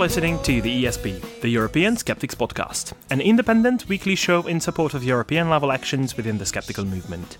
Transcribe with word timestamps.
listening 0.00 0.42
to 0.44 0.62
the 0.62 0.84
ESP, 0.84 1.40
the 1.42 1.48
European 1.50 1.96
Skeptics 1.98 2.34
Podcast, 2.34 2.94
an 3.10 3.20
independent 3.20 3.86
weekly 3.88 4.14
show 4.14 4.46
in 4.46 4.58
support 4.58 4.94
of 4.94 5.04
European 5.04 5.50
level 5.50 5.70
actions 5.70 6.16
within 6.16 6.38
the 6.38 6.46
skeptical 6.46 6.84
movement. 6.84 7.36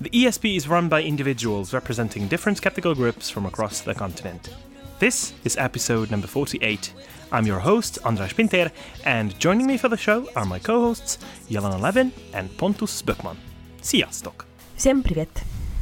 The 0.00 0.08
ESP 0.10 0.56
is 0.56 0.68
run 0.68 0.88
by 0.88 1.02
individuals 1.02 1.74
representing 1.74 2.28
different 2.28 2.56
skeptical 2.58 2.94
groups 2.94 3.28
from 3.28 3.44
across 3.44 3.80
the 3.82 3.94
continent. 3.94 4.48
This 5.00 5.34
is 5.44 5.56
episode 5.58 6.10
number 6.10 6.26
48. 6.26 6.92
I'm 7.30 7.46
your 7.46 7.58
host, 7.60 7.98
Andras 8.04 8.32
Pinter, 8.32 8.72
and 9.04 9.38
joining 9.38 9.66
me 9.66 9.76
for 9.76 9.88
the 9.90 9.96
show 9.98 10.28
are 10.34 10.46
my 10.46 10.58
co 10.58 10.80
hosts, 10.80 11.18
Jelena 11.50 11.78
Levin 11.80 12.10
and 12.32 12.48
Pontus 12.56 13.02
Böckman. 13.02 13.36
Sziasztok! 13.82 14.46
Всем 14.76 15.02
привет. 15.02 15.28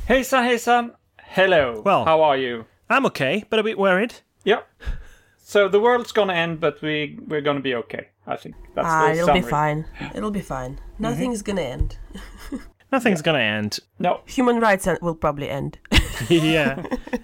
Hejsan 0.09 0.45
hejsan! 0.45 0.91
Hello! 1.19 1.83
Well- 1.85 2.05
How 2.05 2.21
are 2.23 2.37
you? 2.37 2.65
I'm 2.91 3.07
okay, 3.07 3.45
but 3.49 3.59
a 3.61 3.63
bit 3.63 3.79
worried. 3.79 4.15
Yeah. 4.45 4.61
So 5.50 5.68
the 5.68 5.80
world's 5.80 6.12
gonna 6.12 6.34
end, 6.34 6.60
but 6.60 6.80
we 6.84 7.18
we're 7.28 7.42
gonna 7.42 7.60
be 7.60 7.74
okay. 7.74 8.10
I 8.28 8.36
think 8.36 8.54
that's 8.76 8.88
Ah, 8.88 9.06
the 9.08 9.14
it'll 9.14 9.26
summary. 9.26 9.42
be 9.42 9.48
fine. 9.50 9.86
It'll 10.14 10.30
be 10.30 10.42
fine. 10.42 10.80
Nothing's 11.00 11.42
gonna 11.42 11.64
end. 11.64 11.98
Nothing's 12.92 13.24
gonna 13.24 13.40
end. 13.40 13.80
No, 13.98 14.22
Human 14.28 14.60
rights 14.60 14.88
will 15.02 15.16
probably 15.16 15.50
end. 15.50 15.80
yeah. 16.30 16.84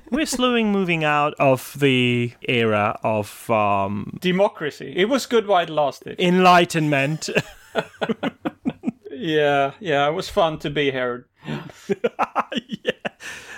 We're 0.10 0.26
slowly 0.26 0.64
moving 0.64 1.04
out 1.04 1.36
of 1.38 1.76
the 1.80 2.34
era 2.50 3.00
of 3.04 3.48
um, 3.52 4.18
democracy. 4.22 4.92
It 4.96 5.08
was 5.08 5.28
good 5.28 5.46
while 5.46 5.62
it 5.62 5.70
lasted. 5.70 6.20
enlightenment. 6.20 7.30
yeah, 9.12 9.74
yeah. 9.80 10.08
It 10.10 10.14
was 10.14 10.30
fun 10.30 10.58
to 10.60 10.72
be 10.72 10.90
here. 10.90 11.28
yeah. 11.48 12.92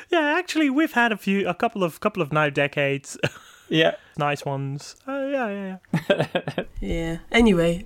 Yeah, 0.10 0.36
actually 0.38 0.70
we've 0.70 0.94
had 0.94 1.14
a 1.14 1.18
few 1.18 1.48
a 1.48 1.54
couple 1.54 1.86
of 1.86 2.02
couple 2.02 2.22
of 2.22 2.34
now 2.34 2.50
decades. 2.50 3.18
Yeah. 3.70 3.96
nice 4.18 4.46
ones. 4.46 4.96
Uh, 5.08 5.28
yeah, 5.32 5.50
yeah, 5.50 5.78
yeah. 5.94 6.64
Yeah. 6.82 7.18
Anyway, 7.32 7.86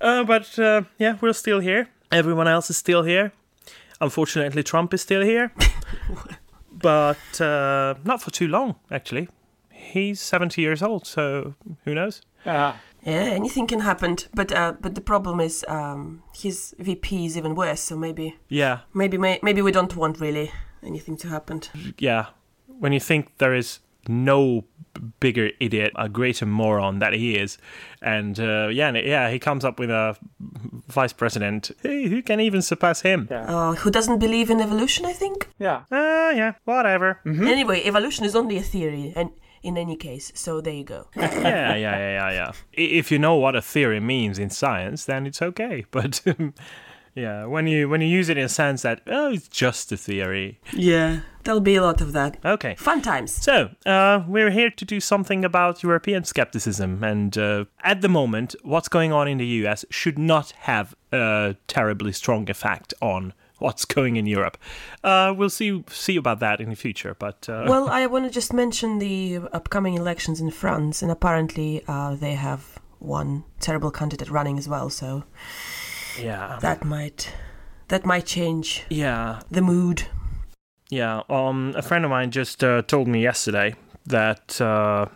Uh, 0.00 0.24
but 0.24 0.58
uh, 0.58 0.82
yeah, 0.98 1.16
we're 1.20 1.32
still 1.34 1.60
here. 1.60 1.86
Everyone 2.10 2.48
else 2.48 2.70
is 2.70 2.76
still 2.76 3.02
here. 3.04 3.32
Unfortunately, 4.00 4.62
Trump 4.62 4.92
is 4.94 5.00
still 5.02 5.22
here. 5.22 5.52
but 6.72 7.40
uh, 7.40 7.94
not 8.04 8.22
for 8.22 8.30
too 8.30 8.48
long, 8.48 8.74
actually. 8.90 9.28
He's 9.70 10.20
70 10.20 10.60
years 10.62 10.82
old, 10.82 11.06
so 11.06 11.54
who 11.84 11.94
knows? 11.94 12.22
Ah, 12.46 12.76
yeah, 13.06 13.34
anything 13.34 13.66
can 13.68 13.80
happen. 13.80 14.16
But 14.34 14.52
uh, 14.52 14.72
but 14.80 14.94
the 14.94 15.00
problem 15.00 15.40
is, 15.40 15.64
um, 15.68 16.22
his 16.34 16.74
VP 16.78 17.26
is 17.26 17.36
even 17.36 17.54
worse. 17.54 17.80
So 17.80 17.96
maybe 17.96 18.36
Yeah, 18.48 18.78
maybe 18.94 19.18
may- 19.18 19.38
maybe 19.42 19.62
we 19.62 19.72
don't 19.72 19.96
want 19.96 20.20
really 20.20 20.50
anything 20.82 21.16
to 21.18 21.28
happen. 21.28 21.60
yeah. 21.98 22.26
When 22.80 22.92
you 22.92 23.00
think 23.00 23.26
there 23.38 23.54
is 23.58 23.80
no 24.08 24.64
bigger 25.20 25.50
idiot, 25.58 25.92
a 25.96 26.08
greater 26.08 26.44
moron 26.46 26.98
that 26.98 27.12
he 27.14 27.36
is, 27.36 27.58
and 28.02 28.38
uh, 28.38 28.68
yeah, 28.68 28.90
yeah, 28.92 29.30
he 29.30 29.38
comes 29.38 29.64
up 29.64 29.78
with 29.78 29.90
a 29.90 30.16
vice 30.88 31.12
president. 31.12 31.70
Hey, 31.82 32.08
who 32.08 32.22
can 32.22 32.40
even 32.40 32.62
surpass 32.62 33.00
him? 33.02 33.28
yeah. 33.30 33.44
Uh, 33.44 33.74
who 33.74 33.90
doesn't 33.90 34.18
believe 34.18 34.50
in 34.50 34.60
evolution? 34.60 35.06
I 35.06 35.12
think. 35.12 35.48
yeah. 35.58 35.82
Ah, 35.90 36.30
yeah, 36.30 36.52
whatever. 36.64 37.20
Anyway, 37.26 37.82
evolution 37.84 38.24
is 38.24 38.34
only 38.36 38.56
a 38.58 38.62
theory, 38.62 39.12
and 39.16 39.30
in 39.62 39.76
any 39.78 39.96
case, 39.96 40.32
so 40.34 40.60
there 40.60 40.74
you 40.74 40.84
go. 40.84 41.08
yeah, 41.16 41.74
yeah, 41.74 41.76
yeah, 41.76 41.98
yeah, 41.98 42.30
yeah. 42.32 42.52
If 42.72 43.10
you 43.12 43.18
know 43.18 43.36
what 43.36 43.54
a 43.56 43.62
theory 43.62 44.00
means 44.00 44.38
in 44.38 44.50
science, 44.50 45.04
then 45.04 45.26
it's 45.26 45.40
okay. 45.40 45.86
But 45.90 46.20
um, 46.26 46.54
yeah, 47.14 47.44
when 47.44 47.66
you 47.66 47.88
when 47.88 48.00
you 48.00 48.08
use 48.08 48.28
it 48.28 48.38
in 48.38 48.44
a 48.44 48.48
sense 48.48 48.82
that 48.82 49.02
oh, 49.06 49.32
it's 49.32 49.48
just 49.48 49.92
a 49.92 49.96
theory. 49.96 50.58
yeah, 50.72 51.20
there'll 51.44 51.60
be 51.60 51.76
a 51.76 51.82
lot 51.82 52.00
of 52.00 52.12
that. 52.12 52.38
Okay. 52.44 52.74
Fun 52.76 53.02
times. 53.02 53.32
So 53.32 53.70
uh, 53.84 54.24
we're 54.26 54.50
here 54.50 54.70
to 54.70 54.84
do 54.84 54.98
something 55.00 55.44
about 55.44 55.82
European 55.82 56.24
skepticism, 56.24 57.04
and 57.04 57.36
uh, 57.36 57.64
at 57.82 58.00
the 58.00 58.08
moment, 58.08 58.54
what's 58.62 58.88
going 58.88 59.12
on 59.12 59.28
in 59.28 59.38
the 59.38 59.46
US 59.46 59.84
should 59.90 60.18
not 60.18 60.52
have 60.52 60.94
a 61.12 61.56
terribly 61.66 62.12
strong 62.12 62.48
effect 62.48 62.94
on 63.02 63.34
what's 63.58 63.84
going 63.84 64.16
in 64.16 64.26
Europe. 64.26 64.56
Uh, 65.04 65.34
we'll 65.36 65.50
see 65.50 65.84
see 65.88 66.16
about 66.16 66.40
that 66.40 66.60
in 66.60 66.70
the 66.70 66.76
future, 66.76 67.14
but 67.18 67.48
uh, 67.48 67.64
well, 67.68 67.88
I 67.88 68.06
want 68.06 68.24
to 68.24 68.30
just 68.30 68.52
mention 68.52 68.98
the 68.98 69.40
upcoming 69.52 69.94
elections 69.94 70.40
in 70.40 70.50
France, 70.50 71.02
and 71.02 71.10
apparently 71.10 71.82
uh, 71.86 72.14
they 72.14 72.34
have 72.34 72.78
one 72.98 73.44
terrible 73.60 73.90
candidate 73.90 74.30
running 74.30 74.58
as 74.58 74.68
well. 74.68 74.88
So 74.88 75.24
yeah, 76.20 76.58
that 76.60 76.84
might 76.84 77.32
that 77.88 78.04
might 78.04 78.26
change 78.26 78.84
yeah. 78.88 79.40
the 79.50 79.62
mood. 79.62 80.04
Yeah, 80.90 81.22
um, 81.28 81.74
a 81.76 81.82
friend 81.82 82.04
of 82.04 82.10
mine 82.10 82.30
just 82.30 82.62
uh, 82.62 82.82
told 82.82 83.08
me 83.08 83.22
yesterday 83.22 83.74
that 84.06 84.60
uh, 84.60 85.06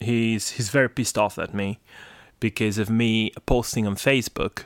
he's 0.00 0.50
he's 0.50 0.68
very 0.68 0.88
pissed 0.88 1.18
off 1.18 1.38
at 1.38 1.54
me 1.54 1.78
because 2.40 2.78
of 2.78 2.90
me 2.90 3.32
posting 3.46 3.86
on 3.86 3.96
Facebook 3.96 4.64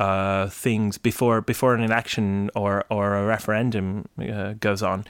uh, 0.00 0.48
things 0.48 0.98
before 0.98 1.40
before 1.40 1.74
an 1.74 1.82
election 1.82 2.50
or 2.54 2.84
or 2.90 3.14
a 3.14 3.24
referendum 3.24 4.08
uh, 4.18 4.54
goes 4.54 4.82
on. 4.82 5.04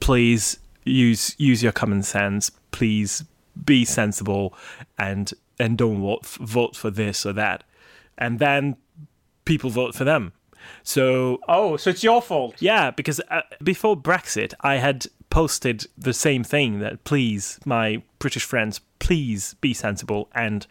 Please 0.00 0.58
use 0.84 1.34
use 1.38 1.62
your 1.62 1.72
common 1.72 2.02
sense. 2.02 2.50
Please 2.70 3.24
be 3.64 3.84
sensible 3.84 4.54
and 4.98 5.34
and 5.58 5.76
don't 5.76 6.00
vote 6.00 6.26
vote 6.26 6.76
for 6.76 6.90
this 6.90 7.26
or 7.26 7.32
that. 7.32 7.64
And 8.16 8.38
then 8.38 8.76
people 9.48 9.70
vote 9.70 9.94
for 9.94 10.04
them. 10.04 10.32
So 10.82 11.38
Oh, 11.48 11.76
so 11.76 11.90
it's 11.90 12.04
your 12.04 12.20
fault. 12.22 12.54
yeah, 12.60 12.90
because 12.90 13.20
uh, 13.30 13.40
before 13.62 13.96
Brexit, 13.96 14.52
I 14.60 14.76
had 14.76 15.06
posted 15.30 15.86
the 15.96 16.12
same 16.12 16.44
thing 16.44 16.78
that 16.80 17.04
please, 17.04 17.58
my 17.64 18.02
British 18.18 18.44
friends, 18.44 18.80
please 18.98 19.54
be 19.60 19.72
sensible 19.74 20.28
and 20.34 20.66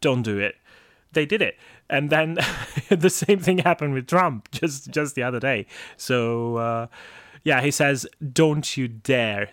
don't 0.00 0.22
do 0.22 0.38
it. 0.38 0.56
They 1.12 1.24
did 1.26 1.40
it, 1.42 1.56
and 1.88 2.10
then 2.10 2.38
the 2.90 3.10
same 3.10 3.38
thing 3.38 3.58
happened 3.58 3.94
with 3.94 4.06
Trump 4.06 4.50
just 4.60 4.90
just 4.90 5.14
the 5.14 5.22
other 5.22 5.40
day. 5.40 5.66
So 5.96 6.56
uh, 6.56 6.86
yeah, 7.44 7.60
he 7.62 7.70
says, 7.70 8.06
"Don't 8.32 8.76
you 8.76 8.88
dare." 8.88 9.50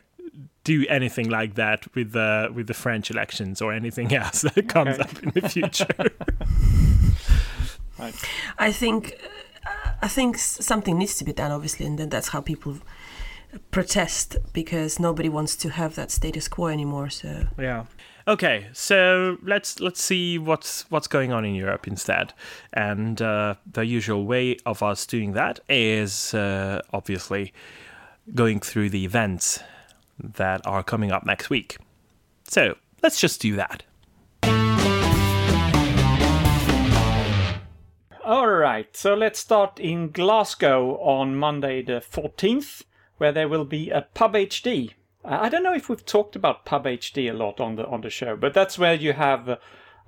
Do 0.65 0.83
anything 0.89 1.29
like 1.29 1.53
that 1.55 1.85
with 1.95 2.11
the 2.13 2.49
with 2.51 2.65
the 2.65 2.73
French 2.73 3.11
elections 3.11 3.61
or 3.61 3.71
anything 3.71 4.13
else 4.21 4.41
that 4.41 4.67
comes 4.67 4.97
Okay. 4.97 5.01
up 5.03 5.23
in 5.23 5.29
the 5.39 5.47
future. 5.47 6.09
I 8.57 8.72
think 8.72 9.19
I 10.01 10.07
think 10.07 10.38
something 10.38 10.97
needs 10.97 11.17
to 11.17 11.25
be 11.25 11.33
done, 11.33 11.51
obviously, 11.51 11.85
and 11.85 11.97
then 11.97 12.09
that's 12.09 12.29
how 12.29 12.41
people 12.41 12.78
protest 13.72 14.38
because 14.53 15.00
nobody 15.00 15.29
wants 15.29 15.56
to 15.56 15.69
have 15.69 15.95
that 15.95 16.11
status 16.11 16.47
quo 16.47 16.67
anymore. 16.67 17.09
So 17.09 17.47
Yeah. 17.57 17.85
Okay, 18.28 18.67
so 18.73 19.38
let's 19.44 19.79
let's 19.79 20.01
see 20.01 20.39
what's 20.39 20.89
what's 20.89 21.07
going 21.07 21.31
on 21.31 21.45
in 21.45 21.53
Europe 21.53 21.88
instead, 21.88 22.34
and 22.73 23.22
uh, 23.22 23.53
the 23.72 23.85
usual 23.85 24.25
way 24.25 24.57
of 24.66 24.81
us 24.81 25.05
doing 25.05 25.34
that 25.34 25.59
is 25.69 26.34
uh, 26.34 26.81
obviously 26.91 27.53
going 28.34 28.59
through 28.59 28.89
the 28.89 29.05
events 29.05 29.59
that 30.17 30.66
are 30.66 30.81
coming 30.81 31.11
up 31.11 31.23
next 31.23 31.51
week. 31.51 31.78
So 32.47 32.75
let's 33.03 33.19
just 33.19 33.39
do 33.41 33.55
that. 33.57 33.84
All 38.25 38.49
right. 38.49 38.97
So 38.97 39.13
let's 39.13 39.37
start 39.37 39.79
in 39.79 40.09
Glasgow 40.09 40.97
on 40.97 41.35
Monday 41.35 41.83
the 41.83 42.01
14th, 42.01 42.81
where 43.19 43.31
there 43.31 43.47
will 43.47 43.66
be 43.66 43.91
a 43.91 44.07
Pub 44.16 44.33
PhD. 44.33 44.93
I 45.23 45.47
don't 45.47 45.61
know 45.61 45.75
if 45.75 45.89
we've 45.89 46.03
talked 46.03 46.35
about 46.35 46.66
Pub 46.66 46.85
PhD 46.85 47.29
a 47.29 47.33
lot 47.33 47.59
on 47.59 47.75
the 47.75 47.85
on 47.85 48.01
the 48.01 48.09
show, 48.09 48.35
but 48.35 48.55
that's 48.55 48.79
where 48.79 48.95
you 48.95 49.13
have 49.13 49.59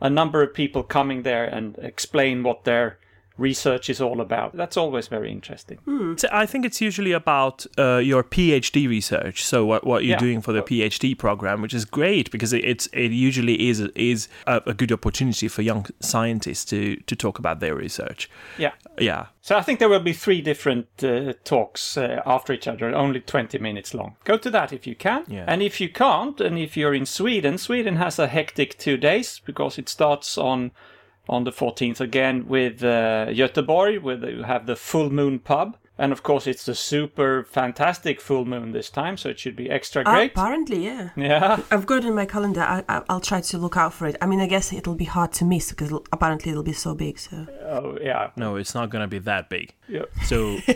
a 0.02 0.10
number 0.10 0.42
of 0.42 0.56
people 0.56 0.82
coming 0.82 1.22
there 1.22 1.46
and 1.46 1.78
explain 1.78 2.42
what 2.42 2.64
their 2.64 2.98
research 3.38 3.90
is 3.90 4.02
all 4.02 4.20
about. 4.22 4.56
That's 4.56 4.78
always 4.78 5.08
very 5.08 5.32
interesting. 5.32 5.78
So 6.18 6.28
I 6.32 6.46
think 6.46 6.66
it's 6.66 6.82
usually 6.82 7.12
about 7.12 7.66
uh, 7.78 7.98
your 7.98 8.24
PhD 8.24 8.88
research. 8.90 9.44
So 9.44 9.66
what, 9.66 9.86
what 9.86 10.04
you're 10.04 10.14
Yeah. 10.14 10.20
doing 10.20 10.42
for 10.42 10.54
the 10.54 10.62
PhD 10.62 11.16
program, 11.18 11.62
which 11.62 11.74
is 11.74 11.86
great 11.86 12.32
because 12.32 12.54
it, 12.54 12.64
it's 12.66 12.88
it 12.94 13.12
usually 13.12 13.70
is 13.70 13.80
is 13.96 14.28
a, 14.48 14.62
a 14.66 14.74
good 14.74 14.92
opportunity 14.92 15.48
for 15.48 15.62
young 15.62 15.86
scientists 16.00 16.66
to 16.66 16.96
to 17.08 17.16
talk 17.16 17.40
about 17.40 17.60
their 17.60 17.76
research. 17.76 18.30
Yeah. 18.58 18.72
Yeah, 19.00 19.28
So 19.42 19.56
I 19.56 19.62
think 19.62 19.78
there 19.80 19.90
will 19.90 20.04
be 20.04 20.14
three 20.14 20.42
different 20.42 20.88
uh, 21.04 21.34
talks 21.44 21.98
uh, 21.98 22.22
after 22.26 22.52
each 22.54 22.68
other, 22.68 22.96
only 22.96 23.20
20 23.20 23.60
minutes 23.60 23.94
long. 23.94 24.16
Go 24.24 24.38
to 24.38 24.50
that 24.50 24.74
if 24.74 24.88
you 24.88 24.96
can. 24.96 25.24
Yeah. 25.28 25.46
And 25.48 25.62
if 25.62 25.80
you 25.80 25.90
can't, 25.90 26.42
and 26.42 26.58
if 26.58 26.76
you're 26.76 26.96
in 26.96 27.06
Sweden, 27.06 27.58
Sweden 27.60 27.98
has 27.98 28.18
a 28.20 28.26
hectic 28.28 28.76
two 28.80 28.98
days 28.98 29.40
because 29.46 29.78
it 29.82 29.88
starts 29.90 30.36
on 30.38 30.72
on 31.30 31.44
the 31.44 31.52
14th 31.52 32.00
again 32.00 32.48
with 32.48 32.84
uh, 32.84 33.28
Göteborg, 33.30 34.02
where 34.02 34.30
you 34.30 34.44
have 34.44 34.66
the 34.66 34.76
Full 34.76 35.10
Moon 35.10 35.40
Pub. 35.40 35.78
And 36.00 36.12
of 36.12 36.22
course, 36.22 36.46
it's 36.46 36.66
the 36.66 36.76
super 36.76 37.44
fantastic 37.44 38.22
full 38.22 38.46
moon 38.46 38.72
this 38.72 38.90
time, 38.90 39.18
so 39.18 39.30
it 39.30 39.40
should 39.40 39.56
be 39.56 39.70
extra 39.70 40.04
Uh, 40.04 40.12
great. 40.14 40.32
apparently, 40.32 40.86
yeah. 40.86 41.10
yeah. 41.16 41.60
I've 41.72 41.86
got 41.88 42.00
it 42.00 42.06
in 42.06 42.14
my 42.16 42.26
calendar. 42.26 42.62
I, 42.62 42.84
I, 42.88 43.02
I'll 43.10 43.20
try 43.20 43.42
to 43.42 43.58
look 43.58 43.78
out 43.78 43.94
for 43.94 44.06
it. 44.08 44.16
I 44.22 44.26
mean, 44.28 44.40
I 44.40 44.48
guess 44.48 44.72
it'll 44.72 44.96
be 44.96 45.06
hard 45.06 45.32
to 45.34 45.46
miss 45.46 45.70
because 45.72 45.88
it'll, 45.88 46.06
apparently 46.12 46.52
it'll 46.52 46.62
be 46.64 46.74
so 46.74 46.94
big. 46.94 47.18
So 47.18 47.48
Oh, 47.66 47.98
yeah. 48.02 48.30
No, 48.36 48.58
it's 48.58 48.76
not 48.76 48.90
going 48.92 49.02
to 49.02 49.08
be 49.08 49.20
that 49.20 49.50
big. 49.50 49.74
Yeah. 49.88 50.04
So 50.26 50.58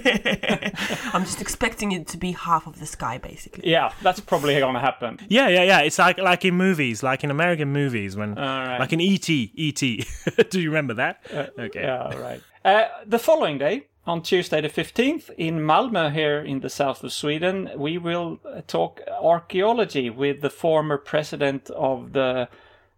I'm 1.14 1.24
just 1.24 1.42
expecting 1.42 1.92
it 1.92 2.08
to 2.08 2.18
be 2.18 2.32
half 2.32 2.68
of 2.68 2.80
the 2.80 2.86
sky, 2.86 3.18
basically. 3.18 3.70
Yeah, 3.70 3.94
that's 4.02 4.20
probably 4.20 4.58
going 4.60 4.74
to 4.74 4.80
happen. 4.80 5.20
yeah, 5.30 5.48
yeah, 5.50 5.64
yeah. 5.64 5.80
It's 5.82 6.00
like 6.00 6.18
like 6.18 6.46
in 6.46 6.56
movies, 6.56 7.04
like 7.04 7.24
in 7.24 7.32
American 7.32 7.72
movies, 7.72 8.16
when 8.16 8.38
All 8.38 8.44
right. 8.44 8.80
like 8.80 8.94
in 8.94 9.02
ET, 9.02 9.30
ET. 9.30 10.50
Do 10.50 10.60
you 10.60 10.70
remember 10.70 10.96
that? 10.96 11.22
okay. 11.60 11.82
Yeah, 11.84 12.16
right. 12.18 12.42
Uh, 12.64 12.86
the 13.06 13.20
following 13.20 13.58
day, 13.58 13.88
on 14.12 14.22
Tuesday 14.22 14.60
the 14.60 14.68
15th, 14.68 15.30
in 15.38 15.60
Malmö, 15.60 16.12
here 16.12 16.40
in 16.40 16.60
the 16.60 16.70
south 16.70 17.02
of 17.02 17.14
Sweden, 17.14 17.72
we 17.78 17.98
will 17.98 18.42
uh, 18.44 18.60
talk 18.68 19.00
archaeology 19.24 20.10
with 20.10 20.42
the 20.42 20.50
former 20.50 20.98
president 20.98 21.70
of 21.70 22.12
the 22.12 22.50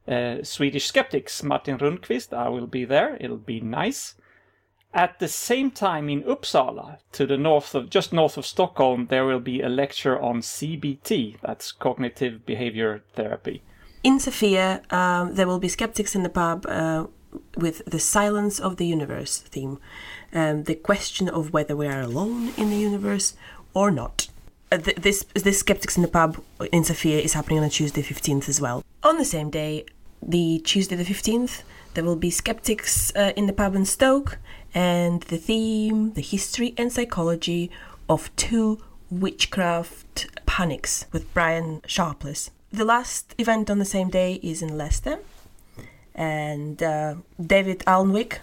uh, 0.07 0.37
Swedish 0.41 0.87
Skeptics, 0.87 1.43
Martin 1.43 1.77
Rundkvist. 1.77 2.33
I 2.33 2.49
will 2.49 2.65
be 2.65 2.83
there. 2.83 3.15
It'll 3.19 3.37
be 3.37 3.61
nice. 3.61 4.15
At 4.91 5.19
the 5.19 5.27
same 5.27 5.69
time 5.69 6.09
in 6.09 6.23
Uppsala, 6.23 6.97
to 7.11 7.27
the 7.27 7.37
north 7.37 7.75
of 7.75 7.91
just 7.91 8.11
north 8.11 8.35
of 8.35 8.45
Stockholm, 8.45 9.07
there 9.11 9.25
will 9.25 9.39
be 9.39 9.61
a 9.61 9.69
lecture 9.69 10.19
on 10.19 10.41
CBT, 10.41 11.37
that's 11.43 11.71
cognitive 11.71 12.43
behavior 12.43 13.03
therapy. 13.13 13.61
In 14.03 14.19
Sofia, 14.19 14.81
um, 14.89 15.35
there 15.35 15.45
will 15.45 15.59
be 15.59 15.69
skeptics 15.69 16.15
in 16.15 16.23
the 16.23 16.29
pub 16.29 16.65
uh, 16.67 17.05
with 17.55 17.83
the 17.85 17.99
silence 17.99 18.59
of 18.59 18.77
the 18.77 18.85
universe 18.85 19.39
theme, 19.39 19.79
um, 20.33 20.63
the 20.63 20.75
question 20.75 21.29
of 21.29 21.53
whether 21.53 21.75
we 21.75 21.87
are 21.87 22.01
alone 22.01 22.53
in 22.57 22.69
the 22.69 22.75
universe 22.75 23.35
or 23.73 23.91
not. 23.91 24.27
Uh, 24.71 24.77
th- 24.77 24.97
this 24.97 25.23
this 25.35 25.59
skeptics 25.59 25.95
in 25.95 26.01
the 26.01 26.09
pub 26.09 26.43
in 26.71 26.83
Sofia 26.83 27.19
is 27.19 27.33
happening 27.33 27.59
on 27.59 27.69
Tuesday 27.69 28.01
15th 28.01 28.49
as 28.49 28.59
well. 28.59 28.83
On 29.03 29.17
the 29.17 29.25
same 29.25 29.49
day, 29.49 29.85
the 30.21 30.59
Tuesday 30.65 30.95
the 30.95 31.03
15th, 31.03 31.61
there 31.93 32.03
will 32.03 32.15
be 32.15 32.31
skeptics 32.31 33.15
uh, 33.15 33.33
in 33.35 33.45
the 33.45 33.53
pub 33.53 33.75
in 33.75 33.85
Stoke, 33.85 34.39
and 34.73 35.21
the 35.23 35.37
theme, 35.37 36.13
the 36.13 36.21
history 36.21 36.73
and 36.77 36.91
psychology 36.91 37.69
of 38.09 38.35
two 38.35 38.81
witchcraft 39.11 40.27
panics 40.47 41.05
with 41.11 41.31
Brian 41.33 41.81
Sharpless. 41.85 42.49
The 42.71 42.85
last 42.85 43.35
event 43.37 43.69
on 43.69 43.77
the 43.77 43.85
same 43.85 44.09
day 44.09 44.39
is 44.41 44.63
in 44.63 44.75
Leicester, 44.75 45.19
and 46.15 46.81
uh, 46.81 47.15
David 47.39 47.83
Alnwick 47.85 48.39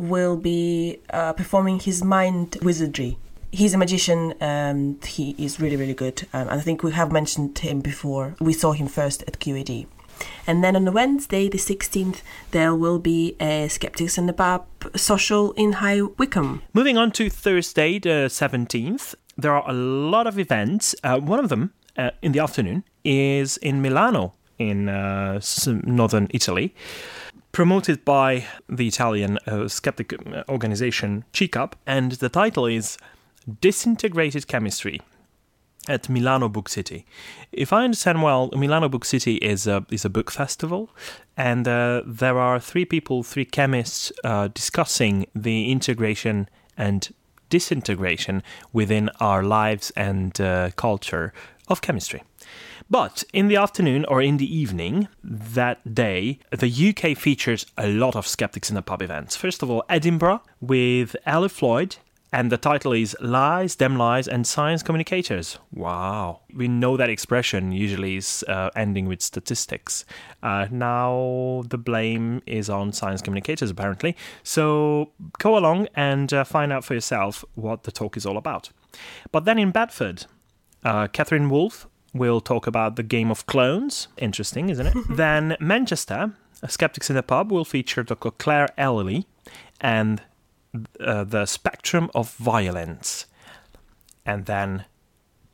will 0.00 0.36
be 0.36 0.98
uh, 1.10 1.32
performing 1.32 1.78
his 1.78 2.02
mind 2.02 2.56
wizardry. 2.62 3.18
He's 3.52 3.74
a 3.74 3.78
magician 3.78 4.34
and 4.40 5.04
he 5.04 5.34
is 5.38 5.60
really, 5.60 5.76
really 5.76 5.94
good. 5.94 6.26
Um, 6.32 6.48
I 6.48 6.60
think 6.60 6.82
we 6.82 6.92
have 6.92 7.12
mentioned 7.12 7.58
him 7.58 7.80
before. 7.80 8.34
We 8.40 8.52
saw 8.52 8.72
him 8.72 8.86
first 8.86 9.22
at 9.26 9.40
QED. 9.40 9.86
And 10.46 10.62
then 10.62 10.76
on 10.76 10.92
Wednesday, 10.92 11.48
the 11.48 11.58
16th, 11.58 12.22
there 12.50 12.74
will 12.74 12.98
be 12.98 13.36
a 13.40 13.68
Skeptics 13.68 14.18
and 14.18 14.28
the 14.28 14.32
Pub 14.32 14.66
social 14.94 15.52
in 15.52 15.74
High 15.74 16.02
Wycombe. 16.02 16.62
Moving 16.74 16.96
on 16.96 17.10
to 17.12 17.30
Thursday, 17.30 17.98
the 17.98 18.28
17th, 18.28 19.14
there 19.36 19.54
are 19.54 19.68
a 19.68 19.72
lot 19.72 20.26
of 20.26 20.38
events. 20.38 20.94
Uh, 21.02 21.18
one 21.18 21.38
of 21.38 21.48
them 21.48 21.72
uh, 21.96 22.10
in 22.22 22.32
the 22.32 22.40
afternoon 22.40 22.84
is 23.04 23.56
in 23.58 23.80
Milano, 23.80 24.34
in 24.58 24.88
uh, 24.88 25.40
northern 25.84 26.28
Italy, 26.30 26.74
promoted 27.52 28.04
by 28.04 28.44
the 28.68 28.86
Italian 28.86 29.38
uh, 29.46 29.68
skeptic 29.68 30.12
uh, 30.12 30.44
organization 30.48 31.24
CICAP, 31.32 31.72
and 31.86 32.12
the 32.12 32.28
title 32.28 32.66
is 32.66 32.96
Disintegrated 33.60 34.46
Chemistry 34.46 35.00
at 35.88 36.08
Milano 36.08 36.48
Book 36.48 36.68
City. 36.68 37.04
If 37.52 37.72
I 37.72 37.84
understand 37.84 38.22
well, 38.22 38.50
Milano 38.56 38.88
Book 38.88 39.04
City 39.04 39.36
is 39.36 39.66
a 39.66 39.84
is 39.90 40.04
a 40.04 40.10
book 40.10 40.30
festival, 40.30 40.90
and 41.36 41.66
uh, 41.66 42.02
there 42.06 42.38
are 42.38 42.60
three 42.60 42.84
people, 42.84 43.22
three 43.22 43.44
chemists, 43.44 44.12
uh, 44.24 44.48
discussing 44.48 45.26
the 45.34 45.70
integration 45.70 46.48
and 46.76 47.08
disintegration 47.48 48.42
within 48.72 49.10
our 49.18 49.42
lives 49.42 49.90
and 49.96 50.40
uh, 50.40 50.70
culture 50.76 51.32
of 51.68 51.80
chemistry. 51.80 52.22
But 52.90 53.22
in 53.32 53.46
the 53.46 53.54
afternoon 53.54 54.04
or 54.06 54.20
in 54.20 54.38
the 54.38 54.56
evening 54.56 55.06
that 55.22 55.94
day, 55.94 56.40
the 56.50 56.68
UK 56.68 57.16
features 57.16 57.64
a 57.78 57.86
lot 57.86 58.16
of 58.16 58.26
Skeptics 58.26 58.68
in 58.68 58.74
the 58.74 58.82
Pub 58.82 59.00
events. 59.00 59.36
First 59.36 59.62
of 59.62 59.70
all, 59.70 59.84
Edinburgh 59.88 60.42
with 60.60 61.14
Ali 61.24 61.48
Floyd, 61.48 61.96
and 62.32 62.50
the 62.50 62.56
title 62.56 62.92
is 62.92 63.16
Lies, 63.20 63.76
Dem 63.76 63.96
Lies, 63.96 64.26
and 64.26 64.44
Science 64.44 64.82
Communicators. 64.82 65.58
Wow. 65.72 66.40
We 66.52 66.66
know 66.66 66.96
that 66.96 67.08
expression 67.08 67.70
usually 67.70 68.16
is 68.16 68.44
uh, 68.48 68.70
ending 68.74 69.06
with 69.06 69.22
statistics. 69.22 70.04
Uh, 70.42 70.66
now 70.70 71.62
the 71.68 71.78
blame 71.78 72.42
is 72.46 72.68
on 72.68 72.92
science 72.92 73.22
communicators, 73.22 73.70
apparently. 73.70 74.16
So 74.42 75.12
go 75.38 75.56
along 75.56 75.88
and 75.94 76.32
uh, 76.32 76.42
find 76.42 76.72
out 76.72 76.84
for 76.84 76.94
yourself 76.94 77.44
what 77.54 77.84
the 77.84 77.92
talk 77.92 78.16
is 78.16 78.26
all 78.26 78.36
about. 78.36 78.70
But 79.30 79.44
then 79.44 79.58
in 79.58 79.70
Bedford, 79.70 80.26
uh, 80.84 81.08
Catherine 81.08 81.50
Wolfe 81.50 81.86
will 82.12 82.40
talk 82.40 82.66
about 82.66 82.96
the 82.96 83.02
game 83.02 83.30
of 83.30 83.46
clones. 83.46 84.08
Interesting, 84.16 84.68
isn't 84.68 84.86
it? 84.86 84.96
then 85.10 85.56
Manchester, 85.60 86.32
Skeptics 86.66 87.10
in 87.10 87.16
the 87.16 87.22
Pub, 87.22 87.50
will 87.50 87.64
feature 87.64 88.02
Dr. 88.02 88.30
Claire 88.30 88.68
Ellery 88.76 89.26
and 89.80 90.22
uh, 91.00 91.24
the 91.24 91.46
spectrum 91.46 92.10
of 92.14 92.32
violence. 92.34 93.26
And 94.26 94.46
then 94.46 94.84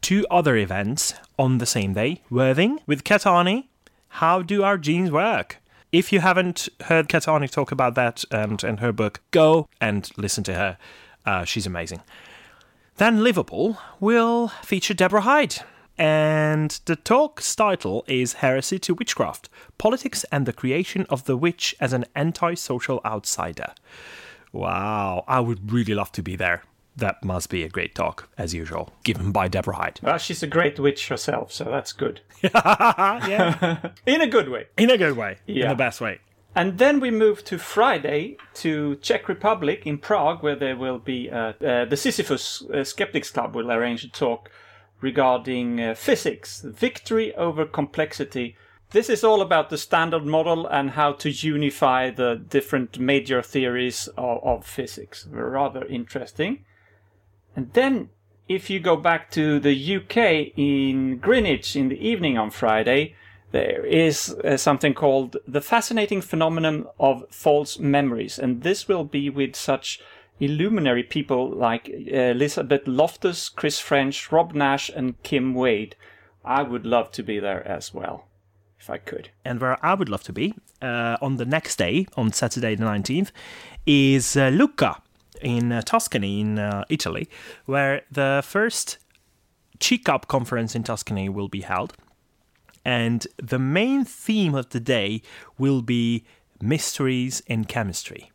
two 0.01 0.27
other 0.31 0.57
events 0.57 1.15
on 1.39 1.59
the 1.59 1.67
same 1.67 1.95
day 1.95 2.23
Worthing 2.31 2.81
with 2.87 3.05
Kat 3.05 3.23
Arney. 3.23 3.69
How 4.09 4.43
do 4.43 4.63
our 4.63 4.79
genes 4.79 5.11
work? 5.11 5.59
If 5.93 6.13
you 6.13 6.21
haven't 6.21 6.69
heard 6.85 7.09
Kat 7.09 7.23
Arney 7.25 7.51
talk 7.51 7.71
about 7.71 7.95
that 7.95 8.25
and, 8.31 8.63
and 8.65 8.81
her 8.81 8.93
book, 8.93 9.21
go 9.31 9.69
and 9.81 10.11
listen 10.17 10.45
to 10.45 10.55
her. 10.55 10.79
Uh, 11.25 11.45
she's 11.45 11.67
amazing. 11.67 12.03
Then 12.97 13.23
Liverpool 13.23 13.79
will 14.01 14.49
feature 14.49 14.95
Deborah 14.95 15.23
Hyde. 15.23 15.57
And 15.99 16.79
the 16.85 16.97
talk's 16.97 17.55
title 17.55 18.05
is 18.07 18.35
Heresy 18.35 18.79
to 18.81 18.95
Witchcraft 18.95 19.49
Politics 19.79 20.25
and 20.31 20.45
the 20.47 20.53
Creation 20.53 21.07
of 21.09 21.25
the 21.25 21.37
Witch 21.37 21.75
as 21.81 21.93
an 21.93 22.05
Antisocial 22.15 23.01
Outsider. 23.05 23.73
Wow, 24.53 25.25
I 25.27 25.41
would 25.41 25.73
really 25.73 25.95
love 25.95 26.13
to 26.13 26.23
be 26.23 26.37
there. 26.37 26.63
That 26.97 27.23
must 27.25 27.51
be 27.51 27.63
a 27.63 27.69
great 27.69 27.95
talk, 27.95 28.29
as 28.39 28.55
usual, 28.55 28.91
given 29.05 29.31
by 29.31 29.49
Deborah 29.49 29.77
Hyde. 29.77 30.01
Well, 30.03 30.17
she's 30.19 30.43
a 30.43 30.47
great 30.47 30.79
witch 30.81 31.09
herself, 31.09 31.53
so 31.53 31.65
that's 31.65 31.93
good. 31.93 32.21
yeah, 32.43 33.91
In 34.07 34.21
a 34.23 34.27
good 34.27 34.49
way. 34.49 34.67
in 34.79 34.91
a 34.91 34.97
good 34.97 35.17
way, 35.17 35.37
in 35.47 35.57
Yeah. 35.57 35.69
the 35.71 35.75
best 35.75 36.01
way. 36.01 36.21
And 36.55 36.79
then 36.79 37.01
we 37.01 37.11
move 37.11 37.45
to 37.45 37.59
Friday 37.59 38.39
to 38.55 38.97
Czech 38.97 39.29
Republic 39.29 39.83
in 39.87 39.99
Prague, 39.99 40.43
where 40.43 40.57
there 40.57 40.75
will 40.77 40.99
be 40.99 41.31
uh, 41.31 41.53
uh, 41.63 41.85
the 41.85 41.99
Sisyphus 41.99 42.63
uh, 42.73 42.83
Skeptics 42.83 43.31
Club 43.31 43.55
will 43.55 43.71
arrange 43.71 44.03
a 44.05 44.09
talk 44.09 44.51
regarding 45.01 45.81
uh, 45.81 45.95
physics, 45.95 46.63
victory 46.63 47.35
over 47.35 47.65
complexity. 47.67 48.57
This 48.91 49.11
is 49.11 49.25
all 49.25 49.41
about 49.41 49.71
the 49.71 49.79
standard 49.79 50.25
model 50.25 50.67
and 50.67 50.91
how 50.91 51.13
to 51.13 51.31
unify 51.31 52.11
the 52.11 52.37
different 52.37 52.99
major 52.99 53.43
theories 53.43 54.09
of, 54.17 54.43
of 54.43 54.67
physics. 54.67 55.27
Rather 55.31 55.85
interesting. 55.85 56.65
And 57.55 57.73
then, 57.73 58.11
if 58.49 58.71
you 58.71 58.79
go 58.79 58.97
back 58.97 59.31
to 59.33 59.59
the 59.59 59.97
UK 59.97 60.53
in 60.57 61.19
Greenwich 61.19 61.75
in 61.75 61.89
the 61.89 61.99
evening 61.99 62.39
on 62.39 62.51
Friday, 62.51 63.15
there 63.53 63.85
is 63.85 64.31
uh, 64.45 64.57
something 64.57 64.93
called 64.93 65.37
the 65.47 65.61
fascinating 65.61 66.21
phenomenon 66.21 66.87
of 66.99 67.25
false 67.31 67.79
memories, 67.79 68.39
and 68.39 68.63
this 68.63 68.89
will 68.89 69.05
be 69.05 69.31
with 69.31 69.57
such 69.57 70.01
illuminary 70.41 71.03
people 71.03 71.51
like 71.51 71.89
uh, 71.89 72.17
Elizabeth 72.17 72.87
Loftus, 72.87 73.49
Chris 73.49 73.79
French, 73.79 74.31
Rob 74.31 74.55
Nash, 74.55 74.91
and 74.91 75.21
Kim 75.23 75.55
Wade. 75.55 75.97
I 76.45 76.63
would 76.63 76.87
love 76.87 77.11
to 77.13 77.23
be 77.23 77.41
there 77.41 77.67
as 77.67 77.93
well, 77.93 78.27
if 78.79 78.89
I 78.89 78.99
could. 78.99 79.31
And 79.45 79.61
where 79.61 79.85
I 79.85 79.95
would 79.95 80.09
love 80.09 80.23
to 80.25 80.33
be 80.33 80.55
uh, 80.81 81.17
on 81.21 81.37
the 81.37 81.45
next 81.45 81.77
day, 81.77 82.07
on 82.17 82.33
Saturday 82.33 82.75
the 82.75 82.85
19th, 82.85 83.31
is 83.87 84.37
uh, 84.37 84.49
Lucca 84.49 85.03
in 85.41 85.73
uh, 85.73 85.83
Tuscany, 85.83 86.41
in 86.41 86.59
uh, 86.59 86.85
Italy, 86.89 87.29
where 87.67 88.03
the 88.11 88.43
first 88.45 88.99
CICAP 89.79 90.27
conference 90.29 90.75
in 90.75 90.83
Tuscany 90.83 91.29
will 91.29 91.49
be 91.49 91.61
held. 91.61 91.95
And 92.85 93.27
the 93.37 93.59
main 93.59 94.05
theme 94.05 94.55
of 94.55 94.71
the 94.71 94.81
day 94.81 95.23
will 95.59 95.83
be 95.83 96.25
mysteries 96.61 97.41
in 97.47 97.65
chemistry, 97.65 98.31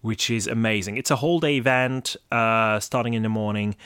which 0.00 0.30
is 0.30 0.46
amazing. 0.46 0.96
It's 0.96 1.10
a 1.10 1.16
whole 1.16 1.40
day 1.40 1.56
event 1.56 2.16
uh, 2.30 2.80
starting 2.80 3.14
in 3.14 3.22
the 3.22 3.28
morning. 3.28 3.76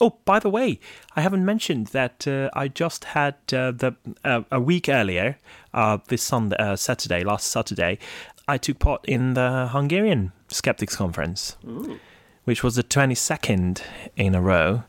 Oh, 0.00 0.18
by 0.24 0.38
the 0.38 0.48
way, 0.50 0.78
I 1.16 1.22
haven't 1.22 1.44
mentioned 1.44 1.88
that 1.88 2.26
uh, 2.26 2.50
I 2.52 2.68
just 2.68 3.04
had 3.04 3.34
uh, 3.52 3.72
the 3.72 3.96
uh, 4.24 4.42
a 4.52 4.60
week 4.60 4.88
earlier, 4.88 5.38
uh, 5.74 5.98
this 6.08 6.22
Sunday, 6.22 6.56
uh, 6.56 6.76
Saturday, 6.76 7.24
last 7.24 7.48
Saturday, 7.48 7.98
I 8.46 8.58
took 8.58 8.78
part 8.78 9.04
in 9.04 9.34
the 9.34 9.68
Hungarian 9.72 10.32
Skeptics 10.48 10.96
Conference, 10.96 11.56
which 12.44 12.62
was 12.62 12.76
the 12.76 12.82
22nd 12.82 13.82
in 14.16 14.34
a 14.34 14.40
row, 14.40 14.84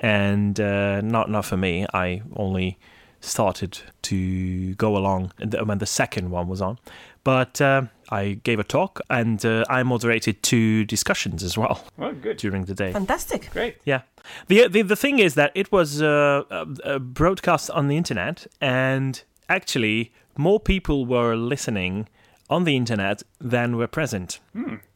and 0.00 0.58
uh, 0.58 1.00
not 1.00 1.30
not 1.30 1.44
for 1.44 1.56
me. 1.56 1.86
I 1.92 2.22
only 2.34 2.78
started 3.20 3.78
to 4.02 4.74
go 4.74 4.96
along 4.96 5.32
when 5.64 5.78
the 5.78 5.86
second 5.86 6.30
one 6.30 6.48
was 6.48 6.60
on, 6.60 6.78
but 7.22 7.60
uh, 7.60 7.82
I 8.10 8.40
gave 8.44 8.58
a 8.58 8.64
talk 8.64 9.00
and 9.10 9.44
uh, 9.44 9.64
I 9.68 9.82
moderated 9.82 10.42
two 10.42 10.84
discussions 10.84 11.42
as 11.42 11.56
well 11.58 11.84
Well, 11.96 12.12
good. 12.12 12.36
during 12.38 12.64
the 12.66 12.74
day. 12.74 12.92
Fantastic. 12.92 13.50
Great. 13.50 13.76
Yeah. 13.84 14.02
The, 14.48 14.68
the 14.68 14.82
the 14.82 14.96
thing 14.96 15.18
is 15.18 15.34
that 15.34 15.52
it 15.54 15.70
was 15.70 16.00
uh, 16.00 16.42
uh, 16.50 16.64
uh, 16.84 16.98
broadcast 16.98 17.70
on 17.70 17.88
the 17.88 17.96
internet, 17.96 18.46
and 18.60 19.22
actually 19.48 20.12
more 20.36 20.58
people 20.58 21.04
were 21.06 21.36
listening 21.36 22.08
on 22.48 22.64
the 22.64 22.74
internet 22.76 23.22
than 23.38 23.76
were 23.76 23.86
present. 23.88 24.40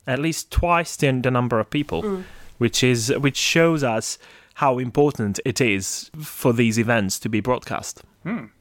At 0.06 0.18
least 0.18 0.50
twice 0.50 0.96
the, 0.96 1.12
the 1.20 1.30
number 1.30 1.60
of 1.60 1.68
people, 1.68 2.22
which 2.58 2.82
is 2.82 3.12
which 3.20 3.36
shows 3.36 3.82
us 3.84 4.18
how 4.54 4.78
important 4.78 5.40
it 5.44 5.60
is 5.60 6.10
for 6.22 6.52
these 6.54 6.78
events 6.78 7.18
to 7.20 7.28
be 7.28 7.40
broadcast. 7.40 8.02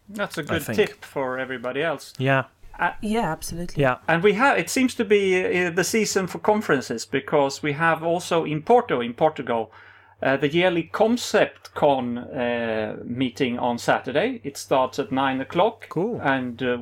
That's 0.10 0.38
a 0.38 0.44
good 0.44 0.66
tip 0.66 1.04
for 1.06 1.38
everybody 1.40 1.82
else. 1.82 2.14
Yeah. 2.18 2.44
Yeah, 3.02 3.32
absolutely. 3.32 3.82
Yeah. 3.82 3.98
And 4.08 4.24
we 4.24 4.34
have, 4.34 4.58
it 4.58 4.70
seems 4.70 4.96
to 4.96 5.06
be 5.06 5.66
uh, 5.66 5.70
the 5.72 5.84
season 5.84 6.28
for 6.28 6.40
conferences 6.40 7.06
because 7.06 7.64
we 7.64 7.74
have 7.74 8.04
also 8.04 8.46
in 8.46 8.62
Porto, 8.62 9.02
in 9.02 9.14
Portugal, 9.14 9.72
uh, 10.22 10.38
the 10.38 10.50
yearly 10.50 10.84
Concept 10.84 11.74
Con 11.74 12.18
uh, 12.18 12.98
meeting 13.04 13.60
on 13.60 13.78
Saturday. 13.78 14.42
It 14.44 14.58
starts 14.58 15.00
at 15.00 15.12
nine 15.12 15.42
o'clock. 15.42 15.88
Cool. 15.90 16.20
And 16.22 16.62
uh, 16.64 16.78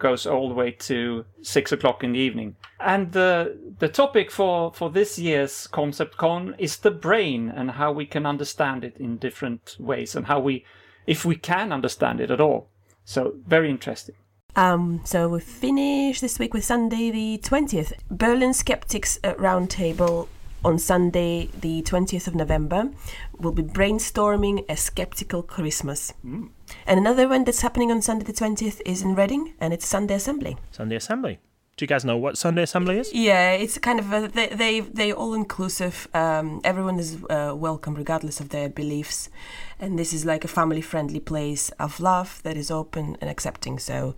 goes 0.00 0.26
all 0.26 0.48
the 0.48 0.54
way 0.54 0.72
to 0.72 1.24
six 1.42 1.70
o'clock 1.70 2.02
in 2.02 2.12
the 2.12 2.18
evening. 2.18 2.56
And 2.80 3.12
the, 3.12 3.56
the 3.78 3.88
topic 3.88 4.30
for, 4.30 4.72
for 4.72 4.90
this 4.90 5.18
year's 5.18 5.68
Concept 5.68 6.16
Con 6.16 6.56
is 6.58 6.78
the 6.78 6.90
brain 6.90 7.48
and 7.54 7.72
how 7.72 7.92
we 7.92 8.06
can 8.06 8.26
understand 8.26 8.82
it 8.82 8.96
in 8.96 9.18
different 9.18 9.76
ways 9.78 10.16
and 10.16 10.26
how 10.26 10.40
we, 10.40 10.64
if 11.06 11.24
we 11.24 11.36
can 11.36 11.72
understand 11.72 12.20
it 12.20 12.30
at 12.30 12.40
all. 12.40 12.68
So, 13.04 13.34
very 13.46 13.70
interesting. 13.70 14.16
Um, 14.56 15.00
so 15.04 15.28
we 15.28 15.40
finish 15.40 16.20
this 16.20 16.38
week 16.38 16.54
with 16.54 16.64
Sunday 16.64 17.10
the 17.10 17.38
20th. 17.42 17.92
Berlin 18.10 18.52
Skeptics 18.52 19.18
Roundtable 19.22 20.28
on 20.64 20.78
Sunday 20.78 21.48
the 21.60 21.82
20th 21.82 22.26
of 22.26 22.34
November 22.34 22.90
will 23.38 23.52
be 23.52 23.62
brainstorming 23.62 24.64
a 24.68 24.76
skeptical 24.76 25.42
Christmas. 25.42 26.12
And 26.22 26.50
another 26.86 27.28
one 27.28 27.44
that's 27.44 27.62
happening 27.62 27.90
on 27.90 28.02
Sunday 28.02 28.24
the 28.24 28.32
20th 28.32 28.80
is 28.84 29.02
in 29.02 29.14
Reading 29.14 29.54
and 29.60 29.72
it's 29.72 29.86
Sunday 29.86 30.14
Assembly. 30.14 30.56
Sunday 30.70 30.96
Assembly. 30.96 31.38
Do 31.80 31.84
you 31.84 31.88
guys 31.88 32.04
know 32.04 32.18
what 32.18 32.36
Sunday 32.36 32.64
Assembly 32.64 32.98
is? 32.98 33.10
Yeah, 33.14 33.52
it's 33.52 33.78
kind 33.78 33.98
of 33.98 34.12
a, 34.12 34.28
they 34.28 34.48
they 34.48 34.80
they 34.80 35.12
all 35.14 35.32
inclusive. 35.32 36.08
Um, 36.12 36.60
everyone 36.62 36.98
is 36.98 37.16
uh, 37.30 37.54
welcome 37.56 37.94
regardless 37.94 38.38
of 38.38 38.50
their 38.50 38.68
beliefs, 38.68 39.30
and 39.78 39.98
this 39.98 40.12
is 40.12 40.26
like 40.26 40.44
a 40.44 40.48
family 40.48 40.82
friendly 40.82 41.20
place 41.20 41.70
of 41.78 41.98
love 41.98 42.42
that 42.42 42.58
is 42.58 42.70
open 42.70 43.16
and 43.22 43.30
accepting. 43.30 43.78
So, 43.78 44.14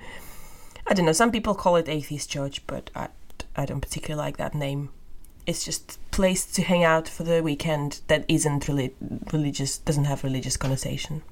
I 0.88 0.95
don't 0.95 1.07
know. 1.07 1.12
Some 1.12 1.31
people 1.31 1.54
call 1.54 1.76
it 1.76 1.88
atheist 1.88 2.28
church, 2.28 2.66
but 2.66 2.90
I 2.97 3.11
I 3.54 3.64
don't 3.64 3.81
particularly 3.81 4.26
like 4.26 4.38
that 4.38 4.57
name. 4.57 4.88
It's 5.47 5.64
just 5.64 6.00
place 6.11 6.45
to 6.54 6.62
hang 6.62 6.83
out 6.83 7.07
for 7.09 7.23
the 7.23 7.45
weekend 7.45 8.00
that 8.09 8.25
isn't 8.26 8.66
really 8.66 8.92
religious, 9.33 9.78
doesn't 9.78 10.07
have 10.07 10.25
religious 10.25 10.57
connotation. 10.57 11.23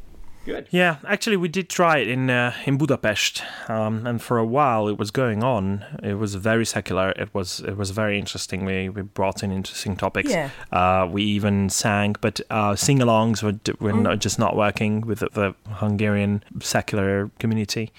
Good. 0.45 0.69
Yeah, 0.71 0.97
actually, 1.07 1.37
we 1.37 1.49
did 1.49 1.69
try 1.69 1.99
it 1.99 2.09
in 2.09 2.31
uh, 2.31 2.55
in 2.65 2.79
Budapest, 2.79 3.43
um, 3.69 4.07
and 4.07 4.23
for 4.23 4.39
a 4.39 4.45
while 4.45 4.89
it 4.89 4.99
was 4.99 5.11
going 5.11 5.45
on. 5.45 5.85
It 6.03 6.15
was 6.15 6.35
very 6.35 6.65
secular. 6.65 7.11
It 7.11 7.29
was 7.35 7.61
it 7.61 7.77
was 7.77 7.91
very 7.91 8.19
interesting. 8.19 8.65
We 8.65 8.89
we 8.89 9.03
brought 9.03 9.43
in 9.43 9.53
interesting 9.53 9.97
topics. 9.97 10.31
Yeah. 10.31 10.49
Uh, 10.73 11.07
we 11.11 11.23
even 11.25 11.69
sang, 11.69 12.17
but 12.21 12.41
uh, 12.49 12.75
sing-alongs 12.75 13.43
were 13.43 13.53
d- 13.53 13.75
were 13.81 13.93
not, 13.93 14.19
just 14.19 14.39
not 14.39 14.57
working 14.57 15.03
with 15.03 15.19
the, 15.19 15.29
the 15.33 15.55
Hungarian 15.75 16.43
secular 16.61 17.31
community. 17.39 17.93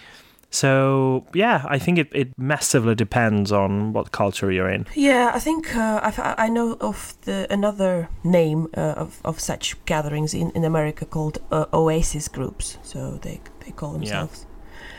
So 0.54 1.26
yeah, 1.34 1.66
I 1.66 1.80
think 1.80 1.98
it, 1.98 2.10
it 2.14 2.38
massively 2.38 2.94
depends 2.94 3.52
on 3.52 3.94
what 3.94 4.12
culture 4.12 4.52
you're 4.52 4.70
in. 4.70 4.86
Yeah, 4.96 5.32
I 5.34 5.40
think 5.40 5.74
uh, 5.76 6.02
I've, 6.04 6.20
I 6.20 6.50
know 6.50 6.78
of 6.82 7.16
the 7.22 7.48
another 7.50 8.10
name 8.24 8.68
uh, 8.76 8.96
of, 8.98 9.22
of 9.24 9.40
such 9.40 9.84
gatherings 9.86 10.34
in, 10.34 10.52
in 10.52 10.66
America 10.66 11.06
called 11.06 11.40
uh, 11.52 11.66
Oasis 11.74 12.28
groups. 12.28 12.78
So 12.84 13.18
they 13.22 13.40
they 13.66 13.72
call 13.72 13.94
themselves. 13.94 14.46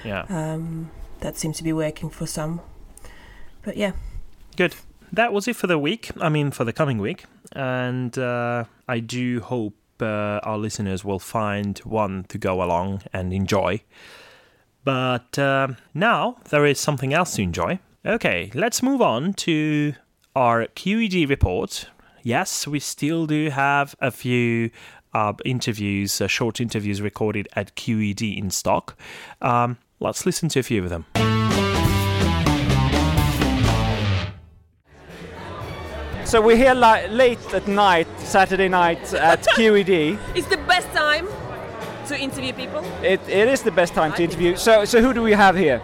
Yeah, 0.04 0.24
Um, 0.28 0.90
that 1.20 1.36
seems 1.36 1.58
to 1.58 1.64
be 1.64 1.72
working 1.72 2.10
for 2.10 2.26
some. 2.26 2.60
But 3.62 3.76
yeah, 3.76 3.92
good. 4.56 4.74
That 5.12 5.32
was 5.32 5.46
it 5.46 5.56
for 5.56 5.66
the 5.66 5.78
week. 5.78 6.10
I 6.18 6.30
mean, 6.30 6.50
for 6.50 6.64
the 6.64 6.72
coming 6.72 6.98
week, 6.98 7.26
and 7.54 8.16
uh, 8.18 8.64
I 8.88 9.00
do 9.00 9.40
hope 9.40 9.74
uh, 10.00 10.40
our 10.42 10.56
listeners 10.56 11.04
will 11.04 11.18
find 11.18 11.78
one 11.80 12.24
to 12.28 12.38
go 12.38 12.62
along 12.62 13.02
and 13.12 13.32
enjoy. 13.32 13.82
But 14.84 15.38
um 15.38 15.76
now 15.94 16.36
there 16.50 16.66
is 16.66 16.80
something 16.80 17.14
else 17.14 17.36
to 17.36 17.42
enjoy. 17.42 17.78
Okay, 18.04 18.50
let's 18.54 18.82
move 18.82 19.00
on 19.00 19.32
to 19.34 19.94
our 20.34 20.66
QED 20.66 21.28
report. 21.28 21.88
Yes, 22.24 22.66
we 22.66 22.80
still 22.80 23.26
do 23.26 23.50
have 23.50 23.94
a 24.00 24.10
few 24.10 24.70
uh, 25.14 25.34
interviews, 25.44 26.20
uh, 26.20 26.26
short 26.26 26.60
interviews 26.60 27.00
recorded 27.00 27.48
at 27.54 27.74
QED 27.76 28.36
in 28.36 28.50
stock. 28.50 28.96
Um, 29.40 29.78
let's 30.00 30.26
listen 30.26 30.48
to 30.50 30.60
a 30.60 30.62
few 30.62 30.82
of 30.82 30.90
them. 30.90 31.06
So 36.24 36.40
we're 36.40 36.56
here 36.56 36.74
li- 36.74 37.08
late 37.08 37.52
at 37.52 37.68
night, 37.68 38.08
Saturday 38.18 38.68
night 38.68 39.12
at 39.14 39.42
QED. 39.56 40.18
It's 40.34 40.46
the 40.46 40.56
best 40.56 40.88
time 40.88 41.28
to 42.06 42.18
interview 42.18 42.52
people. 42.52 42.84
It, 43.02 43.20
it 43.28 43.48
is 43.48 43.62
the 43.62 43.70
best 43.70 43.94
time 43.94 44.12
to 44.14 44.22
interview. 44.22 44.56
So, 44.56 44.84
so 44.84 45.00
who 45.00 45.12
do 45.12 45.22
we 45.22 45.32
have 45.32 45.56
here? 45.56 45.82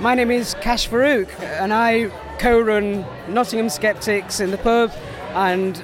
My 0.00 0.14
name 0.14 0.30
is 0.30 0.54
Kash 0.60 0.88
Farooq, 0.88 1.28
and 1.40 1.72
I 1.72 2.10
co-run 2.38 3.06
Nottingham 3.28 3.70
Skeptics 3.70 4.40
in 4.40 4.50
the 4.50 4.58
pub, 4.58 4.92
and 5.30 5.82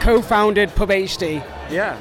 co-founded 0.00 0.74
Pub 0.74 0.90
PhD. 0.90 1.44
Yeah. 1.70 2.00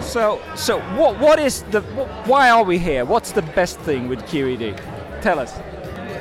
So, 0.00 0.40
so 0.54 0.80
what, 0.96 1.18
what 1.18 1.38
is 1.38 1.62
the, 1.64 1.80
why 2.26 2.50
are 2.50 2.64
we 2.64 2.78
here? 2.78 3.04
What's 3.04 3.32
the 3.32 3.42
best 3.42 3.78
thing 3.80 4.08
with 4.08 4.20
QED? 4.22 4.80
Tell 5.22 5.38
us. 5.38 5.58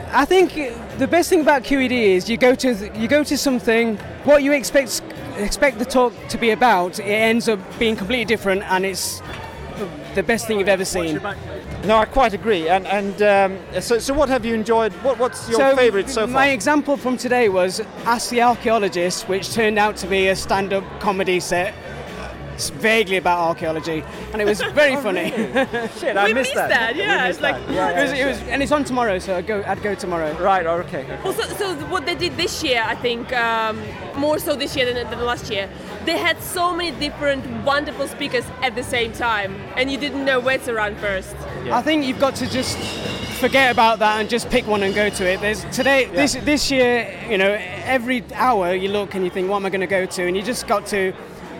I 0.09 0.25
think 0.25 0.53
the 0.97 1.07
best 1.07 1.29
thing 1.29 1.41
about 1.41 1.63
QED 1.63 1.91
is 1.91 2.29
you 2.29 2.37
go 2.37 2.55
to 2.55 2.91
you 2.95 3.09
go 3.09 3.25
to 3.25 3.37
something 3.37 3.97
what 4.23 4.41
you 4.41 4.53
expect 4.53 5.01
expect 5.37 5.79
the 5.79 5.85
talk 5.85 6.13
to 6.29 6.37
be 6.37 6.51
about. 6.51 6.97
It 6.99 7.03
ends 7.03 7.49
up 7.49 7.59
being 7.77 7.97
completely 7.97 8.25
different, 8.25 8.63
and 8.63 8.85
it's 8.85 9.21
the 10.15 10.23
best 10.23 10.47
thing 10.47 10.59
you've 10.59 10.67
ever 10.67 10.85
seen. 10.85 11.19
No, 11.85 11.97
I 11.97 12.05
quite 12.05 12.33
agree. 12.33 12.67
And 12.69 12.87
and 12.87 13.21
um, 13.21 13.81
so, 13.81 13.99
so 13.99 14.13
what 14.13 14.29
have 14.29 14.45
you 14.45 14.53
enjoyed? 14.53 14.91
What, 15.03 15.17
what's 15.19 15.47
your 15.49 15.59
favourite 15.75 16.09
so 16.09 16.21
far? 16.25 16.33
My 16.33 16.49
example 16.49 16.97
from 16.97 17.17
today 17.17 17.49
was 17.49 17.81
Ask 18.05 18.29
the 18.29 18.41
Archaeologist, 18.41 19.27
which 19.29 19.53
turned 19.53 19.77
out 19.77 19.95
to 19.97 20.07
be 20.07 20.27
a 20.27 20.35
stand-up 20.35 20.83
comedy 20.99 21.39
set 21.39 21.73
s- 21.73 21.96
vaguely 22.69 23.17
about 23.17 23.39
archaeology, 23.39 24.03
and 24.33 24.41
it 24.41 24.45
was 24.45 24.61
very 24.73 24.95
funny. 24.97 25.29
Shit, 25.99 26.17
I 26.17 26.25
We 26.27 26.33
missed 26.33 26.49
missed 26.49 26.55
that. 26.55 26.69
that, 26.69 26.95
yeah, 26.95 27.27
missed 27.27 27.39
it's 27.39 27.41
like- 27.41 27.55
that. 27.67 27.73
Yeah, 27.73 27.89
It 27.89 27.95
yeah, 27.95 28.01
was, 28.03 28.11
it 28.19 28.25
was, 28.25 28.37
and 28.49 28.63
it's 28.63 28.71
on 28.71 28.83
tomorrow, 28.83 29.19
so 29.19 29.35
I'd 29.35 29.47
go, 29.47 29.63
I'd 29.65 29.81
go 29.81 29.95
tomorrow. 29.95 30.31
Right. 30.41 30.65
Okay. 30.65 31.05
Also, 31.23 31.43
so 31.55 31.75
what 31.87 32.05
they 32.05 32.15
did 32.15 32.35
this 32.37 32.63
year, 32.63 32.81
I 32.85 32.95
think, 32.95 33.31
um, 33.33 33.79
more 34.15 34.39
so 34.39 34.55
this 34.55 34.75
year 34.75 34.85
than, 34.91 35.09
than 35.09 35.19
last 35.25 35.51
year, 35.51 35.69
they 36.05 36.17
had 36.17 36.41
so 36.41 36.75
many 36.75 36.91
different 36.99 37.45
wonderful 37.65 38.07
speakers 38.07 38.45
at 38.61 38.75
the 38.75 38.83
same 38.83 39.11
time, 39.13 39.55
and 39.75 39.91
you 39.91 39.97
didn't 39.97 40.25
know 40.25 40.39
where 40.39 40.57
to 40.59 40.73
run 40.73 40.95
first. 40.97 41.35
I 41.71 41.81
think 41.81 42.05
you've 42.05 42.19
got 42.19 42.35
to 42.35 42.49
just 42.49 42.77
forget 43.39 43.71
about 43.71 43.99
that 43.99 44.19
and 44.19 44.27
just 44.29 44.49
pick 44.49 44.65
one 44.65 44.81
and 44.83 44.95
go 44.95 45.09
to 45.09 45.25
it. 45.27 45.41
There's 45.41 45.63
today, 45.65 46.05
this 46.05 46.33
this 46.33 46.71
year, 46.71 47.07
you 47.29 47.37
know, 47.37 47.55
every 47.83 48.23
hour 48.33 48.73
you 48.73 48.89
look 48.89 49.13
and 49.15 49.23
you 49.23 49.29
think, 49.29 49.49
what 49.49 49.57
am 49.57 49.65
I 49.65 49.69
going 49.69 49.81
to 49.81 49.87
go 49.87 50.05
to? 50.05 50.23
And 50.27 50.35
you 50.35 50.41
just 50.41 50.65
got 50.67 50.85
to 50.87 51.13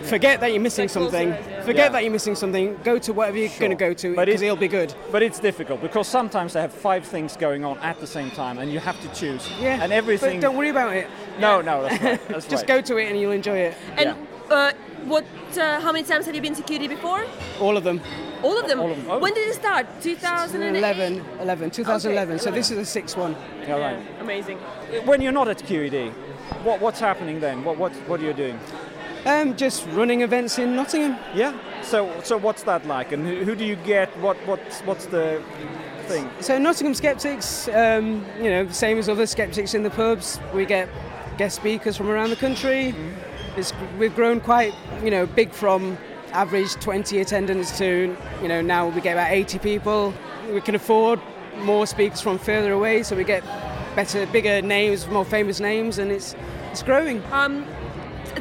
forget 0.08 0.40
that 0.40 0.52
you're 0.52 0.60
missing 0.62 0.88
Stay 0.88 1.00
close 1.00 1.12
to 1.12 1.18
something. 1.18 1.62
Forget 1.64 1.76
Yeah. 1.86 1.88
that 1.90 2.02
you're 2.02 2.12
missing 2.12 2.34
something. 2.34 2.78
Go 2.84 2.98
to 2.98 3.12
whatever 3.12 3.38
you're 3.38 3.50
going 3.58 3.70
to 3.70 3.76
go 3.76 3.92
to 3.94 4.14
But 4.14 4.26
because 4.26 4.42
it- 4.42 4.46
it'll 4.46 4.56
be 4.56 4.68
good. 4.68 4.94
But 5.12 5.22
it's 5.22 5.38
difficult 5.38 5.80
because 5.82 6.06
sometimes 6.08 6.52
they 6.54 6.60
have 6.60 6.72
five 6.72 7.04
things 7.04 7.36
going 7.36 7.64
on 7.64 7.78
at 7.78 8.00
the 8.00 8.06
same 8.06 8.30
time, 8.30 8.58
and 8.58 8.72
you 8.72 8.78
have 8.80 9.00
to 9.02 9.08
choose. 9.20 9.48
Yeah. 9.60 9.82
And 9.82 9.92
everything. 9.92 10.40
But 10.40 10.46
don't 10.46 10.56
worry 10.56 10.70
about 10.70 10.94
it. 10.96 11.06
No, 11.38 11.60
no, 11.60 11.82
that's 11.82 12.02
right. 12.02 12.28
That's 12.28 12.46
Just 12.54 12.62
right. 12.68 12.76
go 12.76 12.80
to 12.80 12.96
it 12.98 13.08
and 13.10 13.20
you'll 13.20 13.32
enjoy 13.32 13.58
it. 13.58 13.74
And 13.96 14.14
uh, 14.50 14.72
what? 15.04 15.24
Uh, 15.56 15.80
how 15.80 15.92
many 15.92 16.04
times 16.06 16.26
have 16.26 16.34
you 16.34 16.42
been 16.42 16.54
to 16.54 16.62
QED 16.62 16.88
before? 16.88 17.24
All 17.60 17.76
of 17.76 17.84
them. 17.84 18.00
All 18.42 18.56
of 18.58 18.68
them. 18.68 18.80
All 18.80 18.90
of 18.90 18.96
them. 18.96 19.06
Oh. 19.10 19.18
When 19.18 19.34
did 19.34 19.48
it 19.48 19.54
start? 19.54 19.86
2011. 20.02 20.76
11, 20.76 21.24
11, 21.40 21.70
2011. 21.70 22.38
So 22.38 22.50
this 22.50 22.70
is 22.70 22.76
the 22.76 22.84
sixth 22.84 23.16
one. 23.16 23.34
Yeah, 23.66 23.78
right. 23.78 23.98
Amazing. 24.20 24.58
When 25.04 25.20
you're 25.20 25.32
not 25.32 25.48
at 25.48 25.58
QED, 25.58 26.12
what, 26.62 26.80
what's 26.80 27.00
happening 27.00 27.40
then? 27.40 27.64
What, 27.64 27.78
what, 27.78 27.92
what 28.08 28.20
are 28.20 28.24
you 28.24 28.32
doing? 28.32 28.58
Um, 29.26 29.56
just 29.56 29.86
running 29.88 30.22
events 30.22 30.58
in 30.58 30.76
Nottingham. 30.76 31.16
Yeah. 31.34 31.56
So, 31.82 32.12
so 32.22 32.36
what's 32.36 32.62
that 32.64 32.86
like? 32.86 33.12
And 33.12 33.26
who, 33.26 33.44
who 33.44 33.54
do 33.54 33.64
you 33.64 33.76
get? 33.76 34.08
What, 34.18 34.36
what's, 34.46 34.80
what's 34.80 35.06
the 35.06 35.42
thing? 36.02 36.28
So 36.40 36.58
Nottingham 36.58 36.94
Skeptics, 36.94 37.68
um, 37.68 38.24
you 38.38 38.50
know, 38.50 38.68
same 38.68 38.98
as 38.98 39.08
other 39.08 39.26
skeptics 39.26 39.74
in 39.74 39.82
the 39.82 39.90
pubs, 39.90 40.40
we 40.54 40.64
get 40.66 40.88
guest 41.36 41.56
speakers 41.56 41.96
from 41.96 42.08
around 42.08 42.30
the 42.30 42.36
country. 42.36 42.94
It's, 43.56 43.72
we've 43.98 44.14
grown 44.14 44.40
quite, 44.40 44.74
you 45.02 45.10
know, 45.10 45.26
big 45.26 45.52
from 45.52 45.98
average 46.32 46.74
20 46.74 47.20
attendance 47.20 47.76
to, 47.78 48.16
you 48.42 48.48
know, 48.48 48.60
now 48.60 48.88
we 48.88 49.00
get 49.00 49.12
about 49.12 49.30
80 49.30 49.58
people. 49.58 50.14
We 50.52 50.60
can 50.60 50.74
afford 50.74 51.20
more 51.58 51.86
speakers 51.86 52.20
from 52.20 52.38
further 52.38 52.72
away, 52.72 53.02
so 53.02 53.16
we 53.16 53.24
get 53.24 53.42
better, 53.94 54.26
bigger 54.26 54.62
names, 54.62 55.06
more 55.08 55.24
famous 55.24 55.60
names, 55.60 55.98
and 55.98 56.10
it's 56.10 56.34
it's 56.70 56.82
growing. 56.82 57.22
Um, 57.32 57.66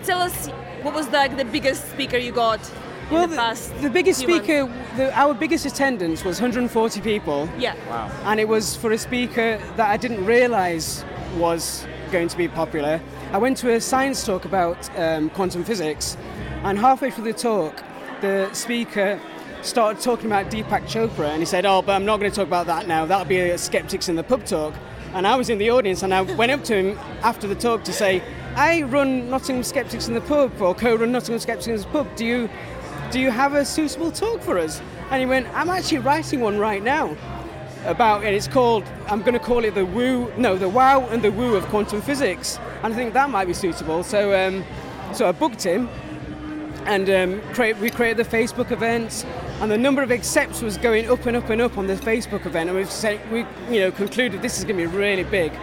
tell 0.04 0.20
us 0.20 0.50
what 0.88 0.96
was 0.96 1.10
like 1.10 1.36
the 1.36 1.44
biggest 1.44 1.92
speaker 1.92 2.16
you 2.16 2.32
got 2.32 2.62
in 3.10 3.14
Well, 3.14 3.28
the 3.28 3.36
past. 3.36 3.74
the 3.82 3.90
biggest 3.90 4.24
few 4.24 4.38
speaker, 4.38 4.72
the, 4.96 5.14
our 5.20 5.34
biggest 5.34 5.66
attendance 5.66 6.24
was 6.24 6.40
140 6.40 7.02
people. 7.02 7.50
Yeah. 7.58 7.76
Wow. 7.90 8.10
And 8.24 8.40
it 8.40 8.48
was 8.48 8.78
for 8.78 8.94
a 8.94 8.98
speaker 8.98 9.60
that 9.76 9.90
I 9.90 9.98
didn't 9.98 10.24
realise 10.26 11.04
was 11.36 11.86
going 12.10 12.30
to 12.30 12.38
be 12.38 12.48
popular. 12.48 13.02
I 13.34 13.38
went 13.38 13.58
to 13.58 13.74
a 13.74 13.82
science 13.82 14.26
talk 14.26 14.46
about 14.46 14.78
um, 14.98 15.30
quantum 15.32 15.66
physics, 15.66 16.16
and 16.64 16.80
halfway 16.80 17.12
through 17.12 17.26
the 17.26 17.34
talk, 17.34 17.84
the 18.22 18.50
speaker 18.54 19.20
started 19.64 20.02
talking 20.02 20.28
about 20.28 20.50
Deepak 20.50 20.84
Chopra, 20.88 21.28
and 21.32 21.40
he 21.40 21.46
said, 21.46 21.66
"Oh, 21.66 21.82
but 21.82 21.96
I'm 21.98 22.06
not 22.06 22.18
going 22.22 22.32
to 22.32 22.36
talk 22.36 22.48
about 22.48 22.68
that 22.68 22.88
now. 22.88 23.06
That'll 23.06 23.26
be 23.26 23.40
a 23.40 23.58
skeptics 23.58 24.08
in 24.08 24.16
the 24.16 24.24
pub 24.24 24.46
talk." 24.46 24.74
And 25.14 25.28
I 25.28 25.36
was 25.36 25.50
in 25.50 25.58
the 25.58 25.70
audience, 25.70 26.02
and 26.04 26.14
I 26.14 26.22
went 26.22 26.52
up 26.54 26.64
to 26.66 26.76
him 26.76 26.98
after 27.24 27.46
the 27.46 27.56
talk 27.56 27.84
to 27.84 27.92
say, 27.92 28.22
"I 28.58 28.82
run 28.82 29.30
Nottingham 29.30 29.64
Skeptics 29.64 30.08
in 30.08 30.14
the 30.14 30.22
pub, 30.22 30.62
or 30.62 30.76
co-run 30.76 31.12
Nottingham 31.12 31.40
Skeptics 31.40 31.68
in 31.68 31.78
the 31.78 31.84
pub. 31.86 32.14
Do 32.16 32.26
you, 32.26 32.50
do 33.12 33.20
you 33.20 33.32
have 33.32 33.54
a 33.54 33.64
suitable 33.64 34.12
talk 34.12 34.42
for 34.42 34.58
us?" 34.58 34.82
And 35.12 35.22
he 35.22 35.26
went, 35.26 35.48
"I'm 35.54 35.70
actually 35.70 36.00
writing 36.00 36.42
one 36.42 36.58
right 36.58 36.84
now." 36.84 37.16
about 37.86 38.24
and 38.24 38.36
it's 38.36 38.48
called 38.48 38.84
I'm 39.08 39.22
going 39.22 39.34
to 39.34 39.40
call 39.40 39.64
it 39.64 39.74
the 39.74 39.86
woo 39.86 40.32
no 40.36 40.58
the 40.58 40.68
wow 40.68 41.08
and 41.08 41.22
the 41.22 41.32
woo 41.32 41.56
of 41.56 41.66
quantum 41.68 42.02
physics 42.02 42.60
and 42.84 42.94
I 42.94 42.96
think 42.98 43.14
that 43.14 43.30
might 43.30 43.46
be 43.46 43.54
suitable 43.54 44.04
so 44.04 44.34
um, 44.34 44.66
so 45.14 45.30
I 45.30 45.32
booked 45.32 45.64
him 45.64 45.88
and 46.86 47.10
um, 47.10 47.42
create, 47.54 47.78
we 47.78 47.90
created 47.90 48.18
the 48.18 48.38
Facebook 48.38 48.72
event 48.72 49.26
and 49.62 49.72
the 49.72 49.78
number 49.78 50.02
of 50.02 50.12
accepts 50.12 50.62
was 50.62 50.78
going 50.78 51.10
up 51.10 51.26
and 51.26 51.38
up 51.38 51.50
and 51.50 51.62
up 51.62 51.78
on 51.78 51.88
the 51.88 51.96
Facebook 51.96 52.46
event 52.46 52.70
and 52.70 52.78
we've 52.78 52.92
said, 52.92 53.20
we 53.32 53.46
you 53.70 53.80
know 53.80 53.92
concluded 53.92 54.42
this 54.42 54.58
is 54.58 54.66
going 54.66 54.78
to 54.78 54.88
be 54.88 54.98
really 54.98 55.24
big 55.24 55.54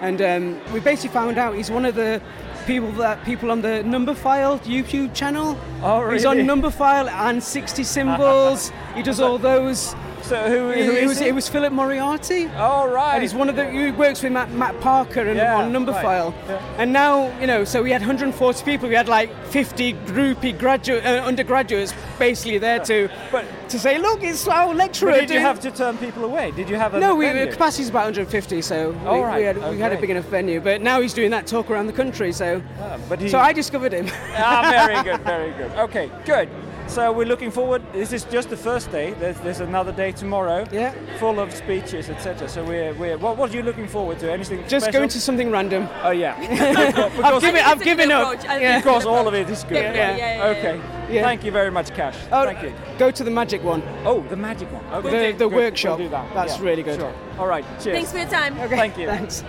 and 0.00 0.20
um, 0.22 0.72
we 0.72 0.80
basically 0.80 1.12
found 1.14 1.38
out 1.38 1.54
he's 1.54 1.70
one 1.70 1.84
of 1.84 1.94
the 1.94 2.20
people 2.66 2.90
that 2.92 3.24
people 3.24 3.50
on 3.50 3.62
the 3.62 3.82
Numberphile 3.84 4.58
YouTube 4.60 5.14
channel. 5.14 5.58
Oh, 5.82 6.00
really? 6.00 6.14
he's 6.14 6.24
on 6.24 6.38
Numberphile 6.38 7.08
and 7.08 7.42
60 7.42 7.84
symbols. 7.84 8.72
He 8.96 9.02
does 9.02 9.20
all 9.20 9.36
those 9.36 9.94
So 10.26 10.50
who, 10.50 10.70
it, 10.70 10.84
who 10.86 10.92
it 10.92 11.02
is 11.04 11.08
was, 11.08 11.18
he? 11.20 11.28
it 11.28 11.34
was 11.34 11.48
Philip 11.48 11.72
Moriarty. 11.72 12.48
Oh 12.56 12.88
right. 12.90 13.14
And 13.14 13.22
he's 13.22 13.32
one 13.34 13.48
of 13.48 13.54
the 13.54 13.70
he 13.70 13.92
works 13.92 14.22
with 14.22 14.32
Matt, 14.32 14.50
Matt 14.50 14.78
Parker 14.80 15.20
and 15.20 15.36
Yeah, 15.36 15.56
on 15.56 15.72
Number 15.72 15.92
right. 15.92 16.02
File. 16.02 16.34
Yeah. 16.48 16.74
And 16.78 16.92
now 16.92 17.38
you 17.40 17.46
know, 17.46 17.64
so 17.64 17.82
we 17.82 17.90
had 17.92 18.00
140 18.00 18.64
people. 18.64 18.88
We 18.88 18.96
had 18.96 19.08
like 19.08 19.30
50 19.46 19.92
groupie 19.94 20.58
graduate 20.58 21.04
uh, 21.06 21.22
undergraduates 21.24 21.94
basically 22.18 22.58
there 22.58 22.80
to 22.80 23.08
But- 23.30 23.44
to 23.68 23.80
say, 23.80 23.98
look, 23.98 24.22
it's 24.22 24.46
our 24.46 24.72
lecturer. 24.72 25.12
Did 25.12 25.28
you 25.30 25.40
have 25.40 25.58
to 25.60 25.72
turn 25.72 25.98
people 25.98 26.24
away? 26.24 26.52
Did 26.52 26.68
you 26.70 26.76
have 26.76 26.94
a 26.94 27.00
No, 27.00 27.16
we, 27.16 27.26
venue? 27.26 27.46
the 27.46 27.50
capacity's 27.50 27.88
about 27.88 28.04
150, 28.04 28.62
so 28.62 28.90
we, 28.90 28.96
Oh, 29.06 29.22
right. 29.22 29.38
we, 29.38 29.42
had, 29.44 29.70
we 29.72 29.78
had 29.80 29.92
a 29.92 30.00
big 30.00 30.10
enough 30.10 30.26
venue. 30.26 30.60
But 30.60 30.82
now 30.82 31.00
he's 31.00 31.12
doing 31.12 31.32
that 31.32 31.48
talk 31.48 31.68
around 31.68 31.88
the 31.88 31.92
country, 31.92 32.30
so 32.32 32.62
Ah, 32.78 32.96
but 33.08 33.20
he, 33.20 33.28
so 33.28 33.40
I 33.40 33.52
discovered 33.52 33.92
him. 33.92 34.06
ah, 34.36 34.62
very 34.86 35.02
good, 35.10 35.20
very 35.22 35.50
good. 35.54 35.72
Okay, 35.80 36.08
good. 36.24 36.48
So 36.88 37.12
we're 37.12 37.26
looking 37.26 37.50
forward. 37.50 37.82
This 37.92 38.12
is 38.12 38.24
just 38.24 38.48
the 38.48 38.56
first 38.56 38.90
day. 38.90 39.12
There's, 39.14 39.38
there's 39.40 39.60
another 39.60 39.92
day 39.92 40.12
tomorrow. 40.12 40.66
Yeah. 40.72 40.92
Full 41.18 41.40
of 41.40 41.52
speeches, 41.52 42.08
etc. 42.08 42.48
So 42.48 42.64
we're, 42.64 42.94
we're 42.94 43.18
what, 43.18 43.36
what 43.36 43.50
are 43.50 43.54
you 43.56 43.62
looking 43.62 43.86
forward 43.88 44.18
to? 44.20 44.32
Anything 44.32 44.60
Just 44.68 44.86
special? 44.86 45.00
going 45.00 45.08
to 45.10 45.20
something 45.20 45.50
random. 45.50 45.88
Oh 46.02 46.10
yeah. 46.10 46.36
I've 47.22 47.42
given, 47.42 47.62
I've 47.64 47.82
given 47.82 48.10
up. 48.12 48.34
approach. 48.34 48.48
I 48.48 48.60
Yeah. 48.60 48.72
think 48.74 48.84
because 48.84 49.04
all 49.04 49.28
of 49.28 49.34
it 49.34 49.50
is 49.50 49.64
good. 49.64 49.74
Yeah, 49.74 49.92
yeah, 49.92 50.16
yeah, 50.16 50.36
yeah, 50.36 50.44
okay. 50.58 51.14
yeah. 51.14 51.22
Thank 51.22 51.44
you 51.44 51.50
very 51.50 51.70
much, 51.70 51.90
Kash. 51.92 52.16
Oh, 52.32 52.44
Thank 52.44 52.62
you. 52.62 52.72
Go 52.98 53.10
to 53.10 53.24
the 53.24 53.30
magic 53.30 53.62
one. 53.62 53.82
Oh, 54.04 54.22
the 54.30 54.36
magic 54.36 54.70
one. 54.72 54.84
Okay. 55.04 55.32
The- 55.32 55.38
the 55.38 55.48
workshop. 55.48 55.98
We'll 55.98 56.08
do 56.08 56.12
that. 56.12 56.32
That's 56.34 56.56
Yeah, 56.56 56.64
really 56.64 56.82
good. 56.82 56.98
Sure. 57.00 57.14
All 57.38 57.46
right. 57.48 57.64
Cheers. 57.82 57.96
Thanks 57.96 58.12
for 58.12 58.18
your 58.18 58.28
time. 58.28 58.58
Okay. 58.60 58.76
Thank 58.76 58.96
you. 58.96 59.06
Thanks. 59.06 59.44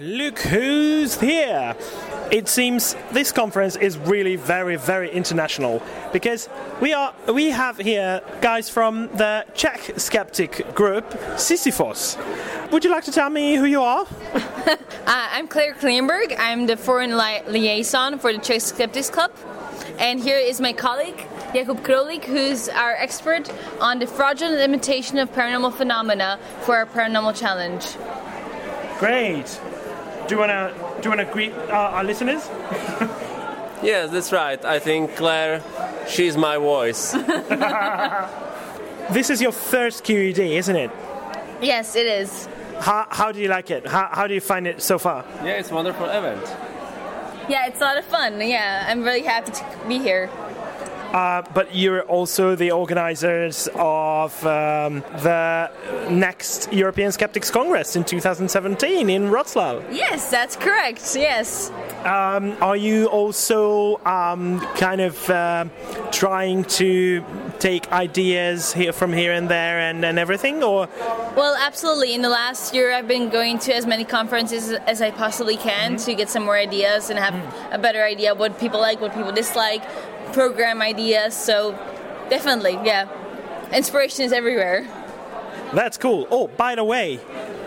Look 0.00 0.38
who's 0.40 1.20
here! 1.20 1.76
It 2.32 2.48
seems 2.48 2.96
this 3.10 3.30
conference 3.30 3.76
is 3.76 3.98
really 3.98 4.36
very, 4.36 4.76
very 4.76 5.10
international 5.10 5.82
because 6.14 6.48
we 6.80 6.94
are 6.94 7.12
we 7.28 7.50
have 7.50 7.76
here 7.76 8.22
guys 8.40 8.70
from 8.70 9.08
the 9.08 9.44
Czech 9.54 9.92
skeptic 9.98 10.74
group 10.74 11.04
Sisyphos. 11.36 12.16
Would 12.72 12.84
you 12.84 12.90
like 12.90 13.04
to 13.04 13.12
tell 13.12 13.28
me 13.28 13.56
who 13.56 13.66
you 13.66 13.82
are? 13.82 14.06
Uh, 15.04 15.28
I'm 15.32 15.48
Claire 15.48 15.74
Klingenberg. 15.74 16.36
I'm 16.38 16.66
the 16.66 16.76
foreign 16.76 17.18
li- 17.18 17.42
liaison 17.48 18.20
for 18.20 18.32
the 18.32 18.38
Czech 18.38 18.60
Skeptics 18.60 19.10
Club. 19.10 19.32
And 19.98 20.20
here 20.20 20.38
is 20.38 20.60
my 20.60 20.72
colleague, 20.72 21.26
Jakub 21.52 21.82
Kroulik, 21.82 22.24
who's 22.24 22.68
our 22.68 22.94
expert 22.94 23.52
on 23.80 23.98
the 23.98 24.06
fraudulent 24.06 24.60
imitation 24.60 25.18
of 25.18 25.32
paranormal 25.32 25.74
phenomena 25.74 26.38
for 26.60 26.76
our 26.76 26.86
paranormal 26.86 27.34
challenge. 27.36 27.84
Great. 29.00 29.60
Do 30.28 30.36
you 30.36 30.38
wanna 30.38 30.72
do 31.02 31.08
you 31.08 31.10
wanna 31.10 31.30
greet 31.30 31.52
uh, 31.52 31.96
our 31.96 32.04
listeners? 32.04 32.48
Yes, 33.82 34.10
that's 34.10 34.30
right. 34.30 34.64
I 34.64 34.78
think 34.78 35.16
Claire, 35.16 35.60
she's 36.06 36.36
my 36.36 36.56
voice. 36.56 37.16
This 39.10 39.28
is 39.28 39.42
your 39.42 39.50
first 39.50 40.04
QED, 40.04 40.38
isn't 40.38 40.76
it? 40.76 40.90
Yes, 41.60 41.96
it 41.96 42.06
is. 42.06 42.48
How, 42.78 43.06
how 43.10 43.32
do 43.32 43.40
you 43.40 43.48
like 43.48 43.70
it? 43.72 43.84
How, 43.86 44.08
how 44.12 44.26
do 44.28 44.34
you 44.34 44.40
find 44.40 44.68
it 44.68 44.80
so 44.80 44.98
far? 44.98 45.24
yeah, 45.44 45.58
it's 45.58 45.72
a 45.72 45.74
wonderful 45.74 46.06
event. 46.06 46.42
Yeah, 47.48 47.66
it's 47.66 47.80
a 47.80 47.84
lot 47.84 47.98
of 47.98 48.04
fun. 48.04 48.40
Yeah, 48.40 48.86
I'm 48.88 49.02
really 49.02 49.22
happy 49.22 49.50
to 49.50 49.64
be 49.88 49.98
here. 49.98 50.30
Uh, 51.12 51.42
but 51.52 51.74
you're 51.74 52.02
also 52.02 52.56
the 52.56 52.70
organizers 52.70 53.68
of 53.74 54.46
um, 54.46 55.00
the 55.20 55.70
next 56.08 56.72
European 56.72 57.12
Skeptics 57.12 57.50
Congress 57.50 57.96
in 57.96 58.04
2017 58.04 59.10
in 59.10 59.28
Wroclaw. 59.28 59.84
Yes, 59.92 60.30
that's 60.30 60.56
correct. 60.56 61.14
Yes. 61.14 61.70
Um, 62.04 62.56
are 62.62 62.76
you 62.76 63.06
also 63.06 64.00
um, 64.06 64.60
kind 64.76 65.00
of 65.02 65.28
uh, 65.28 65.66
trying 66.10 66.64
to 66.64 67.24
take 67.58 67.92
ideas 67.92 68.72
here 68.72 68.92
from 68.92 69.12
here 69.12 69.32
and 69.32 69.48
there 69.48 69.78
and, 69.78 70.04
and 70.04 70.18
everything, 70.18 70.62
or 70.64 70.88
Well, 71.36 71.56
absolutely. 71.60 72.14
In 72.14 72.22
the 72.22 72.28
last 72.28 72.74
year, 72.74 72.92
I've 72.92 73.06
been 73.06 73.28
going 73.28 73.58
to 73.60 73.74
as 73.74 73.86
many 73.86 74.04
conferences 74.04 74.72
as 74.72 75.00
I 75.00 75.10
possibly 75.10 75.56
can 75.56 75.96
to 75.98 76.14
get 76.14 76.28
some 76.28 76.44
more 76.44 76.56
ideas 76.56 77.10
and 77.10 77.18
have 77.18 77.34
a 77.72 77.78
better 77.78 78.02
idea 78.02 78.34
what 78.34 78.58
people 78.58 78.80
like, 78.80 79.00
what 79.00 79.14
people 79.14 79.30
dislike, 79.30 79.82
program 80.32 80.82
ideas. 80.82 81.34
So, 81.34 81.72
definitely, 82.30 82.78
yeah. 82.84 83.08
Inspiration 83.72 84.24
is 84.24 84.32
everywhere. 84.32 84.86
That's 85.72 85.96
cool. 85.96 86.26
Oh, 86.30 86.48
by 86.48 86.74
the 86.74 86.84
way, 86.84 87.18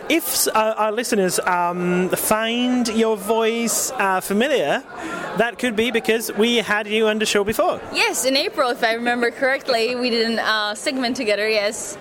if 0.10 0.48
uh, 0.48 0.76
our 0.78 0.92
listeners 0.92 1.40
um, 1.40 2.10
find 2.10 2.88
your 2.90 3.18
voice 3.18 3.92
uh, 3.92 4.22
familiar, 4.22 4.84
that 5.38 5.58
could 5.58 5.76
be 5.76 5.90
because 5.90 6.32
we 6.34 6.58
had 6.58 6.88
you 6.88 7.08
on 7.08 7.18
the 7.18 7.26
show 7.26 7.44
before. 7.44 7.82
Yes, 7.92 8.26
in 8.26 8.38
April, 8.38 8.70
if 8.70 8.84
I 8.84 8.94
remember 8.94 9.32
correctly, 9.32 9.96
we 9.96 10.12
did 10.12 10.38
a 10.38 10.44
uh, 10.44 10.76
segment 10.76 11.16
together. 11.16 11.50
Yes. 11.50 11.98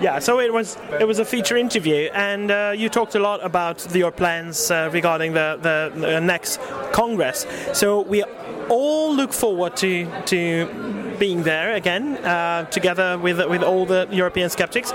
Yeah, 0.00 0.18
so 0.18 0.40
it 0.40 0.50
was 0.50 0.78
it 0.98 1.06
was 1.06 1.18
a 1.18 1.24
feature 1.24 1.58
interview, 1.58 2.08
and 2.14 2.50
uh, 2.50 2.72
you 2.74 2.88
talked 2.88 3.14
a 3.16 3.18
lot 3.18 3.44
about 3.44 3.94
your 3.94 4.10
plans 4.10 4.70
uh, 4.70 4.88
regarding 4.92 5.34
the, 5.34 5.58
the 5.60 5.92
the 6.00 6.20
next 6.20 6.58
Congress. 6.92 7.46
So 7.74 8.00
we 8.00 8.24
all 8.70 9.14
look 9.14 9.32
forward 9.32 9.76
to 9.76 10.06
to 10.26 10.66
being 11.18 11.42
there 11.42 11.74
again, 11.74 12.16
uh, 12.24 12.64
together 12.70 13.18
with 13.18 13.46
with 13.46 13.62
all 13.62 13.84
the 13.84 14.08
European 14.10 14.48
skeptics. 14.48 14.94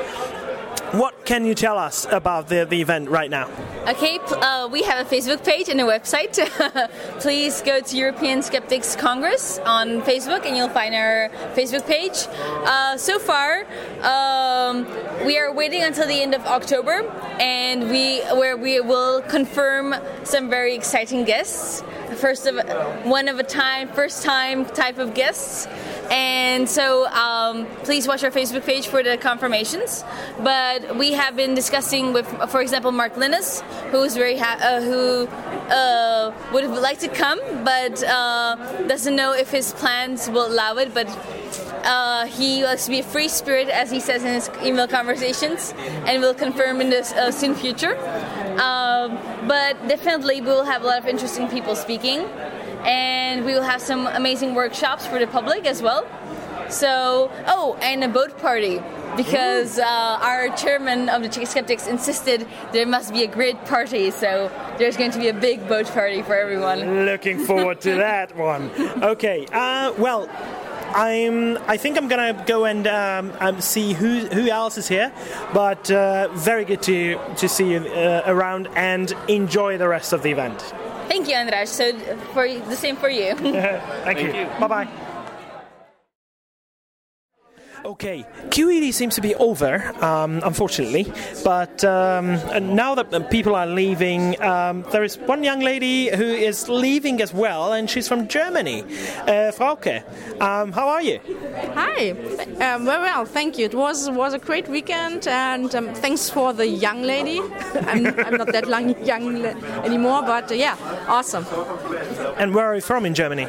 What 0.96 1.26
can 1.26 1.44
you 1.44 1.56
tell 1.56 1.78
us 1.78 2.08
about 2.10 2.48
the, 2.48 2.64
the 2.64 2.80
event 2.80 3.10
right 3.10 3.30
now? 3.30 3.50
Okay, 3.86 4.18
uh, 4.30 4.70
we 4.72 4.82
have 4.84 5.06
a 5.06 5.10
Facebook 5.10 5.44
page 5.44 5.68
and 5.68 5.82
a 5.82 5.84
website. 5.84 6.40
Please 7.20 7.62
go 7.62 7.82
to 7.82 7.98
European 7.98 8.42
Skeptics 8.42 8.96
Congress 8.96 9.60
on 9.66 10.02
Facebook 10.04 10.46
and 10.46 10.56
you'll 10.56 10.70
find 10.70 10.96
our 10.96 11.28
Facebook 11.54 11.86
page. 11.86 12.28
Uh, 12.66 12.96
so 12.96 13.20
far, 13.20 13.66
um, 14.04 14.88
we 15.26 15.38
are 15.38 15.52
waiting 15.54 15.84
until 15.84 16.08
the 16.08 16.22
end 16.22 16.34
of 16.34 16.46
October 16.46 17.04
and 17.42 17.90
we 17.90 18.22
where 18.40 18.56
we 18.56 18.80
will 18.80 19.22
confirm 19.24 19.96
some 20.24 20.50
very 20.50 20.76
exciting 20.76 21.26
guests. 21.26 21.84
First 22.16 22.48
of 22.48 22.56
one 23.04 23.28
of 23.28 23.38
a 23.38 23.44
time, 23.44 23.90
first 23.90 24.24
time 24.24 24.64
type 24.64 24.98
of 24.98 25.14
guests. 25.14 25.68
And 26.12 26.70
so 26.70 27.08
um, 27.08 27.66
please 27.84 28.08
watch 28.08 28.24
our 28.24 28.32
Facebook 28.32 28.66
page 28.66 28.88
for 28.88 29.04
the 29.04 29.18
confirmations. 29.18 30.04
But 30.40 30.98
we 30.98 31.14
have 31.14 31.36
been 31.36 31.56
discussing 31.56 32.14
with, 32.14 32.28
for 32.50 32.62
example, 32.62 32.92
Mark 32.92 33.18
Linus, 33.18 33.62
who 33.92 34.04
is 34.04 34.16
very 34.16 34.38
ha- 34.38 34.60
uh, 34.62 34.82
who 34.82 35.28
uh, 35.74 36.34
would 36.54 36.64
have 36.64 36.78
liked 36.78 37.02
to 37.02 37.08
come, 37.08 37.40
but 37.64 38.04
uh, 38.04 38.56
doesn't 38.88 39.16
know 39.16 39.34
if 39.34 39.50
his 39.52 39.74
plans 39.74 40.30
will 40.30 40.48
allow 40.48 40.76
it. 40.76 40.94
But 40.94 41.08
uh, 41.86 42.26
he 42.26 42.64
likes 42.64 42.86
to 42.86 42.92
be 42.92 43.00
a 43.00 43.04
free 43.04 43.28
spirit, 43.28 43.70
as 43.70 43.92
he 43.92 44.00
says 44.00 44.24
in 44.24 44.34
his 44.34 44.50
email 44.64 44.88
conversations, 44.88 45.74
and 46.06 46.22
will 46.22 46.34
confirm 46.34 46.82
in 46.82 46.90
the 46.90 47.02
uh, 47.16 47.32
soon 47.32 47.56
future. 47.56 47.98
Um, 48.60 49.20
but 49.48 49.88
definitely 49.88 50.42
we 50.42 50.48
will 50.48 50.64
have 50.66 50.84
a 50.84 50.88
lot 50.88 51.00
of 51.00 51.08
interesting 51.08 51.48
people 51.48 51.76
speaking, 51.76 52.28
and 52.86 53.44
we 53.44 53.54
will 53.54 53.64
have 53.64 53.82
some 53.82 54.08
amazing 54.08 54.56
workshops 54.56 55.06
for 55.06 55.20
the 55.20 55.28
public 55.28 55.66
as 55.66 55.82
well. 55.82 56.06
So, 56.70 57.32
oh, 57.48 57.78
and 57.82 58.04
a 58.04 58.08
boat 58.08 58.38
party 58.40 58.82
because 59.16 59.80
uh, 59.80 60.20
our 60.22 60.50
chairman 60.56 61.10
of 61.10 61.22
the 61.22 61.30
Czech 61.30 61.48
Skeptics 61.48 61.88
insisted 61.88 62.48
there 62.74 62.86
must 62.86 63.14
be 63.14 63.24
a 63.24 63.28
great 63.28 63.64
party, 63.66 64.12
so 64.12 64.52
there's 64.78 64.98
going 64.98 65.12
to 65.12 65.20
be 65.20 65.30
a 65.30 65.34
big 65.34 65.68
boat 65.68 65.86
party 65.88 66.22
for 66.22 66.36
everyone. 66.36 67.06
Looking 67.06 67.46
forward 67.46 67.82
to 67.82 67.96
that 67.96 68.36
one. 68.36 68.72
Okay, 69.06 69.46
uh, 69.52 69.94
well. 69.98 70.28
I'm. 70.96 71.58
I 71.68 71.78
think 71.78 71.98
I'm 71.98 72.08
gonna 72.08 72.44
go 72.48 72.66
and 72.66 72.88
um, 72.88 73.34
um, 73.40 73.60
see 73.60 73.94
who 73.94 74.26
who 74.28 74.50
else 74.50 74.78
is 74.78 74.88
here, 74.88 75.12
but 75.54 75.92
uh, 75.92 76.30
very 76.32 76.64
good 76.64 76.82
to 76.84 77.20
to 77.36 77.50
see 77.50 77.74
you 77.74 77.80
uh, 77.80 78.24
around 78.26 78.70
and 78.76 79.14
enjoy 79.28 79.78
the 79.78 79.88
rest 79.88 80.14
of 80.14 80.24
the 80.24 80.32
event. 80.32 80.60
Thank 81.10 81.28
you, 81.28 81.36
Andras. 81.36 81.70
So, 81.70 81.94
for 82.34 82.48
the 82.48 82.76
same 82.76 82.96
for 82.96 83.10
you. 83.10 83.36
Thank, 84.06 84.22
you. 84.22 84.32
Bye 84.60 84.68
bye. 84.68 85.12
Okay, 87.86 88.26
QED 88.50 88.92
seems 88.94 89.14
to 89.14 89.22
be 89.22 89.36
over, 89.36 89.94
um, 90.04 90.42
unfortunately. 90.44 91.06
But 91.44 91.84
um, 91.84 92.30
and 92.52 92.76
now 92.76 92.96
that 92.96 93.14
uh, 93.14 93.20
people 93.30 93.54
are 93.54 93.68
leaving, 93.68 94.42
um, 94.42 94.84
there 94.92 95.04
is 95.04 95.20
one 95.20 95.44
young 95.44 95.60
lady 95.60 96.10
who 96.10 96.24
is 96.24 96.68
leaving 96.68 97.22
as 97.22 97.32
well, 97.32 97.74
and 97.74 97.88
she's 97.88 98.08
from 98.08 98.28
Germany. 98.28 98.82
Uh, 98.82 99.52
Frauke, 99.54 100.02
um, 100.42 100.72
how 100.72 100.88
are 100.90 101.04
you? 101.04 101.20
Hi, 101.76 102.10
um, 102.10 102.86
very 102.86 103.04
well, 103.04 103.24
thank 103.24 103.60
you. 103.60 103.66
It 103.66 103.76
was 103.76 104.10
was 104.10 104.34
a 104.34 104.40
great 104.40 104.68
weekend, 104.68 105.28
and 105.28 105.74
um, 105.76 105.94
thanks 105.94 106.28
for 106.28 106.54
the 106.54 106.68
young 106.68 107.04
lady. 107.04 107.40
I'm, 107.86 108.08
I'm 108.20 108.38
not 108.38 108.52
that 108.52 108.68
long, 108.68 108.98
young 109.06 109.46
anymore, 109.86 110.24
but 110.24 110.52
uh, 110.52 110.56
yeah, 110.56 110.76
awesome. 111.08 111.46
And 112.38 112.56
where 112.56 112.66
are 112.66 112.76
you 112.76 112.82
from 112.82 113.06
in 113.06 113.14
Germany? 113.14 113.48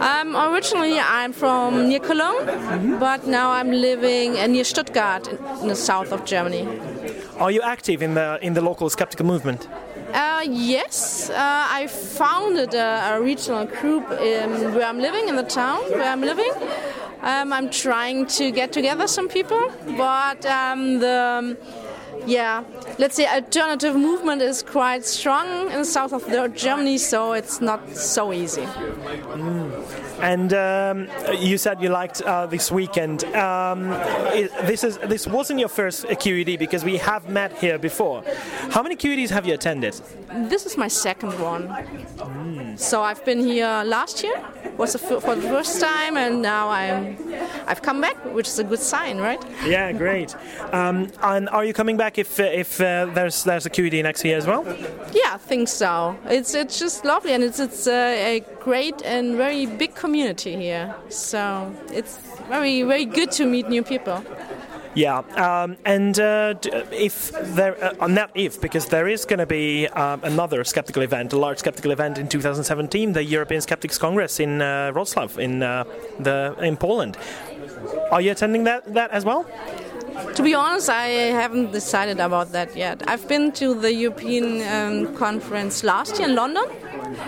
Um, 0.00 0.34
originally, 0.34 0.98
I'm 0.98 1.32
from 1.32 1.88
near 1.88 2.00
Cologne, 2.00 2.98
but 2.98 3.26
now 3.26 3.50
I'm 3.50 3.69
living 3.72 4.38
uh, 4.38 4.46
near 4.46 4.64
Stuttgart 4.64 5.28
in, 5.62 5.68
the 5.68 5.76
south 5.76 6.12
of 6.12 6.24
Germany. 6.24 6.66
Are 7.38 7.50
you 7.50 7.62
active 7.62 8.02
in 8.02 8.14
the 8.14 8.38
in 8.42 8.54
the 8.54 8.60
local 8.60 8.90
skeptical 8.90 9.26
movement? 9.26 9.68
Uh, 10.12 10.44
yes, 10.48 11.30
uh, 11.30 11.34
I 11.36 11.86
founded 11.86 12.74
a, 12.74 13.14
a 13.14 13.20
regional 13.20 13.64
group 13.66 14.10
in, 14.10 14.74
where 14.74 14.86
I'm 14.86 14.98
living 14.98 15.28
in 15.28 15.36
the 15.36 15.44
town 15.44 15.80
where 15.90 16.10
I'm 16.10 16.20
living. 16.20 16.52
Um, 17.22 17.52
I'm 17.52 17.70
trying 17.70 18.26
to 18.38 18.50
get 18.50 18.72
together 18.72 19.06
some 19.06 19.28
people, 19.28 19.70
but 19.96 20.44
um, 20.46 20.98
the 20.98 21.56
yeah, 22.26 22.64
let's 22.98 23.16
say 23.16 23.26
alternative 23.26 23.96
movement 23.96 24.42
is 24.42 24.62
quite 24.62 25.04
strong 25.04 25.70
in 25.70 25.78
the 25.78 25.84
south 25.84 26.12
of 26.12 26.54
Germany, 26.54 26.98
so 26.98 27.32
it's 27.32 27.60
not 27.60 27.96
so 27.96 28.32
easy. 28.32 28.66
And 30.22 30.52
um, 30.52 31.08
you 31.38 31.58
said 31.58 31.80
you 31.80 31.88
liked 31.88 32.22
uh, 32.22 32.46
this 32.46 32.70
weekend. 32.70 33.24
Um, 33.24 33.92
i 33.92 34.48
this 34.64 34.84
is 34.84 34.98
this 34.98 35.26
wasn't 35.26 35.60
your 35.60 35.68
first 35.68 36.04
QED 36.04 36.58
because 36.58 36.84
we 36.84 36.98
have 36.98 37.28
met 37.28 37.52
here 37.58 37.78
before. 37.78 38.22
How 38.70 38.82
many 38.82 38.96
QEDs 38.96 39.30
have 39.30 39.46
you 39.46 39.54
attended? 39.54 39.94
This 40.48 40.66
is 40.66 40.76
my 40.76 40.88
second 40.88 41.32
one. 41.40 42.76
So 42.76 43.02
I've 43.02 43.24
been 43.24 43.40
here 43.40 43.82
last 43.84 44.22
year, 44.22 44.36
was 44.76 44.94
for 44.96 45.34
the 45.34 45.48
first 45.48 45.80
time, 45.80 46.16
and 46.16 46.42
now 46.42 46.68
I'm 46.68 47.16
I've 47.66 47.82
come 47.82 48.00
back, 48.00 48.16
which 48.34 48.48
is 48.48 48.58
a 48.58 48.64
good 48.64 48.78
sign, 48.78 49.18
right? 49.18 49.42
Yeah, 49.66 49.92
great. 49.92 50.34
Um, 50.72 51.10
and 51.22 51.48
are 51.48 51.64
you 51.64 51.72
coming 51.72 51.96
back 51.96 52.18
if 52.18 52.38
uh, 52.38 52.44
if 52.44 52.80
uh, 52.80 53.06
there's 53.14 53.44
there's 53.44 53.66
a 53.66 53.70
QED 53.70 54.02
next 54.02 54.24
year 54.24 54.36
as 54.36 54.46
well? 54.46 54.64
Yeah, 55.12 55.34
I 55.34 55.38
think 55.38 55.68
so. 55.68 56.16
It's 56.26 56.54
it's 56.54 56.78
just 56.78 57.04
lovely, 57.04 57.32
and 57.32 57.42
it's 57.42 57.60
it's 57.60 57.86
a, 57.86 58.36
a 58.36 58.40
great 58.60 59.02
and 59.04 59.36
very 59.36 59.66
big 59.66 59.94
community 59.94 60.09
here. 60.14 60.94
So 61.08 61.74
it's 61.92 62.18
very 62.48 62.82
very 62.82 63.04
good 63.04 63.30
to 63.32 63.46
meet 63.46 63.68
new 63.68 63.82
people. 63.82 64.22
Yeah, 64.94 65.18
um, 65.36 65.76
and 65.84 66.18
uh, 66.18 66.54
if 66.90 67.30
there, 67.54 67.76
uh, 68.02 68.08
not 68.08 68.32
if, 68.34 68.60
because 68.60 68.86
there 68.86 69.06
is 69.06 69.24
going 69.24 69.38
to 69.38 69.46
be 69.46 69.86
um, 69.86 70.20
another 70.24 70.64
skeptical 70.64 71.02
event, 71.02 71.32
a 71.32 71.38
large 71.38 71.58
skeptical 71.58 71.92
event 71.92 72.18
in 72.18 72.26
2017, 72.26 73.12
the 73.12 73.22
European 73.22 73.60
Skeptics 73.60 73.98
Congress 73.98 74.40
in 74.40 74.60
uh, 74.60 74.90
Wrocław, 74.92 75.38
in 75.38 75.62
uh, 75.62 75.84
the 76.18 76.56
in 76.60 76.76
Poland. 76.76 77.16
Are 78.10 78.20
you 78.20 78.32
attending 78.32 78.64
that 78.64 78.92
that 78.94 79.12
as 79.12 79.24
well? 79.24 79.46
To 80.34 80.42
be 80.42 80.54
honest, 80.54 80.90
I 80.90 81.06
haven't 81.32 81.70
decided 81.72 82.18
about 82.18 82.50
that 82.52 82.76
yet. 82.76 83.02
I've 83.08 83.26
been 83.28 83.52
to 83.52 83.74
the 83.74 83.94
European 83.94 84.60
um, 84.62 85.16
conference 85.16 85.84
last 85.84 86.18
year 86.18 86.28
in 86.28 86.34
London, 86.34 86.64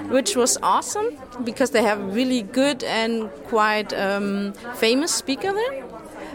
which 0.08 0.36
was 0.36 0.58
awesome 0.62 1.18
because 1.44 1.70
they 1.70 1.82
have 1.82 2.14
really 2.14 2.42
good 2.42 2.84
and 2.84 3.30
quite 3.48 3.92
um, 3.92 4.52
famous 4.76 5.14
speaker 5.14 5.52
there. 5.52 5.84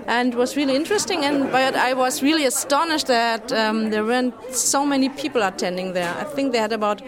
And 0.08 0.34
it 0.34 0.38
was 0.38 0.56
really 0.56 0.76
interesting, 0.76 1.26
and 1.26 1.52
but 1.52 1.76
I 1.76 1.94
was 1.94 2.24
really 2.24 2.46
astonished 2.46 3.08
that 3.08 3.52
um, 3.52 3.90
there 3.90 4.06
weren't 4.06 4.34
so 4.54 4.86
many 4.86 5.10
people 5.10 5.44
attending 5.44 5.92
there. 5.92 6.16
I 6.18 6.24
think 6.24 6.54
they 6.54 6.60
had 6.60 6.72
about 6.72 7.02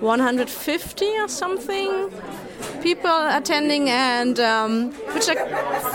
150 0.00 1.06
or 1.18 1.28
something 1.28 2.10
people 2.82 3.10
attending, 3.28 3.88
and 3.88 4.38
um, 4.40 4.92
which 5.14 5.28
I 5.28 5.34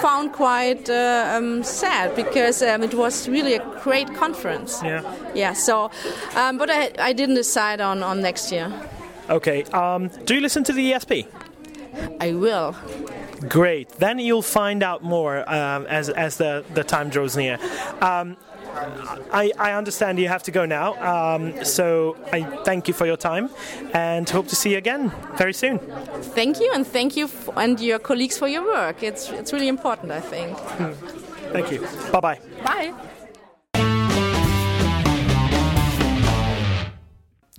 found 0.02 0.34
quite 0.34 0.90
uh, 0.90 1.36
um, 1.36 1.64
sad 1.64 2.16
because 2.16 2.62
um, 2.62 2.84
it 2.84 2.94
was 2.94 3.28
really 3.28 3.56
a 3.56 3.80
great 3.82 4.14
conference. 4.16 4.82
Yeah. 4.84 5.02
Yeah. 5.34 5.54
So, 5.54 5.92
um, 6.36 6.58
but 6.58 6.70
I, 6.70 6.92
I 7.00 7.14
didn't 7.14 7.36
decide 7.36 7.82
on, 7.82 8.04
on 8.04 8.22
next 8.22 8.52
year. 8.52 8.72
Okay. 9.30 9.64
Um, 9.66 10.10
do 10.26 10.36
you 10.36 10.42
listen 10.42 10.64
to 10.66 10.74
the 10.74 10.92
ESP? 10.94 11.28
I 12.20 12.34
will. 12.34 12.76
Great. 13.48 13.90
Then 14.00 14.20
you'll 14.20 14.42
find 14.42 14.84
out 14.84 15.04
more 15.04 15.48
um, 15.50 15.86
as 15.88 16.10
as 16.10 16.38
the 16.38 16.64
the 16.74 16.84
time 16.84 17.10
draws 17.10 17.36
near. 17.38 17.58
Um, 18.02 18.38
I, 19.32 19.52
I 19.60 19.74
understand 19.74 20.18
you 20.20 20.28
have 20.28 20.44
to 20.44 20.52
go 20.52 20.66
now, 20.66 20.96
um, 21.36 21.64
so 21.64 22.18
I 22.34 22.42
thank 22.66 22.88
you 22.88 22.94
for 22.94 23.06
your 23.06 23.18
time 23.18 23.50
and 23.94 24.28
hope 24.28 24.48
to 24.48 24.56
see 24.56 24.72
you 24.72 24.78
again 24.78 25.12
very 25.38 25.54
soon. 25.54 25.78
Thank 26.34 26.60
you, 26.60 26.72
and 26.74 26.86
thank 26.86 27.16
you 27.16 27.26
f- 27.26 27.50
and 27.56 27.80
your 27.80 28.00
colleagues 28.00 28.38
for 28.38 28.48
your 28.48 28.64
work. 28.66 29.04
It's 29.04 29.30
it's 29.30 29.54
really 29.54 29.68
important, 29.68 30.12
I 30.12 30.22
think. 30.22 30.58
Thank 31.54 31.72
you. 31.72 31.82
Bye 32.12 32.20
bye 32.20 32.40
bye. 32.64 33.13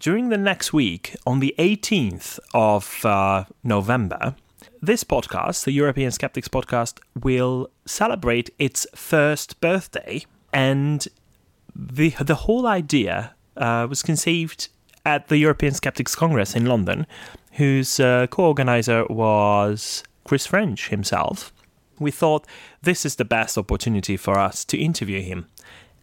During 0.04 0.28
the 0.28 0.36
next 0.36 0.74
week, 0.74 1.16
on 1.26 1.40
the 1.40 1.54
18th 1.58 2.38
of 2.52 3.06
uh, 3.06 3.46
November, 3.62 4.36
this 4.82 5.02
podcast, 5.02 5.64
the 5.64 5.72
European 5.72 6.10
Skeptics 6.10 6.46
podcast, 6.46 6.98
will 7.22 7.70
celebrate 7.86 8.50
its 8.58 8.86
first 8.94 9.58
birthday. 9.62 10.26
And 10.52 11.08
the, 11.74 12.10
the 12.20 12.34
whole 12.34 12.66
idea 12.66 13.34
uh, 13.56 13.86
was 13.88 14.02
conceived 14.02 14.68
at 15.06 15.28
the 15.28 15.38
European 15.38 15.72
Skeptics 15.72 16.14
Congress 16.14 16.54
in 16.54 16.66
London, 16.66 17.06
whose 17.52 17.98
uh, 17.98 18.26
co 18.26 18.44
organizer 18.44 19.06
was 19.06 20.04
Chris 20.24 20.46
French 20.46 20.90
himself. 20.90 21.50
We 21.98 22.10
thought 22.10 22.46
this 22.82 23.06
is 23.06 23.16
the 23.16 23.24
best 23.24 23.56
opportunity 23.56 24.18
for 24.18 24.38
us 24.38 24.66
to 24.66 24.76
interview 24.76 25.22
him 25.22 25.46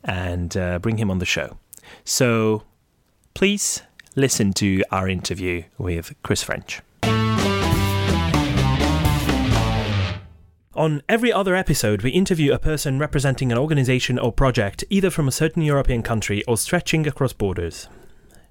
and 0.03 0.57
uh, 0.57 0.79
bring 0.79 0.97
him 0.97 1.11
on 1.11 1.19
the 1.19 1.25
show. 1.27 1.57
So 2.03 2.63
please 3.35 3.83
listen 4.15 4.53
to 4.53 4.83
our 4.91 5.07
interview 5.07 5.63
with 5.77 6.13
Chris 6.23 6.43
French. 6.43 6.81
On 10.73 11.01
every 11.09 11.33
other 11.33 11.53
episode, 11.53 12.01
we 12.01 12.11
interview 12.11 12.53
a 12.53 12.59
person 12.59 12.97
representing 12.97 13.51
an 13.51 13.57
organization 13.57 14.17
or 14.17 14.31
project, 14.31 14.83
either 14.89 15.09
from 15.09 15.27
a 15.27 15.31
certain 15.31 15.61
European 15.61 16.01
country 16.01 16.43
or 16.45 16.57
stretching 16.57 17.05
across 17.05 17.33
borders. 17.33 17.89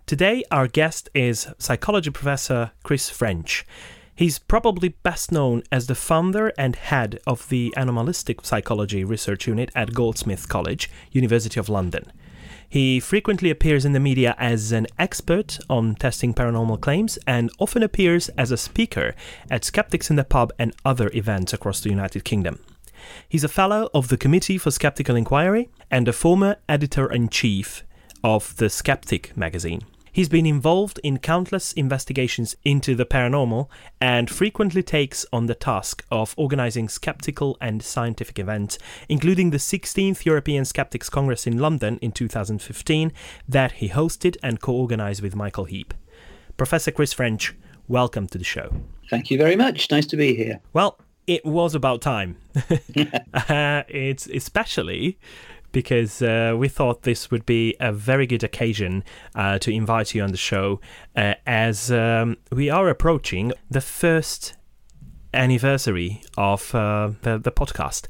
Today, 0.07 0.44
our 0.51 0.66
guest 0.66 1.09
is 1.14 1.49
psychology 1.59 2.11
professor 2.11 2.73
Chris 2.83 3.09
French. 3.09 3.66
He's 4.14 4.38
probably 4.38 4.90
best 4.90 5.33
known 5.33 5.62
as 5.73 5.87
the 5.87 5.94
founder 5.94 6.53
and 6.59 6.77
head 6.77 7.18
of 7.27 7.49
the 7.49 7.73
Anomalistic 7.75 8.44
Psychology 8.44 9.03
Research 9.03 9.46
Unit 9.46 9.70
at 9.75 9.94
Goldsmith 9.94 10.46
College, 10.46 10.90
University 11.11 11.59
of 11.59 11.70
London. 11.70 12.12
He 12.70 13.00
frequently 13.00 13.50
appears 13.50 13.85
in 13.85 13.94
the 13.94 13.98
media 13.98 14.37
as 14.38 14.70
an 14.70 14.87
expert 14.96 15.59
on 15.68 15.96
testing 15.96 16.33
paranormal 16.33 16.80
claims 16.80 17.18
and 17.26 17.50
often 17.59 17.83
appears 17.83 18.28
as 18.38 18.52
a 18.52 18.56
speaker 18.56 19.16
at 19.50 19.64
Skeptics 19.64 20.09
in 20.09 20.14
the 20.14 20.22
Pub 20.22 20.52
and 20.56 20.72
other 20.85 21.11
events 21.12 21.52
across 21.52 21.80
the 21.80 21.90
United 21.90 22.24
Kingdom. 22.24 22.61
He's 23.28 23.42
a 23.42 23.48
fellow 23.48 23.90
of 23.92 24.06
the 24.06 24.16
Committee 24.16 24.56
for 24.56 24.70
Skeptical 24.70 25.16
Inquiry 25.16 25.68
and 25.90 26.06
a 26.06 26.12
former 26.12 26.59
editor 26.68 27.11
in 27.11 27.28
chief 27.28 27.83
of 28.22 28.56
The 28.59 28.70
Skeptic 28.70 29.37
magazine. 29.37 29.83
He's 30.12 30.29
been 30.29 30.46
involved 30.46 30.99
in 31.05 31.18
countless 31.18 31.73
investigations 31.73 32.57
into 32.64 32.94
the 32.96 33.07
paranormal 33.07 33.68
and 34.01 34.29
frequently 34.29 34.83
takes 34.83 35.25
on 35.33 35.46
the 35.46 35.55
task 35.55 36.05
of 36.11 36.35
organizing 36.37 36.88
skeptical 36.88 37.57
and 37.61 37.83
scientific 37.83 38.38
events, 38.38 38.79
including 39.09 39.51
the 39.51 39.59
16th 39.59 40.25
European 40.25 40.64
Skeptics 40.64 41.09
Congress 41.09 41.46
in 41.46 41.59
London 41.59 41.99
in 42.03 42.11
2015 42.11 43.12
that 43.49 43.73
he 43.73 43.88
hosted 43.88 44.37
and 44.42 44.61
co 44.61 44.73
organized 44.73 45.23
with 45.23 45.37
Michael 45.37 45.66
Heap. 45.66 45.94
Professor 46.57 46.90
Chris 46.90 47.12
French, 47.12 47.55
welcome 47.87 48.27
to 48.27 48.38
the 48.38 48.44
show. 48.44 48.83
Thank 49.09 49.31
you 49.31 49.38
very 49.38 49.57
much. 49.57 49.90
Nice 49.90 50.07
to 50.07 50.16
be 50.16 50.35
here. 50.35 50.61
Well, 50.73 50.99
it 51.27 51.44
was 51.44 51.77
about 51.77 52.03
time. 52.03 52.37
uh, 53.35 53.83
it's 53.88 54.27
especially 54.27 55.18
because 55.72 56.22
uh, 56.22 56.54
we 56.56 56.68
thought 56.68 57.02
this 57.02 57.30
would 57.30 57.46
be 57.46 57.76
a 57.80 57.92
very 57.92 58.26
good 58.26 58.44
occasion 58.44 59.04
uh, 59.35 59.59
to 59.59 59.70
invite 59.70 60.14
you 60.14 60.22
on 60.22 60.30
the 60.30 60.37
show 60.37 60.80
uh, 61.16 61.35
as 61.46 61.90
um, 61.90 62.37
we 62.50 62.70
are 62.70 62.88
approaching 62.88 63.52
the 63.70 63.80
first 63.80 64.54
anniversary 65.33 66.22
of 66.37 66.74
uh, 66.74 67.11
the, 67.22 67.38
the 67.38 67.52
podcast. 67.52 68.06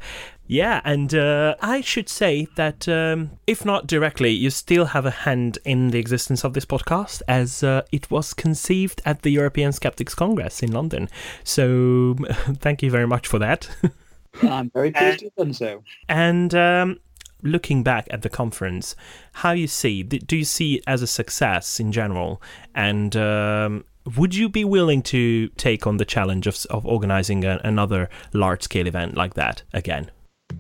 Yeah, 0.47 0.81
and 0.85 1.15
uh, 1.15 1.55
I 1.61 1.81
should 1.81 2.09
say 2.09 2.49
that 2.57 2.89
um, 2.89 3.31
if 3.47 3.65
not 3.65 3.87
directly, 3.87 4.31
you 4.31 4.51
still 4.51 4.87
have 4.87 5.07
a 5.07 5.11
hand 5.13 5.61
in 5.65 5.91
the 5.91 6.01
existence 6.01 6.45
of 6.45 6.55
this 6.55 6.65
podcast 6.65 7.23
as 7.29 7.63
uh, 7.63 7.83
it 7.93 8.11
was 8.11 8.35
conceived 8.35 9.01
at 9.05 9.23
the 9.23 9.31
European 9.31 9.71
Skeptics 9.71 10.13
Congress 10.13 10.61
in 10.61 10.73
London. 10.73 11.09
So 11.45 12.17
thank 12.59 12.83
you 12.83 12.91
very 12.91 13.07
much 13.07 13.29
for 13.29 13.39
that. 13.39 13.69
I'm 14.43 14.71
very 14.71 14.91
pleased 14.91 15.21
to 15.21 15.27
have 15.27 15.35
done 15.37 15.55
so. 15.55 15.85
And 16.09 16.53
um, 16.53 16.99
looking 17.43 17.83
back 17.83 18.07
at 18.11 18.23
the 18.23 18.29
conference, 18.29 18.95
how 19.35 19.53
you 19.53 19.67
see 19.67 20.03
do 20.03 20.37
you 20.37 20.45
see 20.45 20.77
it 20.77 20.85
as 20.87 21.03
a 21.03 21.07
success 21.07 21.81
in 21.81 21.93
general? 21.93 22.43
And 22.75 23.17
um, 23.17 23.85
would 24.17 24.35
you 24.35 24.49
be 24.49 24.65
willing 24.65 25.03
to 25.03 25.49
take 25.51 25.87
on 25.87 25.99
the 25.99 26.05
challenge 26.05 26.47
of, 26.47 26.65
of 26.71 26.87
organizing 26.87 27.45
a, 27.45 27.61
another 27.65 28.09
large 28.33 28.63
scale 28.63 28.87
event 28.87 29.17
like 29.17 29.35
that 29.35 29.63
again? 29.73 30.11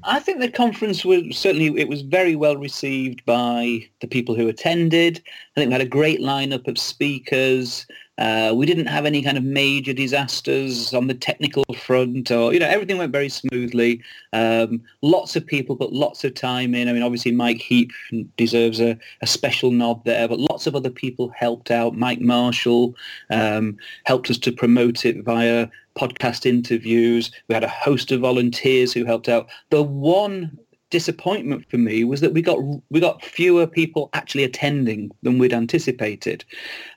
I 0.04 0.20
think 0.20 0.40
the 0.40 0.50
conference 0.50 1.04
was 1.04 1.36
certainly 1.36 1.66
it 1.78 1.88
was 1.88 2.02
very 2.02 2.36
well 2.36 2.56
received 2.56 3.24
by 3.24 3.88
the 4.00 4.06
people 4.06 4.34
who 4.34 4.48
attended. 4.48 5.22
I 5.56 5.60
think 5.60 5.68
we 5.68 5.72
had 5.72 5.80
a 5.80 5.86
great 5.86 6.20
lineup 6.20 6.68
of 6.68 6.78
speakers. 6.78 7.86
Uh, 8.18 8.52
we 8.54 8.66
didn't 8.66 8.86
have 8.86 9.06
any 9.06 9.22
kind 9.22 9.38
of 9.38 9.44
major 9.44 9.94
disasters 9.94 10.92
on 10.92 11.06
the 11.06 11.14
technical 11.14 11.64
front, 11.74 12.30
or 12.30 12.52
you 12.52 12.60
know, 12.60 12.68
everything 12.68 12.98
went 12.98 13.12
very 13.12 13.30
smoothly. 13.30 14.02
Um, 14.34 14.82
lots 15.00 15.36
of 15.36 15.46
people 15.46 15.74
put 15.74 15.92
lots 15.92 16.22
of 16.24 16.34
time 16.34 16.74
in. 16.74 16.88
I 16.88 16.92
mean, 16.92 17.02
obviously 17.02 17.32
Mike 17.32 17.62
Heap 17.62 17.90
deserves 18.36 18.78
a, 18.78 18.98
a 19.22 19.26
special 19.26 19.70
nod 19.70 20.04
there, 20.04 20.28
but 20.28 20.38
lots 20.38 20.66
of 20.66 20.76
other 20.76 20.90
people 20.90 21.30
helped 21.30 21.70
out. 21.70 21.96
Mike 21.96 22.20
Marshall 22.20 22.94
um, 23.30 23.78
helped 24.04 24.28
us 24.28 24.38
to 24.38 24.52
promote 24.52 25.06
it 25.06 25.24
via 25.24 25.68
podcast 25.96 26.46
interviews. 26.46 27.31
We 27.48 27.55
had 27.55 27.64
a 27.64 27.68
host 27.68 28.12
of 28.12 28.20
volunteers 28.20 28.92
who 28.92 29.05
helped 29.05 29.29
out. 29.29 29.48
The 29.70 29.83
one 29.83 30.59
disappointment 30.90 31.64
for 31.70 31.79
me 31.79 32.05
was 32.05 32.20
that 32.20 32.33
we 32.33 32.42
got 32.42 32.59
we 32.90 33.00
got 33.00 33.24
fewer 33.24 33.66
people 33.66 34.11
actually 34.12 34.44
attending 34.44 35.11
than 35.22 35.38
we'd 35.38 35.53
anticipated, 35.53 36.44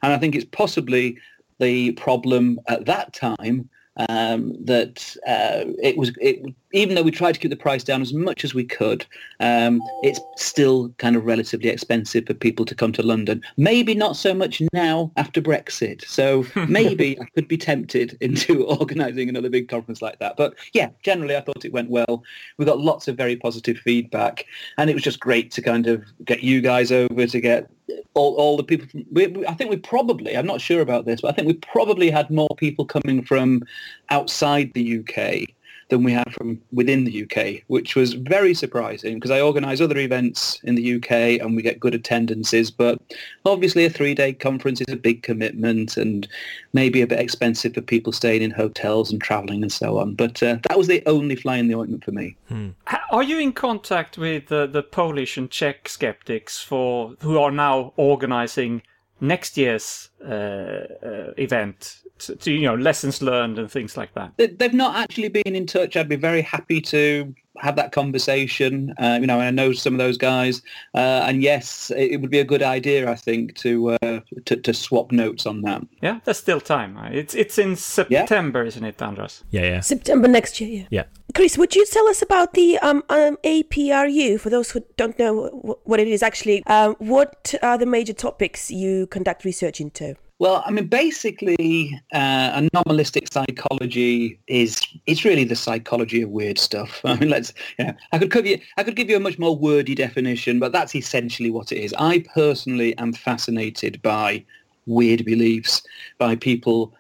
and 0.02 0.14
I 0.14 0.18
think 0.18 0.36
it's 0.36 0.46
possibly 0.46 1.18
the 1.60 1.92
problem 1.94 2.60
at 2.68 2.86
that 2.86 3.14
time 3.14 3.70
um, 4.10 4.54
that 4.66 5.16
uh, 5.28 5.66
it 5.82 5.98
was 5.98 6.12
it, 6.20 6.44
even 6.74 6.96
though 6.96 7.04
we 7.04 7.12
tried 7.12 7.34
to 7.34 7.40
keep 7.40 7.52
the 7.52 7.56
price 7.56 7.84
down 7.84 8.02
as 8.02 8.14
much 8.14 8.44
as 8.44 8.54
we 8.54 8.64
could, 8.64 9.06
um, 9.40 9.80
it's 10.02 10.20
still 10.36 10.90
kind 10.98 11.16
of 11.16 11.24
relatively 11.24 11.70
expensive 11.70 12.26
for 12.26 12.34
people 12.34 12.66
to 12.66 12.76
come 12.76 12.92
to 12.92 13.04
London. 13.04 13.42
Maybe 13.58 13.94
not 13.94 14.18
so 14.18 14.34
much 14.34 14.62
now 14.74 15.12
after 15.16 15.40
Brexit. 15.40 16.04
So 16.06 16.46
maybe 16.68 17.20
I 17.22 17.26
could 17.36 17.48
be 17.48 17.58
tempted 17.58 18.18
into 18.22 18.66
organising 18.80 19.30
another 19.30 19.50
big 19.50 19.70
conference 19.70 20.02
like 20.02 20.18
that. 20.20 20.36
But 20.36 20.56
yeah, 20.74 20.90
generally 21.04 21.38
I 21.38 21.42
thought 21.42 21.64
it 21.64 21.72
went 21.72 21.92
well. 21.92 22.24
We 22.58 22.66
got 22.66 22.80
lots 22.80 23.08
of 23.08 23.16
very 23.16 23.36
positive 23.36 23.78
feedback, 23.78 24.46
and 24.78 24.90
it 24.90 24.94
was 24.94 25.04
just 25.04 25.20
great 25.20 25.52
to 25.52 25.62
kind 25.62 25.86
of 25.88 26.04
get 26.26 26.42
you 26.42 26.60
guys 26.60 26.92
over 26.92 27.28
to 27.28 27.40
get 27.40 27.70
all, 28.16 28.34
all 28.36 28.58
the 28.58 28.64
people. 28.64 28.88
From, 28.88 29.06
we, 29.12 29.46
I 29.46 29.54
think 29.54 29.70
we 29.70 29.78
probably, 29.78 30.36
I'm 30.36 30.48
not 30.48 30.62
sure 30.62 30.82
about 30.82 31.06
this, 31.06 31.22
but 31.22 31.28
I 31.30 31.32
think 31.34 31.48
we 31.48 31.54
probably 31.54 32.10
had 32.10 32.32
more 32.32 32.56
people 32.58 32.86
coming 32.86 33.24
from 33.24 33.62
outside 34.10 34.72
the 34.74 35.00
UK 35.00 35.54
than 35.94 36.04
we 36.04 36.12
had 36.12 36.34
from 36.34 36.60
within 36.72 37.04
the 37.04 37.24
UK, 37.24 37.64
which 37.68 37.96
was 37.96 38.14
very 38.14 38.56
surprising 38.56 39.16
because 39.16 39.30
I 39.30 39.40
organise 39.40 39.80
other 39.80 40.00
events 40.00 40.60
in 40.64 40.74
the 40.74 40.96
UK 40.96 41.40
and 41.40 41.56
we 41.56 41.62
get 41.62 41.80
good 41.80 41.94
attendances. 41.94 42.72
But 42.72 43.00
obviously, 43.46 43.86
a 43.86 43.92
three-day 43.92 44.34
conference 44.34 44.82
is 44.82 44.92
a 44.92 44.98
big 44.98 45.22
commitment 45.22 45.96
and 45.96 46.28
maybe 46.74 47.02
a 47.02 47.08
bit 47.08 47.20
expensive 47.20 47.76
for 47.76 47.82
people 47.82 48.12
staying 48.12 48.42
in 48.42 48.50
hotels 48.50 49.12
and 49.12 49.22
travelling 49.22 49.62
and 49.62 49.72
so 49.72 50.00
on. 50.00 50.16
But 50.16 50.42
uh, 50.42 50.58
that 50.68 50.80
was 50.80 50.88
the 50.88 51.04
only 51.06 51.36
fly 51.36 51.58
in 51.58 51.68
the 51.68 51.76
ointment 51.76 52.04
for 52.04 52.12
me. 52.12 52.36
Hmm. 52.50 52.70
Are 53.12 53.24
you 53.24 53.38
in 53.38 53.54
contact 53.54 54.18
with 54.18 54.52
uh, 54.52 54.66
the 54.66 54.82
Polish 54.82 55.38
and 55.38 55.50
Czech 55.52 55.88
skeptics 55.88 56.60
for 56.60 57.16
who 57.22 57.38
are 57.38 57.52
now 57.52 57.94
organising? 57.98 58.82
next 59.22 59.58
year's 59.58 60.10
uh, 60.28 60.34
uh, 60.34 61.34
event 61.38 62.03
to, 62.28 62.36
to, 62.36 62.52
you 62.52 62.62
know 62.62 62.76
lessons 62.76 63.22
learned 63.22 63.60
and 63.60 63.72
things 63.72 63.98
like 63.98 64.14
that 64.14 64.32
they've 64.38 64.74
not 64.74 64.96
actually 64.96 65.30
been 65.30 65.56
in 65.56 65.66
touch 65.66 65.96
i'd 65.96 66.10
be 66.10 66.16
very 66.16 66.42
happy 66.42 66.82
to 66.82 67.34
have 67.58 67.76
that 67.76 67.92
conversation. 67.92 68.94
Uh, 68.98 69.18
you 69.22 69.28
know, 69.28 69.40
I 69.40 69.52
know 69.52 69.74
some 69.74 69.94
of 69.94 69.98
those 69.98 70.18
guys, 70.18 70.62
uh, 70.96 71.24
and 71.28 71.42
yes, 71.42 71.92
it, 71.92 72.14
it, 72.14 72.22
would 72.22 72.30
be 72.30 72.40
a 72.40 72.44
good 72.44 72.64
idea, 72.64 73.10
I 73.10 73.16
think, 73.16 73.56
to, 73.58 73.92
uh, 73.92 74.20
to, 74.46 74.56
to 74.56 74.74
swap 74.74 75.12
notes 75.12 75.46
on 75.46 75.62
that. 75.62 75.86
Yeah, 76.02 76.20
there's 76.24 76.38
still 76.38 76.60
time. 76.60 76.98
It's 77.12 77.34
it's 77.34 77.58
in 77.58 77.76
September, 77.76 78.62
yeah. 78.64 78.68
isn't 78.68 78.84
it, 78.84 79.02
Andras? 79.02 79.44
Yeah, 79.52 79.62
yeah. 79.62 79.80
September 79.82 80.28
next 80.28 80.60
year. 80.60 80.70
Yeah. 80.70 80.88
Yeah. 80.90 81.04
Chris, 81.34 81.58
would 81.58 81.76
you 81.76 81.86
tell 81.86 82.08
us 82.08 82.22
about 82.22 82.54
the 82.54 82.78
um, 82.80 83.04
um, 83.10 83.38
APRU 83.44 84.40
for 84.40 84.50
those 84.50 84.72
who 84.72 84.82
don't 84.98 85.18
know 85.18 85.80
what 85.84 86.00
it 86.00 86.08
is 86.08 86.22
actually? 86.22 86.64
Um, 86.66 86.96
what 87.00 87.56
are 87.64 87.78
the 87.78 87.88
major 87.88 88.14
topics 88.14 88.70
you 88.70 89.08
conduct 89.08 89.44
research 89.44 89.82
into? 89.82 90.16
Well, 90.44 90.62
I 90.66 90.72
mean, 90.72 90.88
basically, 90.88 91.98
uh, 92.14 92.52
anomalistic 92.60 93.32
psychology 93.32 94.38
is 94.48 94.82
it's 95.06 95.24
really 95.24 95.46
the 95.46 95.56
psychology 95.56 96.22
of 96.22 96.32
weird 96.32 96.60
stuff. 96.60 97.00
I 97.06 97.16
mean, 97.16 97.30
let's 97.30 97.54
yeah. 97.80 97.94
I 98.12 98.20
could 98.20 98.30
give 98.30 98.46
you 98.46 98.60
I 98.76 98.84
could 98.84 98.98
give 98.98 99.10
you 99.10 99.16
a 99.16 99.22
much 99.22 99.40
more 99.40 99.56
wordy 99.56 99.96
definition, 99.96 100.60
but 100.60 100.74
that's 100.74 100.96
essentially 100.96 101.50
what 101.50 101.72
it 101.72 101.78
is. 101.78 101.96
I 101.98 102.26
personally 102.34 102.94
am 102.98 103.14
fascinated 103.14 104.02
by 104.02 104.44
weird 104.86 105.24
beliefs, 105.24 105.82
by 106.18 106.36
people 106.36 106.94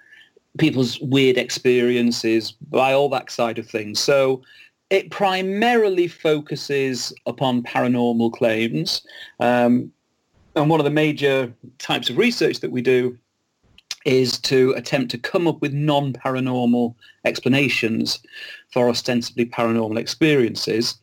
people's 0.58 1.02
weird 1.02 1.38
experiences, 1.38 2.54
by 2.54 2.94
all 2.94 3.10
that 3.10 3.30
side 3.30 3.60
of 3.60 3.70
things. 3.70 4.00
So 4.00 4.42
it 4.90 5.12
primarily 5.12 6.08
focuses 6.08 7.14
upon 7.26 7.64
paranormal 7.64 8.32
claims. 8.32 9.06
Um, 9.42 9.92
and 10.56 10.70
one 10.70 10.80
of 10.80 10.84
the 10.86 10.92
major 10.92 11.54
types 11.80 12.10
of 12.10 12.18
research 12.18 12.60
that 12.62 12.72
we 12.72 12.82
do 12.82 13.18
is 14.06 14.40
to 14.40 14.72
attempt 14.72 15.12
to 15.12 15.18
come 15.18 15.48
up 15.48 15.62
with 15.62 15.74
non-paranormal 15.74 16.96
explanations 17.26 18.20
for 18.72 18.90
ostensibly 18.90 19.46
paranormal 19.46 19.98
experiences. 19.98 20.98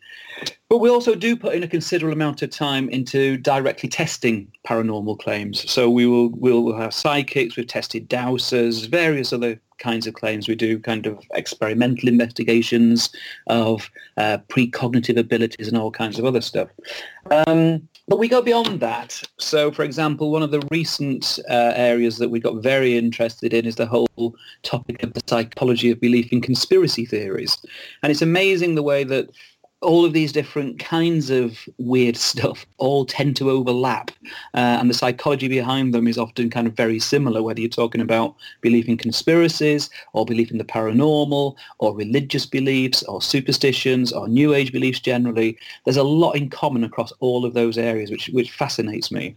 But 0.69 0.79
we 0.79 0.89
also 0.89 1.15
do 1.15 1.37
put 1.37 1.55
in 1.55 1.63
a 1.63 1.69
considerable 1.69 2.13
amount 2.13 2.43
of 2.43 2.51
time 2.51 2.89
into 2.89 3.37
directly 3.37 3.89
testing 3.89 4.51
paranormal 4.67 5.19
claims. 5.19 5.71
So 5.71 5.91
we 5.91 6.07
will 6.07 6.31
we'll 6.31 6.73
have 6.75 6.95
psychics, 6.95 7.57
we've 7.57 7.67
tested 7.67 8.09
dowsers, 8.09 8.89
various 8.89 9.33
other 9.33 9.61
kinds 9.79 10.07
of 10.07 10.15
claims. 10.15 10.47
We 10.47 10.55
do 10.55 10.79
kind 10.79 11.07
of 11.07 11.19
experimental 11.35 12.09
investigations 12.09 13.11
of 13.49 13.91
uh, 14.17 14.39
precognitive 14.49 15.19
abilities 15.19 15.69
and 15.69 15.77
all 15.77 15.91
kinds 15.91 16.19
of 16.19 16.25
other 16.25 16.41
stuff. 16.41 16.69
Um, 17.47 17.89
but 18.11 18.19
we 18.19 18.27
go 18.27 18.43
beyond 18.43 18.81
that. 18.81 19.23
So, 19.39 19.71
for 19.71 19.85
example, 19.85 20.33
one 20.33 20.43
of 20.43 20.51
the 20.51 20.67
recent 20.73 21.39
uh, 21.49 21.73
areas 21.77 22.19
that 22.19 22.29
we 22.29 22.41
got 22.41 22.61
very 22.61 22.99
interested 22.99 23.55
in 23.55 23.65
is 23.65 23.77
the 23.77 23.87
whole 23.87 24.35
topic 24.65 25.05
of 25.05 25.15
the 25.15 25.23
psychology 25.29 25.93
of 25.93 26.01
belief 26.01 26.33
in 26.33 26.41
conspiracy 26.41 27.07
theories. 27.07 27.57
And 28.03 28.11
it's 28.11 28.21
amazing 28.21 28.75
the 28.75 28.83
way 28.83 29.05
that 29.05 29.31
all 29.83 30.05
of 30.05 30.13
these 30.13 30.33
different 30.33 30.79
kinds 30.79 31.31
of 31.31 31.67
weird 31.79 32.17
stuff 32.17 32.67
all 32.79 33.07
tend 33.07 33.37
to 33.37 33.51
overlap 33.51 34.11
uh, 34.55 34.79
and 34.79 34.91
the 34.91 34.95
psychology 34.95 35.49
behind 35.49 35.95
them 35.95 36.07
is 36.07 36.19
often 36.19 36.51
kind 36.51 36.67
of 36.67 36.75
very 36.75 36.99
similar 36.99 37.43
whether 37.43 37.61
you're 37.61 37.69
talking 37.69 38.01
about 38.01 38.35
belief 38.61 38.89
in 38.89 38.97
conspiracies 38.97 39.89
or 40.13 40.27
belief 40.27 40.51
in 40.51 40.59
the 40.59 40.65
paranormal 40.65 41.57
or 41.79 41.95
religious 41.95 42.45
beliefs 42.45 43.03
or 43.05 43.23
superstitions 43.23 44.13
or 44.13 44.29
new 44.29 44.53
age 44.53 44.73
beliefs 44.73 45.01
generally. 45.01 45.57
There's 45.85 45.97
a 45.97 46.03
lot 46.03 46.33
in 46.33 46.51
common 46.51 46.85
across 46.85 47.13
all 47.21 47.45
of 47.45 47.55
those 47.55 47.79
areas 47.79 48.11
which 48.11 48.29
which 48.29 48.51
fascinates 48.51 49.11
me. 49.11 49.37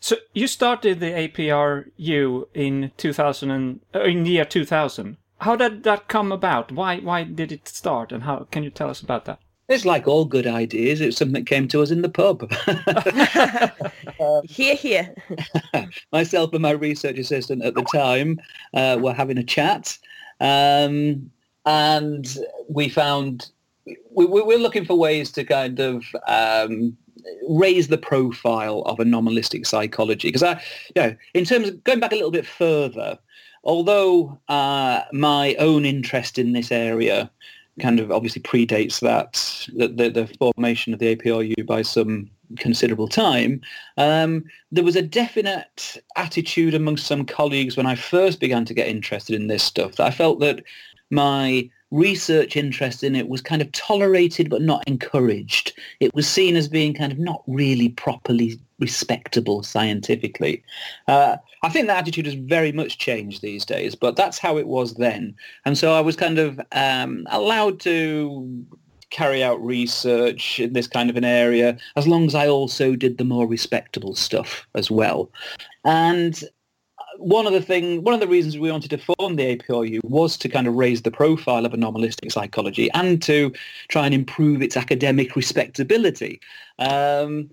So 0.00 0.16
you 0.34 0.46
started 0.46 1.00
the 1.00 1.12
APRU 1.28 2.46
in 2.54 2.90
2000 2.96 3.50
and, 3.50 3.80
uh, 3.94 4.02
in 4.02 4.24
the 4.24 4.30
year 4.30 4.44
2000 4.44 5.16
how 5.40 5.56
did 5.56 5.84
that 5.84 6.06
come 6.06 6.32
about? 6.32 6.70
Why 6.70 6.98
why 6.98 7.24
did 7.24 7.50
it 7.50 7.66
start 7.66 8.12
and 8.12 8.24
how 8.24 8.46
can 8.50 8.62
you 8.62 8.70
tell 8.70 8.90
us 8.90 9.00
about 9.00 9.24
that 9.24 9.40
It's 9.70 9.84
like 9.84 10.08
all 10.08 10.24
good 10.24 10.48
ideas. 10.48 11.00
It's 11.00 11.16
something 11.16 11.34
that 11.34 11.46
came 11.46 11.68
to 11.68 11.80
us 11.80 11.92
in 11.92 12.02
the 12.02 12.08
pub. 12.08 12.50
here, 14.50 14.74
here. 14.74 15.14
Myself 16.12 16.52
and 16.52 16.62
my 16.62 16.72
research 16.72 17.18
assistant 17.18 17.64
at 17.64 17.74
the 17.74 17.84
time 17.84 18.40
uh, 18.74 18.98
were 19.00 19.14
having 19.14 19.38
a 19.38 19.44
chat, 19.44 19.96
um, 20.40 21.30
and 21.66 22.36
we 22.68 22.88
found 22.88 23.52
we, 23.84 24.26
we 24.26 24.42
we're 24.42 24.58
looking 24.58 24.84
for 24.84 24.98
ways 24.98 25.30
to 25.32 25.44
kind 25.44 25.78
of 25.78 26.04
um, 26.26 26.96
raise 27.48 27.86
the 27.86 27.98
profile 27.98 28.82
of 28.86 28.98
anomalistic 28.98 29.66
psychology 29.66 30.28
because 30.28 30.42
I, 30.42 30.60
you 30.96 31.02
know, 31.02 31.16
in 31.34 31.44
terms 31.44 31.68
of 31.68 31.84
going 31.84 32.00
back 32.00 32.10
a 32.10 32.16
little 32.16 32.32
bit 32.32 32.46
further, 32.46 33.20
although 33.62 34.36
uh, 34.48 35.02
my 35.12 35.54
own 35.60 35.84
interest 35.84 36.38
in 36.38 36.54
this 36.54 36.72
area 36.72 37.30
kind 37.80 38.00
of 38.00 38.10
obviously 38.10 38.42
predates 38.42 39.00
that 39.00 39.66
the, 39.76 40.10
the, 40.10 40.26
formation 40.38 40.92
of 40.92 40.98
the 40.98 41.16
APRU 41.16 41.66
by 41.66 41.82
some 41.82 42.30
considerable 42.56 43.08
time, 43.08 43.60
um, 43.96 44.44
there 44.72 44.84
was 44.84 44.96
a 44.96 45.02
definite 45.02 46.02
attitude 46.16 46.74
amongst 46.74 47.06
some 47.06 47.24
colleagues 47.24 47.76
when 47.76 47.86
I 47.86 47.94
first 47.94 48.40
began 48.40 48.64
to 48.66 48.74
get 48.74 48.88
interested 48.88 49.34
in 49.34 49.46
this 49.46 49.62
stuff 49.62 49.96
that 49.96 50.06
I 50.06 50.10
felt 50.10 50.40
that 50.40 50.62
my 51.10 51.68
research 51.90 52.56
interest 52.56 53.02
in 53.02 53.16
it 53.16 53.28
was 53.28 53.40
kind 53.40 53.60
of 53.60 53.72
tolerated 53.72 54.48
but 54.48 54.62
not 54.62 54.86
encouraged. 54.86 55.72
It 55.98 56.14
was 56.14 56.28
seen 56.28 56.56
as 56.56 56.68
being 56.68 56.94
kind 56.94 57.12
of 57.12 57.18
not 57.18 57.42
really 57.46 57.88
properly 57.88 58.58
respectable 58.80 59.62
scientifically. 59.62 60.62
Uh, 61.06 61.36
I 61.62 61.68
think 61.68 61.86
that 61.86 61.98
attitude 61.98 62.26
has 62.26 62.34
very 62.34 62.72
much 62.72 62.98
changed 62.98 63.42
these 63.42 63.64
days, 63.64 63.94
but 63.94 64.16
that's 64.16 64.38
how 64.38 64.56
it 64.58 64.66
was 64.66 64.94
then. 64.94 65.36
And 65.64 65.76
so 65.76 65.92
I 65.92 66.00
was 66.00 66.16
kind 66.16 66.38
of 66.38 66.60
um, 66.72 67.26
allowed 67.30 67.80
to 67.80 68.66
carry 69.10 69.42
out 69.42 69.62
research 69.64 70.60
in 70.60 70.72
this 70.72 70.86
kind 70.86 71.10
of 71.10 71.16
an 71.16 71.24
area 71.24 71.76
as 71.96 72.06
long 72.06 72.26
as 72.26 72.34
I 72.34 72.46
also 72.46 72.94
did 72.94 73.18
the 73.18 73.24
more 73.24 73.46
respectable 73.46 74.14
stuff 74.14 74.66
as 74.74 74.90
well. 74.90 75.30
And 75.84 76.42
one 77.18 77.46
of 77.46 77.52
the 77.52 77.60
thing, 77.60 78.02
one 78.02 78.14
of 78.14 78.20
the 78.20 78.28
reasons 78.28 78.56
we 78.56 78.70
wanted 78.70 78.90
to 78.90 78.98
form 78.98 79.36
the 79.36 79.56
APRU 79.56 80.00
was 80.04 80.36
to 80.38 80.48
kind 80.48 80.66
of 80.66 80.74
raise 80.74 81.02
the 81.02 81.10
profile 81.10 81.66
of 81.66 81.74
anomalistic 81.74 82.32
psychology 82.32 82.90
and 82.92 83.20
to 83.22 83.52
try 83.88 84.06
and 84.06 84.14
improve 84.14 84.62
its 84.62 84.76
academic 84.76 85.36
respectability. 85.36 86.40
Um, 86.78 87.50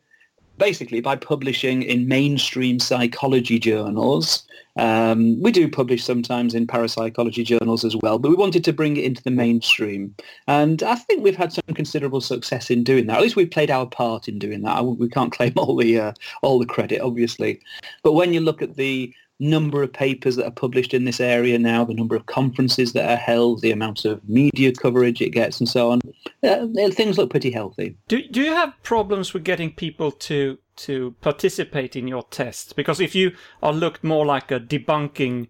basically, 0.57 1.01
by 1.01 1.15
publishing 1.15 1.83
in 1.83 2.07
mainstream 2.07 2.79
psychology 2.79 3.59
journals. 3.59 4.43
Um, 4.77 5.41
we 5.41 5.51
do 5.51 5.67
publish 5.67 6.03
sometimes 6.03 6.53
in 6.53 6.67
parapsychology 6.67 7.43
journals 7.43 7.83
as 7.83 7.95
well, 7.95 8.19
but 8.19 8.29
we 8.29 8.35
wanted 8.35 8.63
to 8.65 8.73
bring 8.73 8.95
it 8.95 9.05
into 9.05 9.23
the 9.23 9.31
mainstream. 9.31 10.13
And 10.47 10.83
I 10.83 10.95
think 10.95 11.23
we've 11.23 11.35
had 11.35 11.51
some 11.51 11.63
considerable 11.73 12.21
success 12.21 12.69
in 12.69 12.83
doing 12.83 13.07
that. 13.07 13.17
At 13.17 13.23
least 13.23 13.35
we've 13.35 13.49
played 13.49 13.71
our 13.71 13.87
part 13.87 14.27
in 14.27 14.37
doing 14.37 14.61
that. 14.61 14.85
We 14.85 15.09
can't 15.09 15.31
claim 15.37 15.53
all 15.55 15.75
the 15.75 15.99
uh, 15.99 16.13
all 16.43 16.59
the 16.59 16.65
credit, 16.65 17.01
obviously. 17.01 17.59
But 18.03 18.13
when 18.13 18.33
you 18.33 18.39
look 18.39 18.61
at 18.61 18.75
the 18.75 19.11
number 19.39 19.83
of 19.83 19.93
papers 19.93 20.35
that 20.35 20.45
are 20.45 20.51
published 20.51 20.93
in 20.93 21.05
this 21.05 21.19
area 21.19 21.59
now, 21.59 21.85
the 21.85 21.93
number 21.93 22.15
of 22.15 22.25
conferences 22.25 22.93
that 22.93 23.09
are 23.09 23.17
held, 23.17 23.61
the 23.61 23.71
amount 23.71 24.05
of 24.05 24.27
media 24.27 24.71
coverage 24.71 25.21
it 25.21 25.29
gets, 25.29 25.59
and 25.59 25.69
so 25.69 25.91
on. 25.91 26.01
Uh, 26.43 26.67
things 26.91 27.17
look 27.17 27.29
pretty 27.29 27.51
healthy. 27.51 27.95
Do 28.07 28.21
Do 28.29 28.41
you 28.41 28.53
have 28.53 28.73
problems 28.83 29.33
with 29.33 29.43
getting 29.43 29.71
people 29.71 30.11
to 30.11 30.57
to 30.77 31.15
participate 31.21 31.95
in 31.95 32.07
your 32.07 32.23
tests? 32.23 32.73
Because 32.73 32.99
if 32.99 33.15
you 33.15 33.31
are 33.61 33.73
looked 33.73 34.03
more 34.03 34.25
like 34.25 34.51
a 34.51 34.59
debunking 34.59 35.49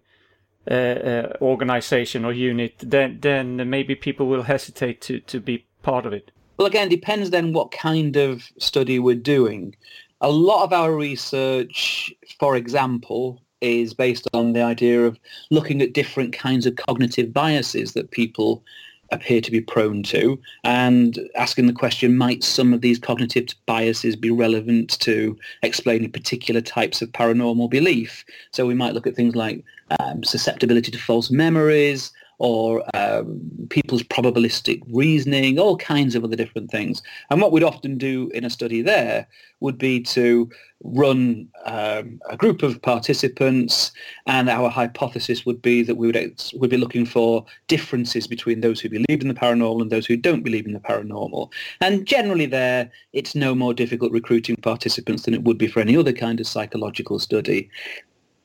uh, 0.70 0.74
uh, 0.74 1.36
organization 1.40 2.24
or 2.24 2.32
unit, 2.32 2.74
then 2.78 3.18
then 3.20 3.68
maybe 3.70 3.94
people 3.94 4.26
will 4.26 4.42
hesitate 4.42 5.00
to 5.02 5.20
to 5.20 5.40
be 5.40 5.66
part 5.82 6.06
of 6.06 6.12
it. 6.12 6.30
Well, 6.58 6.66
again, 6.66 6.88
depends 6.88 7.30
then 7.30 7.52
what 7.52 7.70
kind 7.70 8.16
of 8.16 8.42
study 8.58 8.98
we're 8.98 9.14
doing. 9.14 9.76
A 10.20 10.30
lot 10.30 10.64
of 10.64 10.72
our 10.72 10.92
research, 10.92 12.12
for 12.40 12.56
example, 12.56 13.40
is 13.60 13.94
based 13.94 14.28
on 14.32 14.52
the 14.52 14.62
idea 14.62 15.04
of 15.04 15.18
looking 15.50 15.82
at 15.82 15.92
different 15.92 16.32
kinds 16.32 16.66
of 16.66 16.76
cognitive 16.76 17.32
biases 17.32 17.92
that 17.92 18.10
people 18.10 18.62
appear 19.10 19.40
to 19.40 19.50
be 19.50 19.60
prone 19.60 20.02
to 20.02 20.38
and 20.64 21.18
asking 21.34 21.66
the 21.66 21.72
question, 21.72 22.16
might 22.16 22.44
some 22.44 22.74
of 22.74 22.82
these 22.82 22.98
cognitive 22.98 23.48
biases 23.66 24.16
be 24.16 24.30
relevant 24.30 24.98
to 25.00 25.36
explaining 25.62 26.12
particular 26.12 26.60
types 26.60 27.00
of 27.00 27.10
paranormal 27.12 27.70
belief? 27.70 28.24
So 28.52 28.66
we 28.66 28.74
might 28.74 28.94
look 28.94 29.06
at 29.06 29.16
things 29.16 29.34
like 29.34 29.64
um, 29.98 30.22
susceptibility 30.22 30.90
to 30.90 30.98
false 30.98 31.30
memories, 31.30 32.12
or 32.38 32.84
um, 32.94 33.40
people's 33.68 34.02
probabilistic 34.02 34.80
reasoning, 34.92 35.58
all 35.58 35.76
kinds 35.76 36.14
of 36.14 36.24
other 36.24 36.36
different 36.36 36.70
things. 36.70 37.02
And 37.30 37.40
what 37.40 37.52
we'd 37.52 37.64
often 37.64 37.98
do 37.98 38.30
in 38.32 38.44
a 38.44 38.50
study 38.50 38.80
there 38.80 39.26
would 39.60 39.76
be 39.76 40.00
to 40.00 40.48
run 40.84 41.48
um, 41.64 42.20
a 42.30 42.36
group 42.36 42.62
of 42.62 42.80
participants, 42.80 43.90
and 44.26 44.48
our 44.48 44.70
hypothesis 44.70 45.44
would 45.44 45.60
be 45.60 45.82
that 45.82 45.96
we 45.96 46.06
would 46.06 46.44
would 46.54 46.70
be 46.70 46.76
looking 46.76 47.04
for 47.04 47.44
differences 47.66 48.28
between 48.28 48.60
those 48.60 48.80
who 48.80 48.88
believe 48.88 49.20
in 49.20 49.28
the 49.28 49.34
paranormal 49.34 49.82
and 49.82 49.90
those 49.90 50.06
who 50.06 50.16
don't 50.16 50.44
believe 50.44 50.66
in 50.66 50.74
the 50.74 50.80
paranormal. 50.80 51.50
And 51.80 52.06
generally, 52.06 52.46
there 52.46 52.90
it's 53.12 53.34
no 53.34 53.54
more 53.54 53.74
difficult 53.74 54.12
recruiting 54.12 54.56
participants 54.56 55.24
than 55.24 55.34
it 55.34 55.42
would 55.42 55.58
be 55.58 55.66
for 55.66 55.80
any 55.80 55.96
other 55.96 56.12
kind 56.12 56.38
of 56.38 56.46
psychological 56.46 57.18
study 57.18 57.68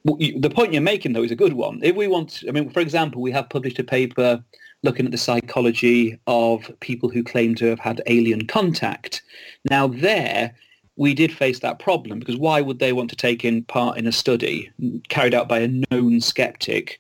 the 0.06 0.52
point 0.54 0.74
you're 0.74 0.82
making 0.82 1.14
though 1.14 1.24
is 1.24 1.32
a 1.32 1.36
good 1.36 1.54
one. 1.54 1.80
If 1.82 1.96
we 1.96 2.08
want, 2.08 2.44
I 2.48 2.52
mean, 2.52 2.70
for 2.70 2.80
example, 2.80 3.22
we 3.22 3.32
have 3.32 3.50
published 3.50 3.80
a 3.80 3.84
paper 3.84 4.44
looking 4.84 5.06
at 5.06 5.12
the 5.12 5.18
psychology 5.18 6.20
of 6.28 6.70
people 6.82 7.10
who 7.10 7.24
claim 7.24 7.56
to 7.56 7.66
have 7.68 7.80
had 7.80 8.02
alien 8.08 8.48
contact. 8.48 9.22
Now 9.70 9.88
there, 9.88 10.54
we 10.98 11.14
did 11.14 11.32
face 11.32 11.60
that 11.60 11.80
problem 11.80 12.20
because 12.20 12.38
why 12.38 12.60
would 12.62 12.80
they 12.80 12.94
want 12.94 13.10
to 13.12 13.16
take 13.16 13.46
in 13.46 13.64
part 13.64 13.98
in 13.98 14.06
a 14.06 14.12
study 14.12 14.70
carried 15.08 15.34
out 15.34 15.48
by 15.48 15.60
a 15.60 15.84
known 15.90 16.20
skeptic 16.20 17.00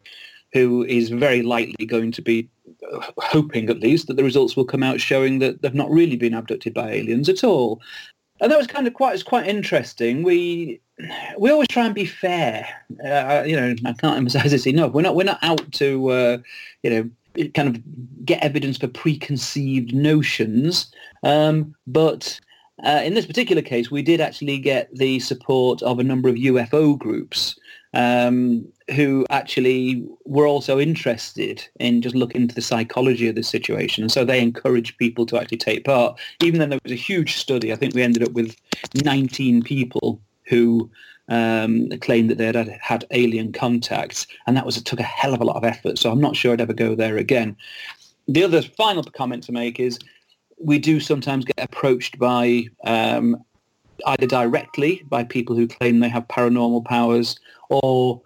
who 0.53 0.83
is 0.85 1.09
very 1.09 1.41
likely 1.41 1.85
going 1.85 2.11
to 2.11 2.21
be 2.21 2.47
uh, 2.91 3.01
hoping 3.17 3.69
at 3.69 3.79
least 3.79 4.07
that 4.07 4.15
the 4.15 4.23
results 4.23 4.55
will 4.55 4.65
come 4.65 4.83
out 4.83 5.01
showing 5.01 5.39
that 5.39 5.61
they've 5.61 5.73
not 5.73 5.91
really 5.91 6.15
been 6.15 6.33
abducted 6.33 6.73
by 6.73 6.89
aliens 6.89 7.27
at 7.27 7.43
all 7.43 7.81
and 8.43 8.51
that 8.51 8.57
was 8.57 8.67
kind 8.67 8.87
of 8.87 8.93
quite 8.93 9.13
was 9.13 9.23
quite 9.23 9.47
interesting. 9.47 10.21
We 10.21 10.81
we 11.37 11.49
always 11.49 11.67
try 11.67 11.85
and 11.85 11.95
be 11.95 12.05
fair. 12.05 12.67
Uh, 13.05 13.43
you 13.45 13.55
know, 13.55 13.75
I 13.85 13.93
can't 13.93 14.17
emphasize 14.17 14.51
this 14.51 14.67
enough. 14.67 14.93
We're 14.93 15.01
not 15.01 15.15
we're 15.15 15.23
not 15.23 15.39
out 15.41 15.71
to 15.73 16.09
uh, 16.09 16.37
you 16.83 16.89
know 16.89 17.47
kind 17.55 17.69
of 17.69 18.25
get 18.25 18.43
evidence 18.43 18.77
for 18.77 18.87
preconceived 18.87 19.93
notions, 19.93 20.91
um, 21.23 21.75
but. 21.87 22.39
Uh, 22.83 23.01
in 23.05 23.13
this 23.13 23.27
particular 23.27 23.61
case, 23.61 23.91
we 23.91 24.01
did 24.01 24.19
actually 24.19 24.57
get 24.57 24.89
the 24.93 25.19
support 25.19 25.81
of 25.83 25.99
a 25.99 26.03
number 26.03 26.27
of 26.27 26.35
UFO 26.35 26.97
groups 26.97 27.57
um, 27.93 28.67
who 28.95 29.25
actually 29.29 30.05
were 30.25 30.47
also 30.47 30.79
interested 30.79 31.65
in 31.79 32.01
just 32.01 32.15
looking 32.15 32.41
into 32.41 32.55
the 32.55 32.61
psychology 32.61 33.27
of 33.29 33.35
the 33.35 33.43
situation. 33.43 34.03
And 34.03 34.11
so 34.11 34.25
they 34.25 34.41
encouraged 34.41 34.97
people 34.97 35.25
to 35.27 35.39
actually 35.39 35.59
take 35.59 35.85
part. 35.85 36.19
Even 36.41 36.59
though 36.59 36.65
there 36.65 36.79
was 36.83 36.91
a 36.91 36.95
huge 36.95 37.35
study, 37.35 37.71
I 37.71 37.75
think 37.75 37.93
we 37.93 38.01
ended 38.01 38.23
up 38.23 38.33
with 38.33 38.55
19 39.03 39.61
people 39.61 40.19
who 40.45 40.89
um, 41.29 41.89
claimed 42.01 42.29
that 42.29 42.37
they 42.37 42.45
had 42.45 42.77
had 42.81 43.05
alien 43.11 43.51
contacts. 43.53 44.27
And 44.45 44.55
that 44.57 44.65
was 44.65 44.77
it 44.77 44.85
took 44.85 44.99
a 44.99 45.03
hell 45.03 45.33
of 45.33 45.41
a 45.41 45.45
lot 45.45 45.55
of 45.55 45.63
effort. 45.63 45.97
So 45.97 46.11
I'm 46.11 46.21
not 46.21 46.35
sure 46.35 46.53
I'd 46.53 46.61
ever 46.61 46.73
go 46.73 46.95
there 46.95 47.17
again. 47.17 47.55
The 48.27 48.43
other 48.43 48.61
final 48.61 49.03
comment 49.03 49.43
to 49.43 49.51
make 49.51 49.79
is 49.79 49.99
we 50.59 50.79
do 50.79 50.99
sometimes 50.99 51.45
get 51.45 51.59
approached 51.59 52.17
by 52.17 52.67
um, 52.85 53.43
either 54.05 54.27
directly 54.27 55.03
by 55.07 55.23
people 55.23 55.55
who 55.55 55.67
claim 55.67 55.99
they 55.99 56.09
have 56.09 56.27
paranormal 56.27 56.85
powers 56.85 57.39
or 57.69 58.21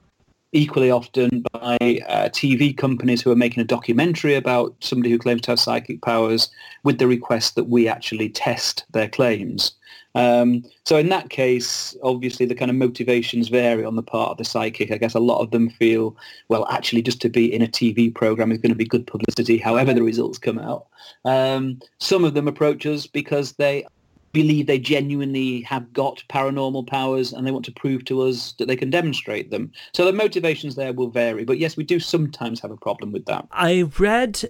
equally 0.54 0.90
often 0.90 1.44
by 1.54 1.78
uh, 2.08 2.30
TV 2.30 2.76
companies 2.76 3.22
who 3.22 3.32
are 3.32 3.36
making 3.36 3.62
a 3.62 3.66
documentary 3.66 4.36
about 4.36 4.76
somebody 4.80 5.12
who 5.12 5.18
claims 5.18 5.42
to 5.42 5.52
have 5.52 5.60
psychic 5.60 6.02
powers 6.02 6.50
with 6.84 7.00
the 7.00 7.08
request 7.08 7.56
that 7.56 7.66
we 7.66 7.88
actually 7.88 8.30
test 8.30 8.86
their 8.92 9.10
claims. 9.10 9.74
Um, 10.18 10.64
so 10.84 10.98
in 10.98 11.10
that 11.10 11.30
case, 11.30 11.96
obviously 12.02 12.48
the 12.48 12.56
kind 12.56 12.72
of 12.72 12.78
motivations 12.78 13.50
vary 13.50 13.86
on 13.86 13.96
the 13.96 14.04
part 14.04 14.32
of 14.32 14.38
the 14.38 14.46
psychic. 14.46 14.92
I 14.92 14.98
guess 14.98 15.14
a 15.14 15.20
lot 15.20 15.42
of 15.42 15.52
them 15.52 15.70
feel, 15.70 16.18
well, 16.50 16.68
actually 16.72 17.04
just 17.04 17.22
to 17.22 17.30
be 17.30 17.54
in 17.54 17.62
a 17.62 17.68
TV 17.68 18.14
program 18.14 18.52
is 18.52 18.58
going 18.58 18.72
to 18.72 18.76
be 18.76 18.86
good 18.86 19.06
publicity, 19.06 19.60
however 19.60 19.94
the 19.94 20.02
results 20.02 20.40
come 20.40 20.58
out. 20.58 20.88
Um, 21.24 21.80
some 22.00 22.24
of 22.24 22.34
them 22.34 22.48
approach 22.48 22.86
us 22.88 23.06
because 23.06 23.54
they 23.54 23.86
believe 24.34 24.68
they 24.68 24.80
genuinely 24.80 25.62
have 25.62 25.94
got 25.94 26.24
paranormal 26.30 26.88
powers 26.88 27.32
and 27.32 27.46
they 27.46 27.52
want 27.52 27.66
to 27.66 27.72
prove 27.72 28.04
to 28.06 28.22
us 28.22 28.54
that 28.60 28.68
they 28.68 28.76
can 28.76 28.90
demonstrate 28.90 29.52
them. 29.52 29.72
So 29.94 30.04
the 30.06 30.14
motivations 30.14 30.76
there 30.76 30.94
will 30.94 31.10
vary. 31.10 31.46
But 31.46 31.60
yes, 31.60 31.78
we 31.78 31.84
do 31.84 32.00
sometimes 32.00 32.60
have 32.62 32.72
a 32.72 32.78
problem 32.78 33.12
with 33.12 33.26
that. 33.26 33.48
I 33.52 33.84
read 34.00 34.44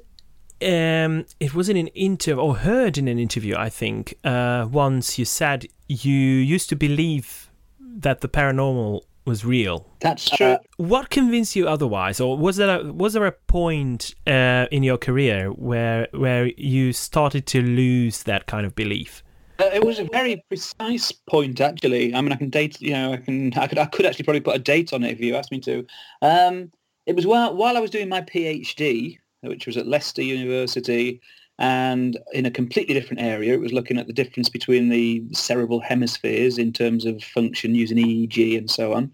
um, 0.62 1.26
it 1.39 1.53
was 1.53 1.70
in 1.70 1.78
an 1.78 1.88
interview 1.88 2.41
or 2.41 2.58
heard 2.58 2.97
in 2.97 3.08
an 3.08 3.20
interview, 3.20 3.55
I 3.55 3.70
think, 3.70 4.18
uh, 4.24 4.68
once 4.70 5.18
you 5.18 5.26
said 5.26 5.68
you 5.88 6.14
used 6.14 6.70
to 6.70 6.76
believe 6.76 7.49
that 7.80 8.22
the 8.22 8.30
paranormal 8.30 9.01
was 9.26 9.43
real. 9.43 9.86
That's 9.99 10.30
true. 10.30 10.47
Uh, 10.47 10.58
what 10.78 11.10
convinced 11.10 11.55
you 11.55 11.68
otherwise, 11.68 12.20
or 12.20 12.38
was 12.38 12.55
there 12.55 12.80
a, 12.80 12.93
was 12.93 13.14
there 13.14 13.26
a 13.26 13.32
point 13.32 14.16
uh, 14.26 14.68
in 14.72 14.84
your 14.84 14.97
career 14.97 15.49
where 15.49 16.08
where 16.12 16.47
you 16.47 16.93
started 16.93 17.45
to 17.47 17.62
lose 17.62 18.24
that 18.24 18.47
kind 18.47 18.66
of 18.66 18.74
belief? 18.74 19.24
Uh, 19.60 19.70
it 19.74 19.84
was 19.84 19.99
a 19.99 20.05
very 20.05 20.43
precise 20.47 21.12
point, 21.12 21.60
actually. 21.60 22.14
I 22.14 22.22
mean, 22.22 22.32
I 22.32 22.36
can 22.36 22.49
date. 22.49 22.80
You 22.80 22.93
know, 22.93 23.14
I 23.14 23.18
can. 23.18 23.53
I 23.53 23.68
could. 23.68 23.78
I 23.78 23.86
could 23.86 24.05
actually 24.05 24.24
probably 24.24 24.41
put 24.41 24.55
a 24.55 24.60
date 24.60 24.93
on 24.93 25.03
it 25.03 25.12
if 25.12 25.20
you 25.20 25.36
asked 25.36 25.51
me 25.51 25.60
to. 25.62 25.86
Um, 26.22 26.72
it 27.05 27.16
was 27.16 27.28
while 27.28 27.55
while 27.55 27.76
I 27.76 27.80
was 27.80 27.91
doing 27.91 28.10
my 28.10 28.22
PhD, 28.22 29.18
which 29.42 29.66
was 29.66 29.78
at 29.78 29.88
Leicester 29.88 30.22
University, 30.22 31.22
and 31.60 32.18
in 32.34 32.46
a 32.46 32.52
completely 32.52 32.94
different 32.94 33.22
area. 33.22 33.54
It 33.54 33.60
was 33.62 33.74
looking 33.74 33.98
at 33.98 34.08
the 34.08 34.14
difference 34.14 34.48
between 34.48 34.90
the 34.90 35.24
cerebral 35.32 35.80
hemispheres 35.80 36.58
in 36.58 36.72
terms 36.72 37.06
of 37.06 37.24
function 37.24 37.74
using 37.74 37.98
EEG 37.98 38.58
and 38.58 38.70
so 38.70 38.94
on. 38.94 39.12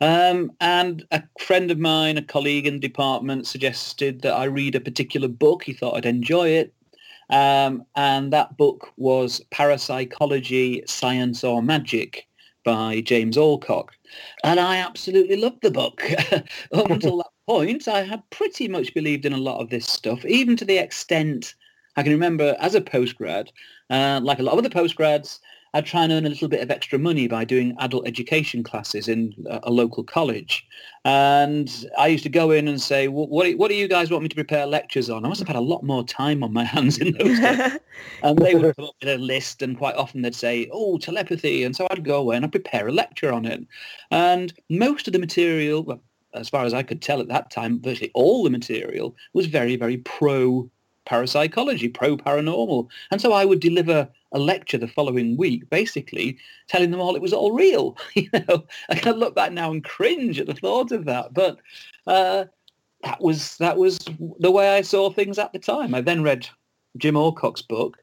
Um, 0.00 0.52
and 0.60 1.04
a 1.10 1.22
friend 1.40 1.70
of 1.70 1.78
mine, 1.78 2.16
a 2.16 2.22
colleague 2.22 2.66
in 2.66 2.74
the 2.74 2.80
department, 2.80 3.46
suggested 3.46 4.22
that 4.22 4.34
I 4.34 4.44
read 4.44 4.74
a 4.74 4.80
particular 4.80 5.28
book. 5.28 5.64
He 5.64 5.72
thought 5.72 5.96
I'd 5.96 6.06
enjoy 6.06 6.50
it. 6.50 6.72
Um, 7.28 7.84
and 7.96 8.32
that 8.32 8.56
book 8.56 8.92
was 8.96 9.40
Parapsychology, 9.50 10.82
Science 10.86 11.44
or 11.44 11.62
Magic 11.62 12.26
by 12.64 13.00
James 13.00 13.36
Alcock. 13.36 13.92
And 14.44 14.60
I 14.60 14.76
absolutely 14.76 15.36
loved 15.36 15.62
the 15.62 15.70
book. 15.70 16.02
Up 16.72 16.90
until 16.90 17.16
that 17.18 17.30
point, 17.50 17.88
I 17.88 18.02
had 18.02 18.22
pretty 18.30 18.68
much 18.68 18.94
believed 18.94 19.26
in 19.26 19.32
a 19.32 19.38
lot 19.38 19.60
of 19.60 19.70
this 19.70 19.84
stuff, 19.86 20.24
even 20.24 20.56
to 20.56 20.64
the 20.64 20.78
extent 20.78 21.56
I 21.96 22.04
can 22.04 22.12
remember 22.12 22.56
as 22.60 22.76
a 22.76 22.80
postgrad, 22.80 23.48
uh, 23.90 24.20
like 24.22 24.38
a 24.38 24.44
lot 24.44 24.52
of 24.52 24.60
other 24.60 24.68
postgrads, 24.68 25.40
I'd 25.74 25.84
try 25.84 26.04
and 26.04 26.12
earn 26.12 26.26
a 26.26 26.28
little 26.28 26.46
bit 26.46 26.62
of 26.62 26.70
extra 26.70 26.96
money 26.96 27.26
by 27.26 27.44
doing 27.44 27.74
adult 27.80 28.06
education 28.06 28.62
classes 28.62 29.08
in 29.08 29.34
a, 29.48 29.60
a 29.64 29.70
local 29.70 30.04
college. 30.04 30.64
And 31.04 31.68
I 31.98 32.06
used 32.06 32.22
to 32.22 32.28
go 32.28 32.52
in 32.52 32.68
and 32.68 32.80
say, 32.80 33.08
well, 33.08 33.26
what, 33.26 33.52
what 33.58 33.68
do 33.68 33.74
you 33.74 33.88
guys 33.88 34.12
want 34.12 34.22
me 34.22 34.28
to 34.28 34.34
prepare 34.36 34.66
lectures 34.66 35.10
on? 35.10 35.24
I 35.24 35.28
must 35.28 35.40
have 35.40 35.48
had 35.48 35.56
a 35.56 35.60
lot 35.60 35.82
more 35.82 36.04
time 36.04 36.44
on 36.44 36.52
my 36.52 36.64
hands 36.74 36.98
in 36.98 37.12
those 37.18 37.38
days. 37.38 37.78
and 38.22 38.38
they 38.38 38.54
would 38.54 38.76
come 38.76 38.84
up 38.84 38.94
with 39.00 39.08
a 39.08 39.18
list 39.18 39.60
and 39.60 39.76
quite 39.76 39.96
often 39.96 40.22
they'd 40.22 40.36
say, 40.36 40.68
oh, 40.72 40.98
telepathy. 40.98 41.64
And 41.64 41.74
so 41.74 41.88
I'd 41.90 42.04
go 42.04 42.20
away 42.20 42.36
and 42.36 42.44
I'd 42.44 42.52
prepare 42.52 42.86
a 42.86 42.92
lecture 42.92 43.32
on 43.32 43.44
it. 43.44 43.66
And 44.12 44.52
most 44.68 45.08
of 45.08 45.12
the 45.12 45.18
material, 45.18 45.82
well, 45.82 46.00
as 46.34 46.48
far 46.48 46.64
as 46.64 46.74
I 46.74 46.82
could 46.82 47.02
tell 47.02 47.20
at 47.20 47.28
that 47.28 47.50
time, 47.50 47.80
virtually 47.80 48.10
all 48.14 48.44
the 48.44 48.50
material 48.50 49.16
was 49.32 49.46
very, 49.46 49.76
very 49.76 49.98
pro 49.98 50.70
parapsychology, 51.06 51.88
pro-paranormal. 51.88 52.88
And 53.10 53.20
so 53.20 53.32
I 53.32 53.44
would 53.44 53.60
deliver 53.60 54.08
a 54.32 54.38
lecture 54.38 54.78
the 54.78 54.86
following 54.86 55.36
week, 55.36 55.68
basically 55.68 56.38
telling 56.68 56.90
them 56.90 57.00
all 57.00 57.16
it 57.16 57.22
was 57.22 57.32
all 57.32 57.52
real. 57.52 57.96
you 58.14 58.28
know, 58.32 58.64
I 58.88 58.94
can 58.94 59.16
look 59.16 59.34
back 59.34 59.52
now 59.52 59.72
and 59.72 59.82
cringe 59.82 60.38
at 60.38 60.46
the 60.46 60.54
thought 60.54 60.92
of 60.92 61.06
that. 61.06 61.34
But 61.34 61.58
uh, 62.06 62.44
that 63.02 63.20
was 63.20 63.56
that 63.58 63.76
was 63.76 63.98
the 64.38 64.50
way 64.50 64.76
I 64.76 64.82
saw 64.82 65.10
things 65.10 65.38
at 65.38 65.52
the 65.52 65.58
time. 65.58 65.94
I 65.94 66.00
then 66.00 66.22
read 66.22 66.48
Jim 66.96 67.16
Alcock's 67.16 67.62
book, 67.62 67.98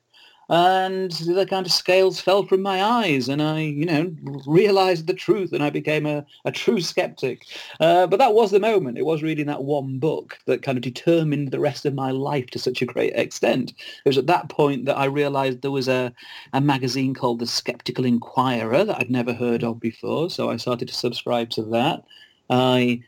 and 0.49 1.11
the 1.11 1.45
kind 1.45 1.65
of 1.65 1.71
scales 1.71 2.21
fell 2.21 2.43
from 2.43 2.61
my 2.61 2.81
eyes 2.81 3.27
and 3.27 3.41
I, 3.41 3.61
you 3.61 3.85
know, 3.85 4.15
realized 4.45 5.07
the 5.07 5.13
truth 5.13 5.51
and 5.51 5.61
I 5.61 5.69
became 5.69 6.05
a, 6.05 6.25
a 6.45 6.51
true 6.51 6.79
skeptic. 6.79 7.45
Uh, 7.79 8.07
but 8.07 8.17
that 8.19 8.33
was 8.33 8.51
the 8.51 8.59
moment. 8.59 8.97
It 8.97 9.05
was 9.05 9.21
reading 9.21 9.47
that 9.47 9.63
one 9.63 9.99
book 9.99 10.39
that 10.45 10.61
kind 10.61 10.77
of 10.77 10.83
determined 10.83 11.51
the 11.51 11.59
rest 11.59 11.85
of 11.85 11.93
my 11.93 12.11
life 12.11 12.47
to 12.51 12.59
such 12.59 12.81
a 12.81 12.85
great 12.85 13.13
extent. 13.13 13.73
It 14.05 14.09
was 14.09 14.17
at 14.17 14.27
that 14.27 14.47
point 14.47 14.85
that 14.85 14.97
I 14.97 15.05
realized 15.05 15.61
there 15.61 15.71
was 15.71 15.89
a, 15.89 16.13
a 16.53 16.61
magazine 16.61 17.13
called 17.13 17.39
The 17.39 17.47
Skeptical 17.47 18.05
Inquirer 18.05 18.85
that 18.85 18.99
I'd 18.99 19.11
never 19.11 19.33
heard 19.33 19.63
of 19.65 19.81
before. 19.81 20.29
So 20.29 20.49
I 20.49 20.55
started 20.57 20.87
to 20.87 20.93
subscribe 20.93 21.49
to 21.51 21.63
that. 21.63 22.03
I 22.49 23.01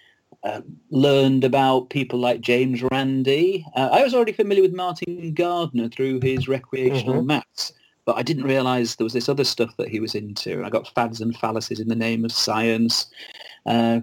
uh, 0.43 0.61
learned 0.89 1.43
about 1.43 1.89
people 1.89 2.19
like 2.19 2.41
James 2.41 2.81
Randi. 2.91 3.65
Uh, 3.75 3.89
I 3.91 4.03
was 4.03 4.13
already 4.13 4.31
familiar 4.31 4.63
with 4.63 4.73
Martin 4.73 5.33
Gardner 5.33 5.89
through 5.89 6.21
his 6.21 6.47
recreational 6.47 7.15
mm-hmm. 7.15 7.27
maths, 7.27 7.73
but 8.05 8.17
I 8.17 8.23
didn't 8.23 8.43
realise 8.43 8.95
there 8.95 9.03
was 9.03 9.13
this 9.13 9.29
other 9.29 9.43
stuff 9.43 9.75
that 9.77 9.89
he 9.89 9.99
was 9.99 10.15
into. 10.15 10.63
I 10.63 10.69
got 10.69 10.87
fads 10.93 11.21
and 11.21 11.35
fallacies 11.35 11.79
in 11.79 11.89
the 11.89 11.95
name 11.95 12.23
of 12.23 12.31
science. 12.31 13.07
Uh, 13.65 14.01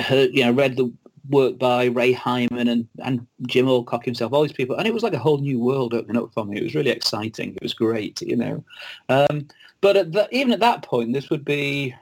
heard, 0.00 0.30
you 0.32 0.44
know, 0.44 0.52
read 0.52 0.76
the 0.76 0.92
work 1.28 1.58
by 1.58 1.86
Ray 1.86 2.12
Hyman 2.12 2.68
and, 2.68 2.88
and 3.04 3.26
Jim 3.46 3.66
Alcock 3.66 4.04
himself, 4.04 4.32
all 4.32 4.42
these 4.42 4.52
people, 4.52 4.76
and 4.76 4.86
it 4.86 4.94
was 4.94 5.02
like 5.02 5.14
a 5.14 5.18
whole 5.18 5.38
new 5.38 5.58
world 5.58 5.94
opening 5.94 6.22
up 6.22 6.32
for 6.32 6.44
me. 6.44 6.58
It 6.58 6.62
was 6.62 6.74
really 6.74 6.90
exciting. 6.90 7.54
It 7.54 7.62
was 7.62 7.74
great, 7.74 8.22
you 8.22 8.36
know. 8.36 8.64
Um, 9.08 9.48
but 9.80 9.96
at 9.96 10.12
the, 10.12 10.28
even 10.30 10.52
at 10.52 10.60
that 10.60 10.82
point, 10.82 11.12
this 11.12 11.30
would 11.30 11.44
be 11.44 11.94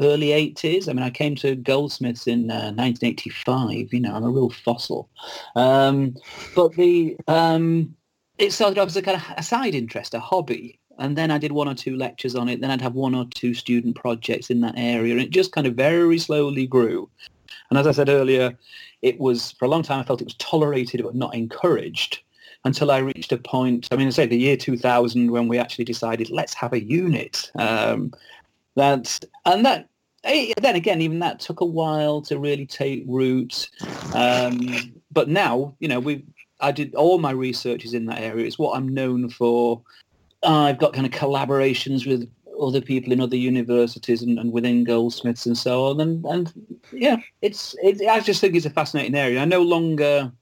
early 0.00 0.28
80s. 0.28 0.88
I 0.88 0.92
mean, 0.92 1.02
I 1.02 1.10
came 1.10 1.34
to 1.36 1.56
Goldsmiths 1.56 2.26
in 2.26 2.50
uh, 2.50 2.72
1985. 2.72 3.92
You 3.92 4.00
know, 4.00 4.14
I'm 4.14 4.24
a 4.24 4.30
real 4.30 4.50
fossil. 4.50 5.08
Um, 5.54 6.16
but 6.54 6.72
the 6.74 7.16
um, 7.28 7.94
it 8.38 8.52
started 8.52 8.78
off 8.78 8.88
as 8.88 8.96
a 8.96 9.02
kind 9.02 9.16
of 9.16 9.24
a 9.36 9.42
side 9.42 9.74
interest, 9.74 10.14
a 10.14 10.20
hobby. 10.20 10.78
And 10.98 11.16
then 11.16 11.30
I 11.30 11.38
did 11.38 11.52
one 11.52 11.68
or 11.68 11.74
two 11.74 11.96
lectures 11.96 12.34
on 12.34 12.48
it. 12.48 12.60
Then 12.60 12.70
I'd 12.70 12.80
have 12.80 12.94
one 12.94 13.14
or 13.14 13.26
two 13.34 13.52
student 13.52 13.96
projects 13.96 14.48
in 14.48 14.62
that 14.62 14.74
area. 14.76 15.12
And 15.12 15.22
it 15.22 15.30
just 15.30 15.52
kind 15.52 15.66
of 15.66 15.74
very 15.74 16.18
slowly 16.18 16.66
grew. 16.66 17.08
And 17.68 17.78
as 17.78 17.86
I 17.86 17.92
said 17.92 18.08
earlier, 18.08 18.56
it 19.02 19.18
was, 19.20 19.52
for 19.52 19.66
a 19.66 19.68
long 19.68 19.82
time, 19.82 20.00
I 20.00 20.04
felt 20.04 20.22
it 20.22 20.26
was 20.26 20.34
tolerated 20.34 21.02
but 21.02 21.14
not 21.14 21.34
encouraged 21.34 22.22
until 22.66 22.90
I 22.90 22.98
reached 22.98 23.32
a 23.32 23.38
point, 23.38 23.86
I 23.92 23.96
mean, 23.96 24.08
I 24.08 24.10
say 24.10 24.26
the 24.26 24.36
year 24.36 24.56
2000 24.56 25.30
when 25.30 25.46
we 25.46 25.56
actually 25.56 25.84
decided, 25.84 26.30
let's 26.30 26.52
have 26.54 26.72
a 26.72 26.82
unit. 26.82 27.50
Um, 27.58 28.12
that 28.76 29.18
and 29.44 29.64
that 29.64 29.88
eh, 30.24 30.52
then 30.60 30.76
again, 30.76 31.00
even 31.00 31.18
that 31.20 31.40
took 31.40 31.60
a 31.60 31.64
while 31.64 32.20
to 32.22 32.38
really 32.38 32.66
take 32.66 33.04
root. 33.06 33.68
Um, 34.14 34.94
but 35.10 35.28
now, 35.28 35.74
you 35.80 35.88
know, 35.88 36.00
we 36.00 36.24
I 36.60 36.72
did 36.72 36.94
all 36.94 37.18
my 37.18 37.32
research 37.32 37.84
is 37.84 37.94
in 37.94 38.06
that 38.06 38.20
area. 38.20 38.46
It's 38.46 38.58
what 38.58 38.76
I'm 38.76 38.88
known 38.88 39.28
for. 39.28 39.82
I've 40.42 40.78
got 40.78 40.92
kind 40.92 41.06
of 41.06 41.12
collaborations 41.12 42.06
with 42.06 42.30
other 42.60 42.80
people 42.80 43.12
in 43.12 43.20
other 43.20 43.36
universities 43.36 44.22
and, 44.22 44.38
and 44.38 44.52
within 44.52 44.84
Goldsmiths 44.84 45.46
and 45.46 45.58
so 45.58 45.86
on. 45.86 46.00
And, 46.00 46.24
and 46.24 46.52
yeah, 46.92 47.16
it's, 47.42 47.74
it, 47.82 48.06
I 48.08 48.20
just 48.20 48.40
think 48.40 48.54
it's 48.54 48.66
a 48.66 48.70
fascinating 48.70 49.14
area. 49.14 49.40
I 49.40 49.44
no 49.44 49.62
longer 49.62 50.32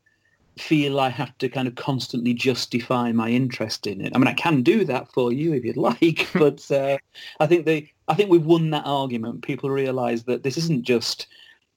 feel 0.58 1.00
I 1.00 1.08
have 1.08 1.36
to 1.38 1.48
kind 1.48 1.66
of 1.66 1.74
constantly 1.74 2.34
justify 2.34 3.12
my 3.12 3.28
interest 3.28 3.86
in 3.86 4.00
it. 4.00 4.12
I 4.14 4.18
mean, 4.18 4.28
I 4.28 4.34
can 4.34 4.62
do 4.62 4.84
that 4.84 5.10
for 5.12 5.32
you 5.32 5.52
if 5.52 5.64
you'd 5.64 5.76
like, 5.76 6.28
but 6.34 6.70
uh, 6.70 6.98
I 7.40 7.46
think 7.46 7.66
the 7.66 7.86
I 8.08 8.14
think 8.14 8.30
we've 8.30 8.44
won 8.44 8.70
that 8.70 8.86
argument. 8.86 9.42
People 9.42 9.70
realise 9.70 10.22
that 10.24 10.42
this 10.42 10.58
isn't 10.58 10.82
just 10.82 11.26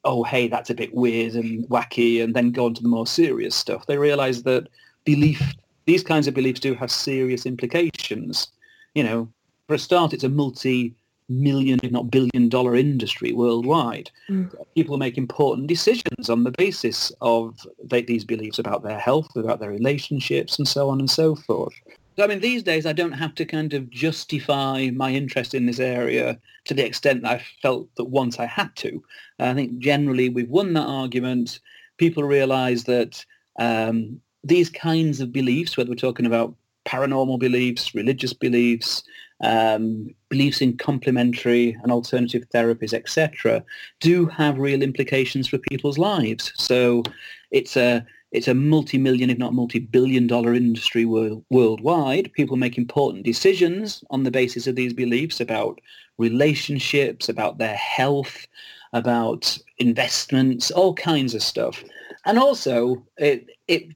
oh 0.04 0.24
hey 0.24 0.48
that's 0.48 0.70
a 0.70 0.76
bit 0.76 0.94
weird 0.94 1.34
and 1.34 1.68
wacky 1.70 2.24
and 2.24 2.36
then 2.36 2.52
go 2.52 2.66
on 2.66 2.74
to 2.76 2.84
the 2.84 2.90
more 2.90 3.08
serious 3.08 3.56
stuff. 3.56 3.86
They 3.86 3.98
realise 3.98 4.44
that 4.44 4.68
belief 5.06 5.42
these 5.86 6.04
kinds 6.04 6.28
of 6.28 6.34
beliefs 6.34 6.60
do 6.60 6.74
have 6.76 6.92
serious 6.92 7.46
implications. 7.46 8.48
You 8.94 9.04
know, 9.04 9.30
for 9.68 9.76
a 9.76 9.80
start, 9.80 10.14
it's 10.14 10.24
a 10.24 10.30
multi 10.30 10.94
million, 11.30 11.80
if 11.84 11.92
not 11.92 12.12
billion 12.12 12.50
dollar 12.50 12.76
industry 12.76 13.34
worldwide. 13.34 14.10
Mm. 14.30 14.54
People 14.76 14.98
make 14.98 15.18
important 15.18 15.68
decisions 15.68 16.30
on 16.30 16.44
the 16.44 16.52
basis 16.52 17.12
of 17.22 17.68
they, 17.84 18.02
these 18.02 18.24
beliefs 18.24 18.60
about 18.60 18.84
their 18.84 19.00
health, 19.00 19.36
about 19.36 19.60
their 19.60 19.70
relationships, 19.70 20.58
and 20.58 20.68
so 20.68 20.90
on 20.90 21.00
and 21.00 21.10
so 21.10 21.36
forth. 21.36 21.74
So, 22.18 22.24
I 22.24 22.28
mean, 22.28 22.40
these 22.40 22.64
days 22.64 22.86
I 22.86 22.94
don't 22.94 23.12
have 23.12 23.36
to 23.36 23.46
kind 23.46 23.74
of 23.74 23.90
justify 23.92 24.90
my 24.90 25.12
interest 25.12 25.54
in 25.54 25.68
this 25.68 25.80
area 25.80 26.40
to 26.66 26.74
the 26.74 26.86
extent 26.86 27.22
that 27.22 27.32
I 27.32 27.46
felt 27.62 27.94
that 27.96 28.06
once 28.06 28.40
I 28.40 28.46
had 28.46 28.76
to. 28.78 29.04
I 29.40 29.54
think 29.54 29.78
generally 29.78 30.30
we've 30.30 30.50
won 30.50 30.74
that 30.74 30.88
argument. 30.88 31.60
People 31.98 32.24
realise 32.24 32.84
that 32.84 33.24
um, 33.60 34.20
these 34.44 34.70
kinds 34.70 35.20
of 35.20 35.32
beliefs, 35.32 35.78
whether 35.78 35.90
we're 35.92 35.96
talking 35.96 36.26
about 36.26 36.56
paranormal 36.86 37.38
beliefs, 37.38 37.94
religious 37.94 38.34
beliefs, 38.34 39.04
um, 39.42 40.14
beliefs 40.30 40.62
in 40.62 40.78
complementary 40.78 41.78
and 41.84 41.92
alternative 41.92 42.44
therapies, 42.54 42.94
etc., 42.94 43.64
do 44.00 44.26
have 44.26 44.58
real 44.58 44.82
implications 44.82 45.48
for 45.48 45.58
people's 45.58 45.98
lives. 45.98 46.52
So 46.56 47.04
it's 47.52 47.78
a 47.78 48.06
it's 48.32 48.48
a 48.50 48.54
multi-million, 48.54 49.30
if 49.30 49.38
not 49.38 49.54
multi-billion 49.54 50.28
dollar 50.28 50.54
industry 50.54 51.06
world, 51.06 51.46
worldwide. 51.50 52.32
People 52.34 52.58
make 52.58 52.78
important 52.78 53.24
decisions 53.24 54.04
on 54.10 54.24
the 54.24 54.32
basis 54.32 54.68
of 54.68 54.76
these 54.76 54.94
beliefs 54.94 55.40
about 55.40 55.80
relationships, 56.18 57.30
about 57.30 57.58
their 57.58 57.76
health, 57.76 58.46
about 58.92 59.58
investments, 59.78 60.72
all 60.72 60.94
kinds 60.94 61.34
of 61.34 61.42
stuff. 61.42 61.84
And 62.26 62.38
also, 62.38 63.02
it, 63.18 63.48
it, 63.70 63.96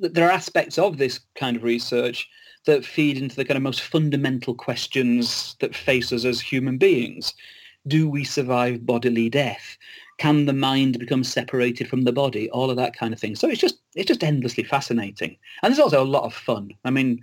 there 0.00 0.26
are 0.26 0.32
aspects 0.32 0.78
of 0.78 0.96
this 0.96 1.20
kind 1.34 1.56
of 1.56 1.62
research 1.62 2.26
that 2.66 2.84
feed 2.84 3.18
into 3.18 3.36
the 3.36 3.44
kind 3.44 3.56
of 3.56 3.62
most 3.62 3.82
fundamental 3.82 4.54
questions 4.54 5.56
that 5.60 5.74
face 5.74 6.12
us 6.12 6.24
as 6.24 6.40
human 6.40 6.78
beings. 6.78 7.34
Do 7.86 8.08
we 8.08 8.24
survive 8.24 8.86
bodily 8.86 9.28
death? 9.28 9.76
Can 10.18 10.46
the 10.46 10.52
mind 10.52 10.98
become 10.98 11.24
separated 11.24 11.88
from 11.88 12.02
the 12.02 12.12
body? 12.12 12.48
All 12.50 12.70
of 12.70 12.76
that 12.76 12.96
kind 12.96 13.12
of 13.12 13.20
thing. 13.20 13.34
So 13.34 13.48
it's 13.48 13.60
just 13.60 13.78
it's 13.94 14.08
just 14.08 14.24
endlessly 14.24 14.64
fascinating, 14.64 15.36
and 15.62 15.70
there's 15.70 15.80
also 15.80 16.02
a 16.02 16.04
lot 16.04 16.24
of 16.24 16.32
fun. 16.32 16.70
I 16.84 16.90
mean, 16.90 17.20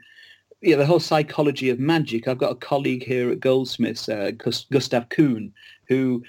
yeah, 0.61 0.75
the 0.75 0.85
whole 0.85 0.99
psychology 0.99 1.69
of 1.69 1.79
magic. 1.79 2.27
I've 2.27 2.37
got 2.37 2.51
a 2.51 2.55
colleague 2.55 3.03
here 3.03 3.31
at 3.31 3.39
Goldsmiths, 3.39 4.09
uh, 4.09 4.31
Gustav 4.37 5.09
Kuhn, 5.09 5.51
who 5.87 6.23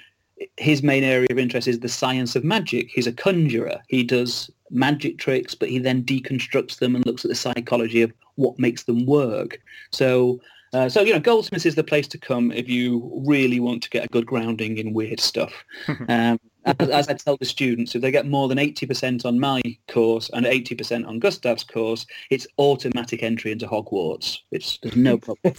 his 0.57 0.83
main 0.83 1.03
area 1.03 1.27
of 1.29 1.37
interest 1.37 1.67
is 1.67 1.79
the 1.79 1.89
science 1.89 2.35
of 2.35 2.43
magic. 2.43 2.89
He's 2.89 3.07
a 3.07 3.13
conjurer. 3.13 3.81
He 3.87 4.03
does 4.03 4.49
magic 4.71 5.19
tricks, 5.19 5.53
but 5.53 5.69
he 5.69 5.77
then 5.77 6.03
deconstructs 6.03 6.79
them 6.79 6.95
and 6.95 7.05
looks 7.05 7.23
at 7.23 7.29
the 7.29 7.35
psychology 7.35 8.01
of 8.01 8.11
what 8.35 8.59
makes 8.59 8.83
them 8.83 9.05
work. 9.05 9.59
So, 9.91 10.39
uh, 10.73 10.89
so 10.89 11.01
you 11.01 11.13
know, 11.13 11.19
Goldsmiths 11.19 11.65
is 11.65 11.75
the 11.75 11.83
place 11.83 12.07
to 12.09 12.17
come 12.17 12.51
if 12.51 12.67
you 12.67 13.23
really 13.25 13.59
want 13.59 13.83
to 13.83 13.89
get 13.89 14.05
a 14.05 14.09
good 14.09 14.25
grounding 14.25 14.77
in 14.77 14.93
weird 14.93 15.19
stuff. 15.19 15.53
um, 16.09 16.39
as, 16.65 16.89
as, 16.89 17.09
I 17.09 17.13
tell 17.13 17.37
the 17.37 17.45
students, 17.45 17.93
if 17.93 18.01
they 18.01 18.11
get 18.11 18.25
more 18.25 18.47
than 18.47 18.57
80% 18.57 19.25
on 19.25 19.39
my 19.39 19.61
course 19.87 20.29
and 20.33 20.45
80% 20.45 21.07
on 21.07 21.19
Gustav's 21.19 21.63
course, 21.63 22.05
it's 22.29 22.47
automatic 22.57 23.21
entry 23.21 23.51
into 23.51 23.67
Hogwarts. 23.67 24.39
It's 24.51 24.79
there's 24.81 24.95
no 24.95 25.17
problem. 25.43 25.53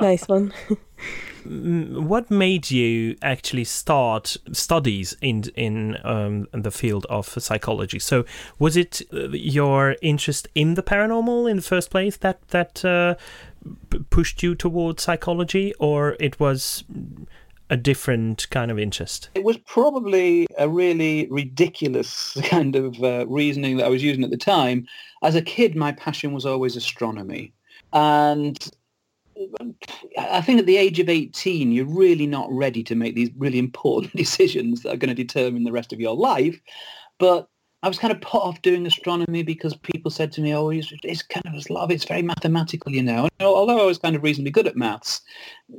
nice 0.00 0.26
one. 0.26 0.52
what 1.44 2.30
made 2.30 2.70
you 2.70 3.16
actually 3.22 3.64
start 3.64 4.36
studies 4.52 5.16
in 5.20 5.44
in 5.54 5.98
um, 6.04 6.48
the 6.52 6.70
field 6.70 7.06
of 7.08 7.26
psychology? 7.26 7.98
So, 7.98 8.24
was 8.58 8.76
it 8.76 9.02
uh, 9.12 9.28
your 9.28 9.96
interest 10.02 10.48
in 10.54 10.74
the 10.74 10.82
paranormal 10.82 11.50
in 11.50 11.56
the 11.56 11.62
first 11.62 11.90
place 11.90 12.16
that 12.18 12.46
that 12.48 12.84
uh, 12.84 13.14
pushed 14.10 14.42
you 14.42 14.54
towards 14.54 15.02
psychology, 15.02 15.74
or 15.78 16.16
it 16.20 16.38
was 16.38 16.84
a 17.70 17.76
different 17.76 18.48
kind 18.50 18.70
of 18.70 18.78
interest? 18.78 19.30
It 19.34 19.44
was 19.44 19.56
probably 19.56 20.46
a 20.58 20.68
really 20.68 21.26
ridiculous 21.30 22.36
kind 22.44 22.76
of 22.76 23.02
uh, 23.02 23.26
reasoning 23.28 23.78
that 23.78 23.86
I 23.86 23.88
was 23.88 24.02
using 24.02 24.24
at 24.24 24.30
the 24.30 24.36
time. 24.36 24.86
As 25.22 25.34
a 25.34 25.42
kid, 25.42 25.74
my 25.74 25.92
passion 25.92 26.32
was 26.32 26.44
always 26.44 26.76
astronomy. 26.76 27.52
And 27.92 28.58
I 30.18 30.40
think 30.40 30.60
at 30.60 30.66
the 30.66 30.76
age 30.76 30.98
of 30.98 31.08
18, 31.08 31.72
you're 31.72 31.86
really 31.86 32.26
not 32.26 32.50
ready 32.50 32.82
to 32.84 32.94
make 32.94 33.14
these 33.14 33.30
really 33.36 33.58
important 33.58 34.12
decisions 34.16 34.82
that 34.82 34.92
are 34.92 34.98
going 34.98 35.14
to 35.14 35.22
determine 35.22 35.64
the 35.64 35.72
rest 35.72 35.92
of 35.92 36.00
your 36.00 36.16
life. 36.16 36.60
But 37.18 37.48
I 37.84 37.88
was 37.88 37.98
kind 37.98 38.12
of 38.12 38.20
put 38.20 38.42
off 38.42 38.62
doing 38.62 38.86
astronomy 38.86 39.42
because 39.42 39.74
people 39.74 40.10
said 40.10 40.30
to 40.32 40.40
me, 40.40 40.54
oh, 40.54 40.68
it's, 40.70 40.92
it's 41.02 41.22
kind 41.22 41.44
of 41.46 41.54
a 41.54 41.72
lot 41.72 41.82
of 41.82 41.90
it's 41.90 42.04
very 42.04 42.22
mathematical, 42.22 42.92
you 42.92 43.02
know. 43.02 43.28
And 43.40 43.46
although 43.46 43.80
I 43.80 43.86
was 43.86 43.98
kind 43.98 44.14
of 44.14 44.22
reasonably 44.22 44.52
good 44.52 44.68
at 44.68 44.76
maths, 44.76 45.20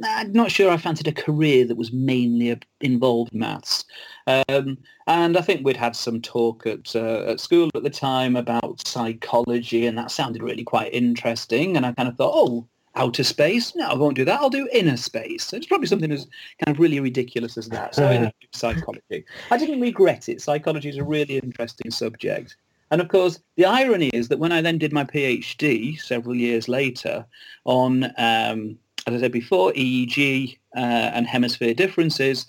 I'm 0.04 0.34
not 0.34 0.52
sure 0.52 0.70
I 0.70 0.76
fancied 0.76 1.08
a 1.08 1.14
career 1.14 1.66
that 1.66 1.78
was 1.78 1.94
mainly 1.94 2.60
involved 2.82 3.34
maths. 3.34 3.86
Um, 4.28 4.78
and 5.08 5.38
I 5.38 5.42
think 5.42 5.66
we'd 5.66 5.78
had 5.78 5.96
some 5.96 6.22
talk 6.22 6.68
at, 6.68 6.94
uh, 6.94 7.24
at 7.26 7.40
school 7.40 7.70
at 7.74 7.84
the 7.84 7.90
time 7.90 8.36
about 8.36 8.86
psychology, 8.86 9.86
and 9.86 9.98
that 9.98 10.12
sounded 10.12 10.44
really 10.44 10.66
quite 10.66 10.94
interesting. 10.94 11.78
And 11.78 11.86
I 11.86 11.94
kind 11.94 12.10
of 12.10 12.18
thought, 12.18 12.34
oh, 12.36 12.68
outer 12.96 13.24
space. 13.24 13.76
No, 13.76 13.88
I 13.88 13.96
won't 13.96 14.16
do 14.16 14.26
that. 14.26 14.40
I'll 14.40 14.50
do 14.50 14.68
inner 14.72 14.98
space. 14.98 15.46
So 15.46 15.58
it's 15.58 15.66
probably 15.66 15.88
something 15.88 16.12
as 16.12 16.28
kind 16.64 16.76
of 16.76 16.80
really 16.80 17.00
ridiculous 17.00 17.58
as 17.58 17.70
that. 17.70 17.96
So 17.96 18.08
I 18.08 18.32
psychology. 18.54 19.26
I 19.52 19.58
didn't 19.58 19.82
regret 19.82 20.30
it. 20.30 20.42
Psychology 20.42 20.90
is 20.90 20.98
a 20.98 21.04
really 21.04 21.38
interesting 21.38 21.92
subject. 21.92 22.56
And 22.92 23.02
of 23.02 23.08
course, 23.08 23.40
the 23.56 23.66
irony 23.66 24.10
is 24.10 24.28
that 24.28 24.40
when 24.40 24.52
I 24.52 24.62
then 24.62 24.78
did 24.78 24.94
my 24.94 25.04
PhD 25.04 26.00
several 26.00 26.36
years 26.36 26.68
later 26.68 27.26
on, 27.66 28.06
um, 28.18 28.78
as 29.08 29.16
I 29.16 29.20
said 29.20 29.32
before, 29.32 29.74
EEG 29.74 30.58
uh, 30.76 30.80
and 30.80 31.26
hemisphere 31.26 31.74
differences, 31.74 32.46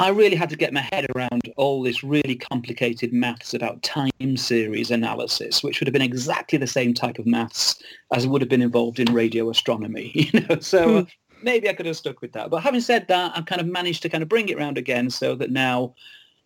I 0.00 0.08
really 0.08 0.34
had 0.34 0.48
to 0.48 0.56
get 0.56 0.72
my 0.72 0.80
head 0.80 1.06
around 1.14 1.52
all 1.58 1.82
this 1.82 2.02
really 2.02 2.34
complicated 2.34 3.12
maths 3.12 3.52
about 3.52 3.82
time 3.82 4.34
series 4.34 4.90
analysis, 4.90 5.62
which 5.62 5.78
would 5.78 5.86
have 5.86 5.92
been 5.92 6.00
exactly 6.00 6.56
the 6.56 6.66
same 6.66 6.94
type 6.94 7.18
of 7.18 7.26
maths 7.26 7.82
as 8.14 8.26
would 8.26 8.40
have 8.40 8.48
been 8.48 8.62
involved 8.62 8.98
in 8.98 9.12
radio 9.12 9.50
astronomy. 9.50 10.12
You 10.32 10.40
know, 10.40 10.58
so 10.60 10.98
uh, 10.98 11.04
maybe 11.42 11.68
I 11.68 11.74
could 11.74 11.84
have 11.84 11.98
stuck 11.98 12.22
with 12.22 12.32
that. 12.32 12.48
But 12.48 12.62
having 12.62 12.80
said 12.80 13.08
that, 13.08 13.36
I've 13.36 13.44
kind 13.44 13.60
of 13.60 13.66
managed 13.66 14.00
to 14.02 14.08
kind 14.08 14.22
of 14.22 14.28
bring 14.28 14.48
it 14.48 14.56
around 14.56 14.78
again, 14.78 15.10
so 15.10 15.34
that 15.34 15.50
now 15.50 15.94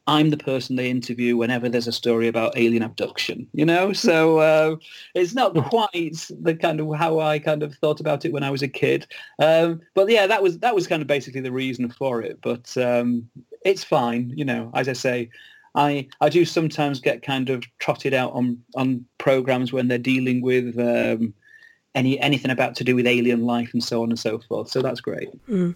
I'm 0.07 0.31
the 0.31 0.37
person 0.37 0.77
they 0.77 0.91
interview 0.91 1.37
whenever 1.37 1.69
there's 1.69 1.87
a 1.87 1.93
story 1.93 2.29
about 2.29 2.57
alien 2.57 2.83
abduction, 2.83 3.49
you 3.53 3.65
know? 3.65 3.93
So 3.93 4.39
uh, 4.39 4.77
it's 5.15 5.35
not 5.35 5.55
quite 5.55 6.27
the 6.41 6.55
kind 6.55 6.81
of 6.81 6.95
how 6.97 7.21
I 7.21 7.39
kind 7.39 7.63
of 7.63 7.75
thought 7.75 8.01
about 8.01 8.25
it 8.25 8.33
when 8.33 8.43
I 8.43 8.51
was 8.51 8.63
a 8.63 8.69
kid. 8.69 9.07
Um, 9.39 9.81
but 9.95 10.09
yeah, 10.11 10.27
that 10.27 10.43
was 10.43 10.59
that 10.59 10.75
was 10.75 10.87
kind 10.87 11.03
of 11.03 11.09
basically 11.09 11.41
the 11.41 11.53
reason 11.53 11.91
for 11.91 12.21
it. 12.23 12.39
But 12.43 12.77
um, 12.77 13.29
it's 13.65 13.85
fine, 13.85 14.33
you 14.37 14.45
know, 14.45 14.71
as 14.75 14.89
I 14.89 14.93
say, 14.93 15.31
I, 15.75 16.07
I 16.21 16.29
do 16.29 16.45
sometimes 16.45 17.01
get 17.01 17.23
kind 17.23 17.51
of 17.51 17.65
trotted 17.79 18.15
out 18.15 18.33
on, 18.33 18.63
on 18.77 19.05
programs 19.19 19.73
when 19.73 19.89
they're 19.89 19.99
dealing 19.99 20.41
with 20.41 20.79
um, 20.79 21.35
any 21.95 22.19
anything 22.21 22.51
about 22.51 22.75
to 22.77 22.85
do 22.85 22.97
with 22.97 23.07
alien 23.07 23.45
life 23.45 23.73
and 23.73 23.83
so 23.83 24.03
on 24.03 24.11
and 24.11 24.19
so 24.19 24.39
forth. 24.39 24.69
So 24.69 24.83
that's 24.83 25.01
great. 25.01 25.29
Mm. 25.49 25.75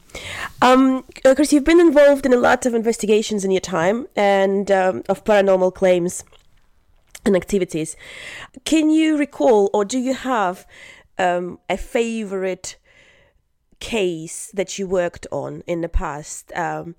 Um, 0.63 1.05
Chris, 1.23 1.53
you've 1.53 1.65
been 1.65 1.81
involved 1.81 2.27
in 2.27 2.33
a 2.33 2.39
lot 2.39 2.67
of 2.67 2.75
investigations 2.75 3.45
in 3.45 3.51
your 3.51 3.61
time 3.61 4.07
and 4.17 4.71
um, 4.71 5.03
of 5.09 5.25
paranormal 5.25 5.75
claims 5.75 6.25
and 7.25 7.37
activities. 7.37 7.97
Can 8.65 8.91
you 8.91 9.17
recall, 9.17 9.71
or 9.73 9.85
do 9.85 9.99
you 9.99 10.15
have 10.15 10.67
um, 11.19 11.59
a 11.69 11.77
favorite 11.77 12.77
case 13.81 14.51
that 14.55 14.79
you 14.79 14.89
worked 14.89 15.27
on 15.31 15.63
in 15.67 15.83
the 15.83 15.89
past, 15.89 16.53
um, 16.57 16.97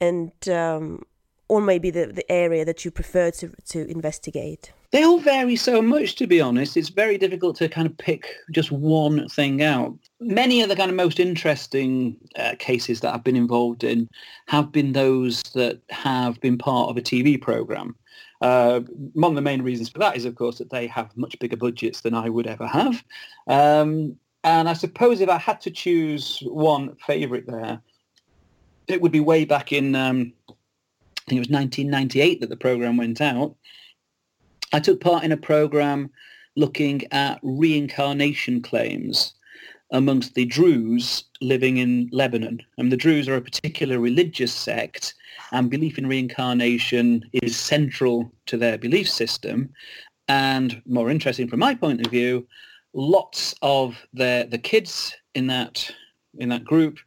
and 0.00 0.32
um, 0.48 1.02
or 1.48 1.60
maybe 1.60 1.90
the 1.90 2.06
the 2.06 2.30
area 2.30 2.64
that 2.64 2.84
you 2.84 2.90
prefer 2.90 3.30
to 3.30 3.54
to 3.68 3.90
investigate? 3.90 4.72
They 4.92 5.04
all 5.04 5.20
vary 5.20 5.54
so 5.54 5.80
much, 5.80 6.16
to 6.16 6.26
be 6.26 6.40
honest. 6.40 6.76
It's 6.76 6.88
very 6.88 7.16
difficult 7.16 7.56
to 7.56 7.68
kind 7.68 7.86
of 7.86 7.96
pick 7.96 8.34
just 8.50 8.72
one 8.72 9.28
thing 9.28 9.62
out. 9.62 9.96
Many 10.18 10.62
of 10.62 10.68
the 10.68 10.74
kind 10.74 10.90
of 10.90 10.96
most 10.96 11.20
interesting 11.20 12.16
uh, 12.36 12.56
cases 12.58 13.00
that 13.00 13.14
I've 13.14 13.22
been 13.22 13.36
involved 13.36 13.84
in 13.84 14.08
have 14.46 14.72
been 14.72 14.92
those 14.92 15.42
that 15.54 15.80
have 15.90 16.40
been 16.40 16.58
part 16.58 16.90
of 16.90 16.96
a 16.96 17.02
TV 17.02 17.40
program. 17.40 17.94
Uh, 18.40 18.80
one 19.12 19.32
of 19.32 19.36
the 19.36 19.42
main 19.42 19.62
reasons 19.62 19.90
for 19.90 20.00
that 20.00 20.16
is, 20.16 20.24
of 20.24 20.34
course, 20.34 20.58
that 20.58 20.70
they 20.70 20.88
have 20.88 21.16
much 21.16 21.38
bigger 21.38 21.56
budgets 21.56 22.00
than 22.00 22.14
I 22.14 22.28
would 22.28 22.48
ever 22.48 22.66
have. 22.66 23.04
Um, 23.46 24.16
and 24.42 24.68
I 24.68 24.72
suppose 24.72 25.20
if 25.20 25.28
I 25.28 25.38
had 25.38 25.60
to 25.62 25.70
choose 25.70 26.42
one 26.46 26.96
favourite 27.06 27.46
there, 27.46 27.80
it 28.88 29.00
would 29.00 29.12
be 29.12 29.20
way 29.20 29.44
back 29.44 29.72
in, 29.72 29.94
um, 29.94 30.32
I 30.48 30.54
think 31.28 31.36
it 31.36 31.48
was 31.48 31.50
1998 31.50 32.40
that 32.40 32.48
the 32.48 32.56
program 32.56 32.96
went 32.96 33.20
out. 33.20 33.54
I 34.72 34.80
took 34.80 35.00
part 35.00 35.24
in 35.24 35.32
a 35.32 35.36
program 35.36 36.10
looking 36.56 37.02
at 37.12 37.40
reincarnation 37.42 38.62
claims 38.62 39.34
amongst 39.92 40.34
the 40.34 40.44
Druze 40.44 41.24
living 41.40 41.78
in 41.78 42.08
Lebanon. 42.12 42.60
And 42.78 42.92
the 42.92 42.96
Druze 42.96 43.28
are 43.28 43.36
a 43.36 43.40
particular 43.40 43.98
religious 43.98 44.52
sect 44.52 45.14
and 45.52 45.70
belief 45.70 45.98
in 45.98 46.06
reincarnation 46.06 47.28
is 47.32 47.56
central 47.56 48.32
to 48.46 48.56
their 48.56 48.78
belief 48.78 49.08
system. 49.08 49.70
And 50.28 50.80
more 50.86 51.10
interesting 51.10 51.48
from 51.48 51.58
my 51.58 51.74
point 51.74 52.06
of 52.06 52.10
view, 52.10 52.46
lots 52.94 53.54
of 53.62 53.96
the, 54.12 54.46
the 54.48 54.58
kids 54.58 55.14
in 55.34 55.48
that, 55.48 55.90
in 56.38 56.48
that 56.50 56.64
group 56.64 56.98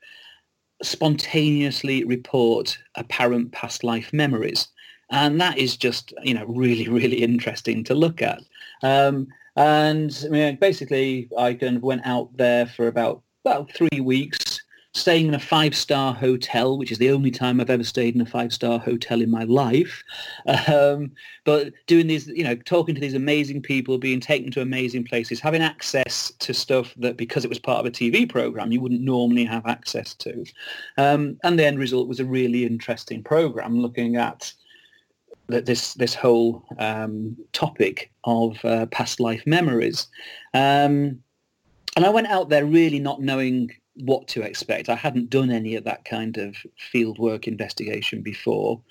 spontaneously 0.81 2.03
report 2.03 2.77
apparent 2.95 3.53
past 3.53 3.85
life 3.85 4.11
memories 4.11 4.67
and 5.13 5.39
that 5.39 5.57
is 5.57 5.77
just 5.77 6.13
you 6.23 6.33
know 6.33 6.45
really 6.45 6.89
really 6.89 7.23
interesting 7.23 7.83
to 7.85 7.93
look 7.93 8.21
at. 8.21 8.41
Um, 8.81 9.27
and 9.55 10.19
I 10.25 10.29
mean, 10.29 10.55
basically, 10.57 11.29
I 11.37 11.53
kind 11.53 11.77
of 11.77 11.83
went 11.83 12.05
out 12.05 12.35
there 12.35 12.65
for 12.65 12.87
about 12.87 13.21
about 13.45 13.71
three 13.71 14.01
weeks, 14.01 14.59
staying 14.95 15.27
in 15.27 15.33
a 15.35 15.39
five-star 15.39 16.13
hotel, 16.15 16.77
which 16.77 16.91
is 16.91 16.97
the 16.97 17.11
only 17.11 17.29
time 17.29 17.61
I've 17.61 17.69
ever 17.69 17.83
stayed 17.83 18.15
in 18.15 18.21
a 18.21 18.25
five-star 18.25 18.79
hotel 18.79 19.21
in 19.21 19.29
my 19.29 19.43
life. 19.43 20.03
Um, 20.67 21.11
but 21.43 21.73
doing 21.87 22.07
these, 22.07 22.27
you 22.27 22.43
know, 22.43 22.55
talking 22.55 22.95
to 22.95 23.01
these 23.01 23.13
amazing 23.13 23.61
people, 23.61 23.97
being 23.97 24.21
taken 24.21 24.49
to 24.53 24.61
amazing 24.61 25.03
places, 25.03 25.39
having 25.39 25.61
access 25.61 26.31
to 26.39 26.53
stuff 26.53 26.93
that 26.97 27.17
because 27.17 27.43
it 27.45 27.49
was 27.49 27.59
part 27.59 27.79
of 27.79 27.85
a 27.85 27.91
TV 27.91 28.27
program, 28.27 28.71
you 28.71 28.81
wouldn't 28.81 29.01
normally 29.01 29.45
have 29.45 29.65
access 29.67 30.15
to. 30.15 30.45
Um, 30.97 31.37
and 31.43 31.59
the 31.59 31.65
end 31.65 31.79
result 31.79 32.07
was 32.07 32.19
a 32.19 32.25
really 32.25 32.65
interesting 32.65 33.23
program 33.23 33.79
looking 33.79 34.15
at 34.15 34.53
this 35.47 35.93
this 35.95 36.15
whole 36.15 36.63
um, 36.79 37.35
topic 37.51 38.11
of 38.23 38.63
uh, 38.63 38.85
past 38.87 39.19
life 39.19 39.43
memories. 39.45 40.07
Um, 40.53 41.21
and 41.95 42.05
I 42.05 42.09
went 42.09 42.27
out 42.27 42.49
there 42.49 42.65
really 42.65 42.99
not 42.99 43.21
knowing 43.21 43.69
what 43.95 44.27
to 44.29 44.41
expect. 44.41 44.89
I 44.89 44.95
hadn't 44.95 45.29
done 45.29 45.51
any 45.51 45.75
of 45.75 45.83
that 45.83 46.05
kind 46.05 46.37
of 46.37 46.55
fieldwork 46.93 47.47
investigation 47.47 48.21
before. 48.21 48.81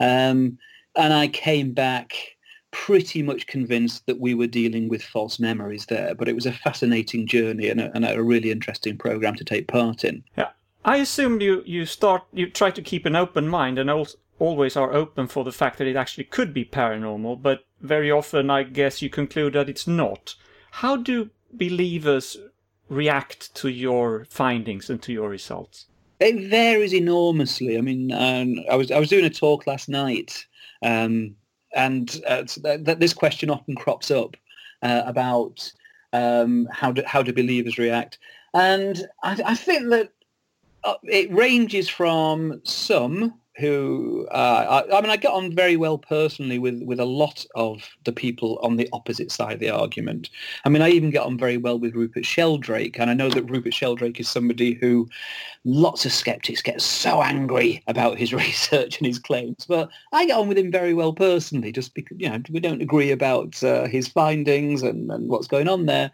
Um, 0.00 0.58
and 0.96 1.12
I 1.14 1.28
came 1.28 1.72
back 1.72 2.14
pretty 2.70 3.22
much 3.22 3.46
convinced 3.46 4.06
that 4.06 4.20
we 4.20 4.34
were 4.34 4.46
dealing 4.46 4.88
with 4.88 5.02
false 5.02 5.38
memories 5.38 5.86
there. 5.86 6.14
But 6.14 6.28
it 6.28 6.34
was 6.34 6.46
a 6.46 6.52
fascinating 6.52 7.26
journey 7.26 7.68
and 7.68 7.80
a, 7.80 7.94
and 7.94 8.04
a 8.04 8.22
really 8.22 8.50
interesting 8.50 8.98
program 8.98 9.36
to 9.36 9.44
take 9.44 9.68
part 9.68 10.04
in. 10.04 10.24
Yeah. 10.36 10.48
I 10.84 10.96
assume 10.96 11.40
you, 11.40 11.62
you 11.66 11.86
start 11.86 12.24
you 12.32 12.48
try 12.48 12.70
to 12.70 12.82
keep 12.82 13.04
an 13.04 13.16
open 13.16 13.48
mind 13.48 13.78
and 13.78 13.90
also 13.90 14.16
always 14.38 14.76
are 14.76 14.92
open 14.92 15.26
for 15.26 15.44
the 15.44 15.52
fact 15.52 15.78
that 15.78 15.86
it 15.86 15.96
actually 15.96 16.24
could 16.24 16.54
be 16.54 16.64
paranormal, 16.64 17.42
but 17.42 17.66
very 17.80 18.10
often 18.10 18.50
I 18.50 18.62
guess 18.62 19.02
you 19.02 19.10
conclude 19.10 19.54
that 19.54 19.68
it's 19.68 19.86
not. 19.86 20.34
How 20.70 20.96
do 20.96 21.30
believers 21.52 22.36
react 22.88 23.54
to 23.56 23.68
your 23.68 24.26
findings 24.30 24.90
and 24.90 25.02
to 25.02 25.12
your 25.12 25.28
results? 25.28 25.86
It 26.20 26.48
varies 26.48 26.94
enormously. 26.94 27.78
I 27.78 27.80
mean, 27.80 28.12
um, 28.12 28.64
I 28.70 28.74
was 28.74 28.90
I 28.90 28.98
was 28.98 29.08
doing 29.08 29.24
a 29.24 29.30
talk 29.30 29.66
last 29.66 29.88
night, 29.88 30.46
um, 30.82 31.36
and 31.74 32.20
uh, 32.26 32.42
th- 32.42 32.84
th- 32.84 32.98
this 32.98 33.14
question 33.14 33.50
often 33.50 33.76
crops 33.76 34.10
up 34.10 34.36
uh, 34.82 35.02
about 35.06 35.70
um, 36.12 36.68
how 36.72 36.90
do 36.90 37.02
how 37.06 37.22
do 37.22 37.32
believers 37.32 37.78
react, 37.78 38.18
and 38.52 39.06
I, 39.22 39.40
I 39.46 39.54
think 39.54 39.90
that 39.90 40.10
uh, 40.82 40.94
it 41.04 41.32
ranges 41.32 41.88
from 41.88 42.60
some 42.64 43.34
who 43.58 44.26
uh, 44.30 44.84
I, 44.90 44.96
I, 44.96 45.00
mean 45.00 45.10
I 45.10 45.16
get 45.16 45.32
on 45.32 45.54
very 45.54 45.76
well 45.76 45.98
personally 45.98 46.58
with 46.58 46.82
with 46.82 47.00
a 47.00 47.04
lot 47.04 47.44
of 47.54 47.88
the 48.04 48.12
people 48.12 48.58
on 48.62 48.76
the 48.76 48.88
opposite 48.92 49.32
side 49.32 49.54
of 49.54 49.60
the 49.60 49.70
argument. 49.70 50.30
I 50.64 50.68
mean 50.68 50.82
I 50.82 50.90
even 50.90 51.10
get 51.10 51.22
on 51.22 51.36
very 51.36 51.56
well 51.56 51.78
with 51.78 51.94
Rupert 51.94 52.24
Sheldrake, 52.24 52.98
and 52.98 53.10
I 53.10 53.14
know 53.14 53.30
that 53.30 53.50
Rupert 53.50 53.74
Sheldrake 53.74 54.20
is 54.20 54.28
somebody 54.28 54.74
who 54.74 55.08
lots 55.64 56.06
of 56.06 56.12
skeptics 56.12 56.62
get 56.62 56.80
so 56.80 57.20
angry 57.22 57.82
about 57.88 58.16
his 58.16 58.32
research 58.44 58.98
and 58.98 59.06
his 59.06 59.18
claims, 59.18 59.66
but 59.66 59.90
I 60.12 60.26
get 60.26 60.38
on 60.38 60.48
with 60.48 60.58
him 60.58 60.70
very 60.70 60.94
well 60.94 61.12
personally, 61.12 61.72
just 61.72 61.94
because 61.94 62.16
you 62.20 62.28
know 62.28 62.40
we 62.50 62.60
don't 62.60 62.82
agree 62.82 63.10
about 63.10 63.62
uh, 63.64 63.86
his 63.86 64.08
findings 64.08 64.82
and, 64.82 65.10
and 65.10 65.28
what's 65.28 65.48
going 65.48 65.68
on 65.68 65.86
there. 65.86 66.10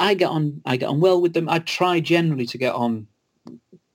I 0.00 0.14
get 0.14 0.28
on 0.28 0.60
I 0.66 0.76
get 0.76 0.88
on 0.88 1.00
well 1.00 1.20
with 1.20 1.34
them. 1.34 1.48
I 1.48 1.60
try 1.60 2.00
generally 2.00 2.46
to 2.46 2.58
get 2.58 2.74
on 2.74 3.06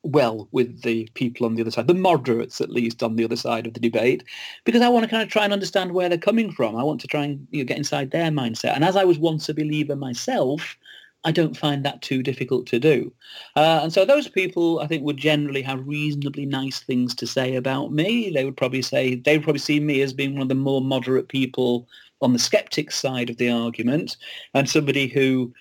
well 0.03 0.47
with 0.51 0.81
the 0.83 1.09
people 1.13 1.45
on 1.45 1.55
the 1.55 1.61
other 1.61 1.71
side, 1.71 1.87
the 1.87 1.93
moderates 1.93 2.61
at 2.61 2.69
least 2.69 3.03
on 3.03 3.15
the 3.15 3.23
other 3.23 3.35
side 3.35 3.67
of 3.67 3.73
the 3.73 3.79
debate, 3.79 4.23
because 4.63 4.81
I 4.81 4.89
want 4.89 5.03
to 5.03 5.09
kind 5.09 5.23
of 5.23 5.29
try 5.29 5.43
and 5.43 5.53
understand 5.53 5.91
where 5.91 6.09
they're 6.09 6.17
coming 6.17 6.51
from. 6.51 6.75
I 6.75 6.83
want 6.83 7.01
to 7.01 7.07
try 7.07 7.25
and 7.25 7.47
you 7.51 7.59
know, 7.59 7.67
get 7.67 7.77
inside 7.77 8.11
their 8.11 8.31
mindset. 8.31 8.75
And 8.75 8.83
as 8.83 8.95
I 8.95 9.03
was 9.03 9.19
once 9.19 9.49
a 9.49 9.53
believer 9.53 9.95
myself, 9.95 10.77
I 11.23 11.31
don't 11.31 11.57
find 11.57 11.83
that 11.83 12.01
too 12.01 12.23
difficult 12.23 12.67
to 12.67 12.79
do. 12.79 13.11
Uh, 13.55 13.81
and 13.83 13.91
so 13.91 14.05
those 14.05 14.27
people, 14.27 14.79
I 14.79 14.87
think, 14.87 15.03
would 15.03 15.17
generally 15.17 15.61
have 15.63 15.85
reasonably 15.85 16.45
nice 16.45 16.79
things 16.79 17.13
to 17.15 17.27
say 17.27 17.55
about 17.55 17.91
me. 17.91 18.29
They 18.29 18.45
would 18.45 18.55
probably 18.55 18.81
say, 18.81 19.15
they 19.15 19.37
would 19.37 19.43
probably 19.43 19.59
see 19.59 19.79
me 19.79 20.01
as 20.01 20.13
being 20.13 20.33
one 20.33 20.43
of 20.43 20.49
the 20.49 20.55
more 20.55 20.81
moderate 20.81 21.27
people 21.27 21.87
on 22.21 22.33
the 22.33 22.39
skeptic 22.39 22.91
side 22.91 23.29
of 23.29 23.37
the 23.37 23.49
argument 23.49 24.17
and 24.53 24.69
somebody 24.69 25.07
who 25.07 25.53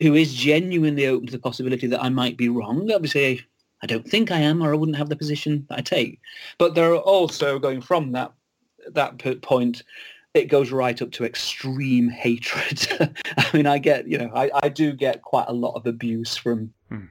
who 0.00 0.14
is 0.14 0.34
genuinely 0.34 1.06
open 1.06 1.26
to 1.26 1.32
the 1.32 1.38
possibility 1.38 1.86
that 1.86 2.02
I 2.02 2.08
might 2.08 2.36
be 2.36 2.48
wrong. 2.48 2.90
Obviously, 2.92 3.40
I 3.84 3.86
don't 3.86 4.08
think 4.08 4.30
I 4.30 4.38
am, 4.38 4.62
or 4.62 4.72
I 4.72 4.76
wouldn't 4.76 4.96
have 4.96 5.10
the 5.10 5.16
position 5.16 5.66
that 5.68 5.78
I 5.78 5.82
take. 5.82 6.18
But 6.56 6.74
there 6.74 6.90
are 6.92 6.96
also 6.96 7.58
going 7.58 7.82
from 7.82 8.12
that 8.12 8.32
that 8.92 9.18
point, 9.42 9.82
it 10.32 10.46
goes 10.46 10.72
right 10.72 11.00
up 11.02 11.10
to 11.12 11.24
extreme 11.24 12.08
hatred. 12.08 12.88
I 13.36 13.50
mean, 13.52 13.66
I 13.66 13.76
get, 13.76 14.08
you 14.08 14.16
know, 14.16 14.30
I, 14.34 14.50
I 14.62 14.68
do 14.70 14.92
get 14.92 15.22
quite 15.22 15.46
a 15.48 15.52
lot 15.52 15.74
of 15.74 15.86
abuse 15.86 16.34
from 16.34 16.72
hmm. 16.88 17.04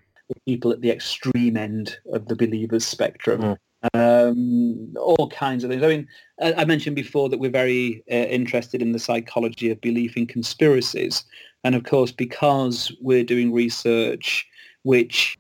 people 0.47 0.71
at 0.71 0.81
the 0.81 0.89
extreme 0.89 1.57
end 1.57 1.97
of 2.11 2.27
the 2.27 2.35
believers 2.35 2.85
spectrum. 2.85 3.41
Hmm. 3.41 3.53
Um, 3.93 4.93
all 4.97 5.29
kinds 5.29 5.63
of 5.63 5.69
things. 5.69 5.83
I 5.83 5.87
mean, 5.87 6.07
I 6.41 6.65
mentioned 6.65 6.95
before 6.95 7.29
that 7.29 7.39
we're 7.39 7.51
very 7.51 8.03
uh, 8.09 8.15
interested 8.15 8.81
in 8.81 8.93
the 8.93 8.99
psychology 8.99 9.69
of 9.69 9.81
belief 9.81 10.17
in 10.17 10.25
conspiracies. 10.25 11.23
And 11.63 11.75
of 11.75 11.83
course, 11.83 12.11
because 12.11 12.91
we're 12.99 13.25
doing 13.25 13.53
research 13.53 14.47
which 14.83 15.37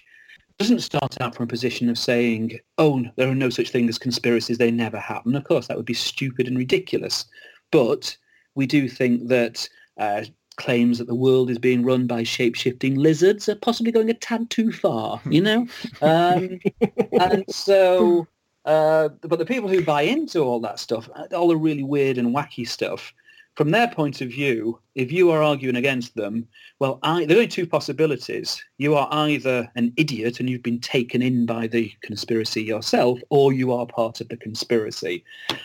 doesn't 0.57 0.81
start 0.81 1.19
out 1.19 1.35
from 1.35 1.45
a 1.45 1.47
position 1.47 1.89
of 1.89 1.97
saying, 1.97 2.59
oh, 2.77 3.03
there 3.15 3.29
are 3.29 3.35
no 3.35 3.49
such 3.49 3.69
thing 3.69 3.89
as 3.89 3.97
conspiracies, 3.97 4.57
they 4.57 4.71
never 4.71 4.99
happen. 4.99 5.35
Of 5.35 5.43
course, 5.43 5.67
that 5.67 5.77
would 5.77 5.85
be 5.85 5.93
stupid 5.93 6.47
and 6.47 6.57
ridiculous. 6.57 7.25
But 7.71 8.15
we 8.55 8.67
do 8.67 8.87
think 8.87 9.27
that 9.29 9.67
uh, 9.97 10.25
claims 10.55 10.99
that 10.99 11.07
the 11.07 11.15
world 11.15 11.49
is 11.49 11.57
being 11.57 11.83
run 11.83 12.07
by 12.07 12.23
shape-shifting 12.23 12.95
lizards 12.95 13.49
are 13.49 13.55
possibly 13.55 13.91
going 13.91 14.09
a 14.09 14.13
tad 14.13 14.49
too 14.49 14.71
far, 14.71 15.21
you 15.29 15.41
know? 15.41 15.67
um, 16.01 16.59
and 17.19 17.43
so, 17.49 18.27
uh, 18.65 19.09
but 19.21 19.39
the 19.39 19.45
people 19.45 19.69
who 19.69 19.83
buy 19.83 20.03
into 20.03 20.41
all 20.41 20.59
that 20.59 20.79
stuff, 20.79 21.09
all 21.33 21.47
the 21.47 21.57
really 21.57 21.83
weird 21.83 22.17
and 22.17 22.35
wacky 22.35 22.67
stuff, 22.67 23.13
from 23.55 23.71
their 23.71 23.87
point 23.87 24.21
of 24.21 24.29
view, 24.29 24.79
if 24.95 25.11
you 25.11 25.29
are 25.31 25.43
arguing 25.43 25.75
against 25.75 26.15
them, 26.15 26.47
well, 26.79 26.99
I, 27.03 27.25
there 27.25 27.37
are 27.37 27.39
only 27.39 27.47
two 27.47 27.67
possibilities. 27.67 28.63
You 28.77 28.95
are 28.95 29.07
either 29.11 29.69
an 29.75 29.93
idiot 29.95 30.39
and 30.39 30.49
you've 30.49 30.63
been 30.63 30.79
taken 30.79 31.21
in 31.21 31.45
by 31.45 31.67
the 31.67 31.91
conspiracy 32.01 32.63
yourself, 32.63 33.19
or 33.29 33.53
you 33.53 33.71
are 33.71 33.85
part 33.85 34.21
of 34.21 34.29
the 34.29 34.37
conspiracy. 34.37 35.23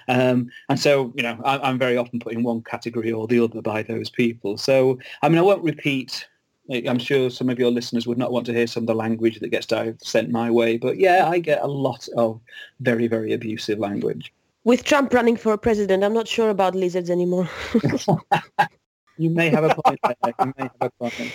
Um, 0.09 0.51
and 0.69 0.79
so, 0.79 1.13
you 1.17 1.23
know, 1.23 1.41
I, 1.45 1.59
I'm 1.59 1.79
very 1.79 1.97
often 1.97 2.21
put 2.21 2.35
in 2.35 2.43
one 2.43 2.63
category 2.63 3.11
or 3.11 3.27
the 3.27 3.41
other 3.41 3.63
by 3.63 3.83
those 3.83 4.11
people. 4.11 4.59
So, 4.59 4.99
I 5.23 5.29
mean, 5.29 5.39
I 5.39 5.43
won't 5.43 5.65
repeat 5.65 6.27
I'm 6.71 6.99
sure 6.99 7.31
some 7.31 7.49
of 7.49 7.59
your 7.59 7.71
listeners 7.71 8.07
would 8.07 8.19
not 8.19 8.31
want 8.31 8.45
to 8.47 8.53
hear 8.53 8.67
some 8.67 8.83
of 8.83 8.89
the 8.89 8.95
language 8.95 9.41
that 9.41 9.49
gets 9.49 9.69
sent 10.07 10.31
my 10.31 10.51
way, 10.51 10.77
but 10.77 10.99
yeah, 10.99 11.27
I 11.27 11.39
get 11.39 11.63
a 11.63 11.67
lot 11.67 12.07
of 12.15 12.41
very, 12.81 13.07
very 13.07 13.33
abusive 13.33 13.79
language 13.79 14.35
with 14.65 14.85
Trump 14.85 15.13
running 15.13 15.37
for 15.37 15.57
president, 15.57 16.05
I'm 16.05 16.15
not 16.15 16.29
sure 16.29 16.51
about 16.51 16.75
lizards 16.75 17.11
anymore. 17.11 17.49
you 19.19 19.31
may 19.31 19.51
have 19.51 19.65
a 19.65 19.75
point. 19.75 20.01
There. 20.03 20.35
You 20.39 20.53
may 20.57 20.63
have 20.65 20.73
a 20.81 20.91
point. 20.91 21.33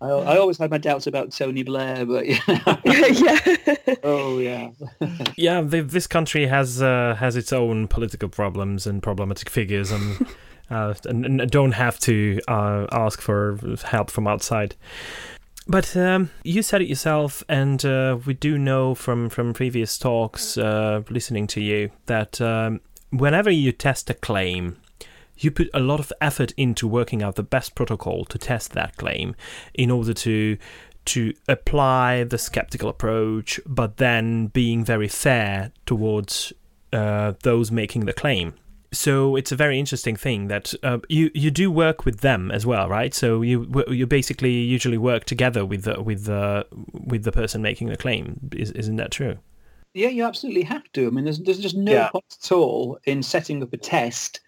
I, 0.00 0.08
I, 0.08 0.38
always 0.38 0.58
had 0.58 0.70
my 0.70 0.78
doubts 0.78 1.06
about 1.06 1.32
Tony 1.32 1.62
Blair, 1.62 2.04
but 2.04 2.26
yeah, 2.26 2.38
yeah. 2.84 3.94
oh 4.02 4.38
yeah, 4.38 4.70
yeah. 5.36 5.62
The, 5.62 5.80
this 5.80 6.06
country 6.06 6.46
has 6.46 6.82
uh, 6.82 7.16
has 7.18 7.36
its 7.36 7.52
own 7.52 7.88
political 7.88 8.28
problems 8.28 8.86
and 8.86 9.02
problematic 9.02 9.48
figures, 9.48 9.90
and, 9.90 10.26
uh, 10.68 10.94
and, 11.06 11.24
and, 11.24 11.50
don't 11.50 11.72
have 11.72 11.98
to 12.00 12.40
uh, 12.48 12.86
ask 12.92 13.20
for 13.20 13.58
help 13.84 14.10
from 14.10 14.26
outside. 14.26 14.74
But 15.66 15.96
um, 15.96 16.30
you 16.42 16.62
said 16.62 16.82
it 16.82 16.88
yourself, 16.88 17.42
and 17.48 17.84
uh, 17.84 18.18
we 18.24 18.34
do 18.34 18.58
know 18.58 18.94
from, 18.94 19.30
from 19.30 19.54
previous 19.54 19.96
talks, 19.96 20.58
uh, 20.58 21.02
listening 21.08 21.46
to 21.48 21.60
you, 21.60 21.90
that 22.06 22.40
um, 22.40 22.80
whenever 23.10 23.50
you 23.50 23.72
test 23.72 24.10
a 24.10 24.14
claim, 24.14 24.76
you 25.38 25.50
put 25.50 25.70
a 25.72 25.80
lot 25.80 26.00
of 26.00 26.12
effort 26.20 26.52
into 26.56 26.86
working 26.86 27.22
out 27.22 27.36
the 27.36 27.42
best 27.42 27.74
protocol 27.74 28.24
to 28.26 28.38
test 28.38 28.72
that 28.72 28.96
claim 28.96 29.34
in 29.72 29.90
order 29.90 30.14
to 30.14 30.56
to 31.06 31.34
apply 31.48 32.24
the 32.24 32.38
skeptical 32.38 32.88
approach, 32.88 33.60
but 33.66 33.98
then 33.98 34.46
being 34.46 34.82
very 34.82 35.08
fair 35.08 35.70
towards 35.84 36.50
uh, 36.94 37.34
those 37.42 37.70
making 37.70 38.06
the 38.06 38.12
claim 38.14 38.54
so 38.94 39.36
it's 39.36 39.52
a 39.52 39.56
very 39.56 39.78
interesting 39.78 40.16
thing 40.16 40.48
that 40.48 40.74
uh, 40.82 40.98
you 41.08 41.30
you 41.34 41.50
do 41.50 41.70
work 41.70 42.04
with 42.04 42.20
them 42.20 42.50
as 42.50 42.64
well, 42.64 42.88
right? 42.88 43.12
So 43.12 43.42
you 43.42 43.84
you 43.88 44.06
basically 44.06 44.52
usually 44.52 44.98
work 44.98 45.24
together 45.24 45.64
with 45.64 45.84
the, 45.84 46.02
with 46.02 46.24
the 46.24 46.66
with 46.92 47.24
the 47.24 47.32
person 47.32 47.62
making 47.62 47.88
the 47.88 47.96
claim. 47.96 48.50
Is, 48.52 48.70
isn't 48.72 48.96
that 48.96 49.10
true? 49.10 49.38
Yeah, 49.92 50.08
you 50.08 50.24
absolutely 50.24 50.62
have 50.62 50.90
to. 50.94 51.06
I 51.06 51.10
mean, 51.10 51.24
there's 51.24 51.40
there's 51.40 51.60
just 51.60 51.76
no 51.76 51.92
yeah. 51.92 52.08
point 52.08 52.36
at 52.42 52.52
all 52.52 52.98
in 53.04 53.22
setting 53.22 53.62
up 53.62 53.72
a 53.72 53.76
test 53.76 54.40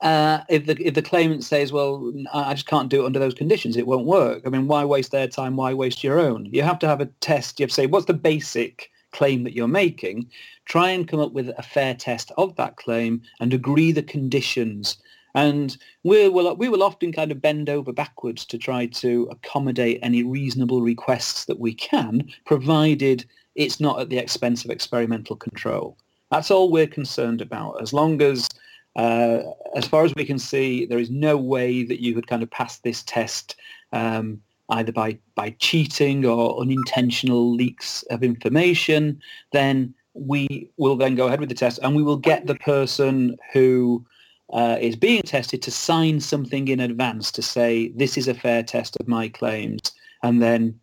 uh, 0.00 0.40
if 0.48 0.66
the 0.66 0.76
if 0.80 0.94
the 0.94 1.02
claimant 1.02 1.44
says, 1.44 1.72
"Well, 1.72 2.12
I 2.32 2.54
just 2.54 2.66
can't 2.66 2.88
do 2.88 3.02
it 3.02 3.06
under 3.06 3.18
those 3.18 3.34
conditions. 3.34 3.76
It 3.76 3.86
won't 3.86 4.06
work." 4.06 4.42
I 4.46 4.48
mean, 4.48 4.68
why 4.68 4.84
waste 4.84 5.10
their 5.10 5.26
time? 5.26 5.56
Why 5.56 5.74
waste 5.74 6.04
your 6.04 6.20
own? 6.20 6.46
You 6.46 6.62
have 6.62 6.78
to 6.80 6.88
have 6.88 7.00
a 7.00 7.06
test. 7.20 7.58
You 7.58 7.64
have 7.64 7.70
to 7.70 7.74
say, 7.74 7.86
"What's 7.86 8.06
the 8.06 8.14
basic?" 8.14 8.90
Claim 9.12 9.44
that 9.44 9.54
you're 9.54 9.68
making, 9.68 10.28
try 10.64 10.90
and 10.90 11.08
come 11.08 11.20
up 11.20 11.32
with 11.32 11.48
a 11.56 11.62
fair 11.62 11.94
test 11.94 12.32
of 12.36 12.54
that 12.56 12.76
claim 12.76 13.22
and 13.40 13.52
agree 13.52 13.92
the 13.92 14.02
conditions. 14.02 14.98
And 15.34 15.76
we 16.04 16.28
will, 16.28 16.54
we 16.56 16.68
will 16.68 16.82
often 16.82 17.12
kind 17.12 17.30
of 17.30 17.40
bend 17.40 17.68
over 17.68 17.92
backwards 17.92 18.44
to 18.46 18.58
try 18.58 18.86
to 18.86 19.28
accommodate 19.30 20.00
any 20.02 20.22
reasonable 20.22 20.82
requests 20.82 21.44
that 21.44 21.60
we 21.60 21.74
can, 21.74 22.28
provided 22.44 23.24
it's 23.54 23.80
not 23.80 24.00
at 24.00 24.08
the 24.08 24.18
expense 24.18 24.64
of 24.64 24.70
experimental 24.70 25.36
control. 25.36 25.96
That's 26.30 26.50
all 26.50 26.70
we're 26.70 26.86
concerned 26.86 27.40
about. 27.40 27.80
As 27.82 27.92
long 27.92 28.20
as, 28.22 28.48
uh, 28.96 29.40
as 29.74 29.86
far 29.86 30.04
as 30.04 30.14
we 30.14 30.24
can 30.24 30.38
see, 30.38 30.86
there 30.86 30.98
is 30.98 31.10
no 31.10 31.36
way 31.36 31.82
that 31.84 32.02
you 32.02 32.14
could 32.14 32.26
kind 32.26 32.42
of 32.42 32.50
pass 32.50 32.78
this 32.78 33.02
test 33.02 33.56
um, 33.92 34.40
either 34.70 34.92
by, 34.92 35.18
by 35.34 35.50
cheating 35.58 36.24
or 36.24 36.60
unintentional 36.60 37.52
leaks 37.54 38.02
of 38.10 38.22
information, 38.22 39.20
then 39.52 39.94
we 40.14 40.70
will 40.76 40.96
then 40.96 41.14
go 41.14 41.26
ahead 41.26 41.40
with 41.40 41.48
the 41.48 41.54
test 41.54 41.78
and 41.82 41.94
we 41.94 42.02
will 42.02 42.16
get 42.16 42.46
the 42.46 42.54
person 42.56 43.36
who 43.52 44.04
uh, 44.52 44.76
is 44.80 44.96
being 44.96 45.22
tested 45.22 45.62
to 45.62 45.70
sign 45.70 46.20
something 46.20 46.68
in 46.68 46.80
advance 46.80 47.30
to 47.32 47.42
say, 47.42 47.88
this 47.96 48.16
is 48.16 48.28
a 48.28 48.34
fair 48.34 48.62
test 48.62 48.96
of 48.98 49.08
my 49.08 49.28
claims. 49.28 49.92
And 50.22 50.42
then 50.42 50.78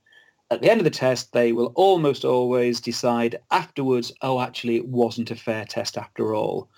at 0.52 0.62
the 0.62 0.70
end 0.70 0.80
of 0.80 0.84
the 0.84 0.92
test, 0.92 1.34
they 1.34 1.52
will 1.52 1.74
almost 1.76 2.24
always 2.24 2.80
decide 2.80 3.40
afterwards, 3.52 4.12
oh, 4.22 4.40
actually, 4.40 4.76
it 4.76 4.88
wasn't 4.88 5.32
a 5.32 5.36
fair 5.36 5.66
test 5.66 5.98
after 5.98 6.36
all. 6.36 6.70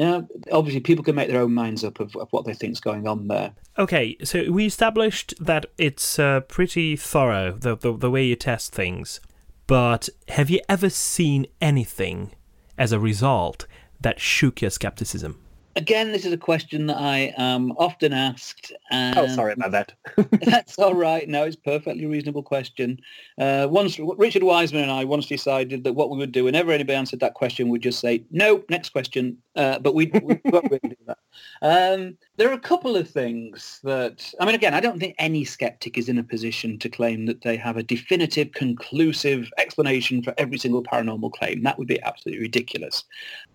Now, 0.00 0.26
obviously, 0.50 0.80
people 0.80 1.04
can 1.04 1.14
make 1.14 1.28
their 1.28 1.42
own 1.42 1.52
minds 1.52 1.84
up 1.84 2.00
of, 2.00 2.16
of 2.16 2.28
what 2.30 2.46
they 2.46 2.54
think 2.54 2.72
is 2.72 2.80
going 2.80 3.06
on 3.06 3.28
there. 3.28 3.52
Okay, 3.76 4.16
so 4.24 4.50
we 4.50 4.64
established 4.64 5.34
that 5.38 5.66
it's 5.76 6.18
uh, 6.18 6.40
pretty 6.40 6.96
thorough, 6.96 7.52
the, 7.52 7.76
the, 7.76 7.94
the 7.94 8.10
way 8.10 8.24
you 8.24 8.34
test 8.34 8.72
things. 8.72 9.20
But 9.66 10.08
have 10.28 10.48
you 10.48 10.60
ever 10.70 10.88
seen 10.88 11.46
anything 11.60 12.30
as 12.78 12.92
a 12.92 12.98
result 12.98 13.66
that 14.00 14.20
shook 14.20 14.62
your 14.62 14.70
skepticism? 14.70 15.38
Again, 15.76 16.12
this 16.12 16.24
is 16.24 16.32
a 16.32 16.38
question 16.38 16.86
that 16.86 16.96
I 16.96 17.34
am 17.36 17.72
often 17.72 18.12
asked. 18.12 18.72
And 18.90 19.18
Oh, 19.18 19.26
sorry 19.28 19.52
about 19.52 19.72
that. 19.72 19.92
That's 20.44 20.78
all 20.78 20.94
right. 20.94 21.28
No, 21.28 21.44
it's 21.44 21.56
a 21.56 21.60
perfectly 21.60 22.06
reasonable 22.06 22.42
question. 22.42 23.00
Uh, 23.38 23.68
once 23.70 23.98
Richard 23.98 24.42
Wiseman 24.42 24.82
and 24.82 24.92
I 24.92 25.04
once 25.04 25.26
decided 25.26 25.84
that 25.84 25.92
what 25.92 26.10
we 26.10 26.18
would 26.18 26.32
do 26.32 26.44
whenever 26.44 26.72
anybody 26.72 26.96
answered 26.96 27.20
that 27.20 27.34
question, 27.34 27.68
we'd 27.68 27.82
just 27.82 28.00
say 28.00 28.24
no, 28.30 28.64
next 28.68 28.90
question. 28.90 29.38
Uh, 29.56 29.78
but 29.78 29.94
we, 29.94 30.10
we 30.22 30.40
won't 30.44 30.70
really 30.70 30.80
do 30.88 30.96
that. 31.06 31.18
Um, 31.62 32.16
there 32.36 32.48
are 32.48 32.54
a 32.54 32.58
couple 32.58 32.96
of 32.96 33.08
things 33.08 33.80
that 33.84 34.32
I 34.40 34.46
mean. 34.46 34.54
Again, 34.54 34.74
I 34.74 34.80
don't 34.80 34.98
think 34.98 35.14
any 35.18 35.44
skeptic 35.44 35.96
is 35.96 36.08
in 36.08 36.18
a 36.18 36.22
position 36.22 36.78
to 36.78 36.88
claim 36.88 37.26
that 37.26 37.42
they 37.42 37.56
have 37.56 37.76
a 37.76 37.82
definitive, 37.82 38.52
conclusive 38.52 39.50
explanation 39.58 40.22
for 40.22 40.34
every 40.38 40.58
single 40.58 40.82
paranormal 40.82 41.32
claim. 41.32 41.62
That 41.62 41.78
would 41.78 41.88
be 41.88 42.02
absolutely 42.02 42.42
ridiculous. 42.42 43.04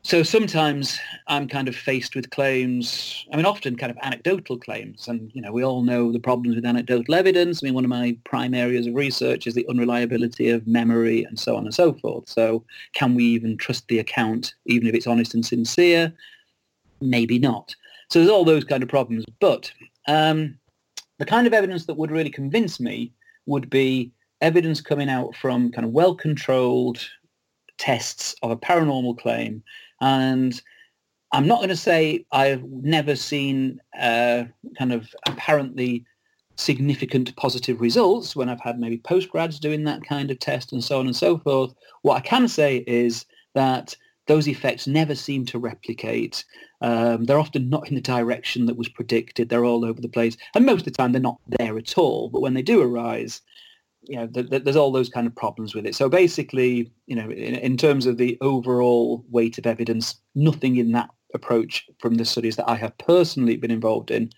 So 0.03 0.21
sometimes 0.21 0.99
I'm 1.27 1.47
kind 1.47 1.67
of 1.67 1.75
faced 1.75 2.15
with 2.15 2.29
claims, 2.29 3.25
I 3.33 3.37
mean, 3.37 3.45
often 3.47 3.75
kind 3.75 3.89
of 3.89 3.97
anecdotal 4.03 4.59
claims. 4.59 5.07
And, 5.07 5.31
you 5.33 5.41
know, 5.41 5.51
we 5.51 5.63
all 5.63 5.81
know 5.81 6.11
the 6.11 6.19
problems 6.19 6.55
with 6.55 6.65
anecdotal 6.65 7.15
evidence. 7.15 7.63
I 7.63 7.65
mean, 7.65 7.73
one 7.73 7.85
of 7.85 7.89
my 7.89 8.15
prime 8.23 8.53
areas 8.53 8.85
of 8.85 8.93
research 8.93 9.47
is 9.47 9.55
the 9.55 9.67
unreliability 9.67 10.49
of 10.49 10.67
memory 10.67 11.23
and 11.23 11.39
so 11.39 11.55
on 11.55 11.65
and 11.65 11.73
so 11.73 11.93
forth. 11.93 12.29
So 12.29 12.63
can 12.93 13.15
we 13.15 13.23
even 13.23 13.57
trust 13.57 13.87
the 13.87 13.97
account, 13.97 14.53
even 14.67 14.87
if 14.87 14.93
it's 14.93 15.07
honest 15.07 15.33
and 15.33 15.43
sincere? 15.43 16.13
Maybe 17.01 17.39
not. 17.39 17.75
So 18.09 18.19
there's 18.19 18.31
all 18.31 18.45
those 18.45 18.63
kind 18.63 18.83
of 18.83 18.89
problems. 18.89 19.25
But 19.39 19.71
um, 20.07 20.57
the 21.19 21.25
kind 21.25 21.47
of 21.47 21.53
evidence 21.53 21.85
that 21.85 21.97
would 21.97 22.11
really 22.11 22.29
convince 22.29 22.79
me 22.79 23.13
would 23.45 23.69
be 23.69 24.11
evidence 24.41 24.81
coming 24.81 25.09
out 25.09 25.35
from 25.35 25.71
kind 25.71 25.85
of 25.85 25.91
well-controlled 25.91 26.99
tests 27.77 28.35
of 28.41 28.51
a 28.51 28.57
paranormal 28.57 29.17
claim 29.17 29.63
and 30.01 30.61
I'm 31.31 31.47
not 31.47 31.57
going 31.57 31.69
to 31.69 31.75
say 31.75 32.25
I've 32.31 32.63
never 32.63 33.15
seen 33.15 33.81
uh, 33.99 34.45
kind 34.77 34.93
of 34.93 35.13
apparently 35.27 36.05
significant 36.55 37.35
positive 37.35 37.81
results 37.81 38.35
when 38.35 38.47
I've 38.47 38.61
had 38.61 38.79
maybe 38.79 38.99
postgrads 38.99 39.59
doing 39.59 39.83
that 39.83 40.05
kind 40.05 40.31
of 40.31 40.39
test 40.39 40.71
and 40.71 40.81
so 40.81 40.99
on 40.99 41.07
and 41.07 41.15
so 41.15 41.37
forth. 41.39 41.73
What 42.03 42.15
I 42.15 42.21
can 42.21 42.47
say 42.47 42.85
is 42.87 43.25
that 43.53 43.97
those 44.27 44.47
effects 44.47 44.87
never 44.87 45.15
seem 45.15 45.45
to 45.45 45.59
replicate. 45.59 46.43
Um, 46.81 47.25
they're 47.25 47.39
often 47.39 47.69
not 47.69 47.87
in 47.87 47.95
the 47.95 48.01
direction 48.01 48.65
that 48.65 48.77
was 48.77 48.89
predicted. 48.89 49.49
They're 49.49 49.65
all 49.65 49.85
over 49.85 50.01
the 50.01 50.09
place. 50.09 50.37
And 50.55 50.65
most 50.65 50.81
of 50.81 50.85
the 50.85 50.91
time 50.91 51.11
they're 51.11 51.21
not 51.21 51.39
there 51.47 51.77
at 51.77 51.97
all. 51.97 52.29
But 52.29 52.41
when 52.41 52.53
they 52.53 52.61
do 52.61 52.81
arise, 52.81 53.41
you 54.03 54.17
know, 54.17 54.27
th- 54.27 54.49
th- 54.49 54.63
there's 54.63 54.75
all 54.75 54.91
those 54.91 55.09
kind 55.09 55.27
of 55.27 55.35
problems 55.35 55.75
with 55.75 55.85
it. 55.85 55.95
So 55.95 56.09
basically, 56.09 56.91
you 57.07 57.15
know, 57.15 57.29
in, 57.29 57.55
in 57.55 57.77
terms 57.77 58.05
of 58.05 58.17
the 58.17 58.37
overall 58.41 59.23
weight 59.29 59.57
of 59.57 59.65
evidence, 59.65 60.15
nothing 60.33 60.77
in 60.77 60.91
that 60.93 61.09
approach 61.33 61.85
from 61.99 62.15
the 62.15 62.25
studies 62.25 62.55
that 62.55 62.69
I 62.69 62.75
have 62.75 62.97
personally 62.97 63.57
been 63.57 63.71
involved 63.71 64.11
in 64.11 64.31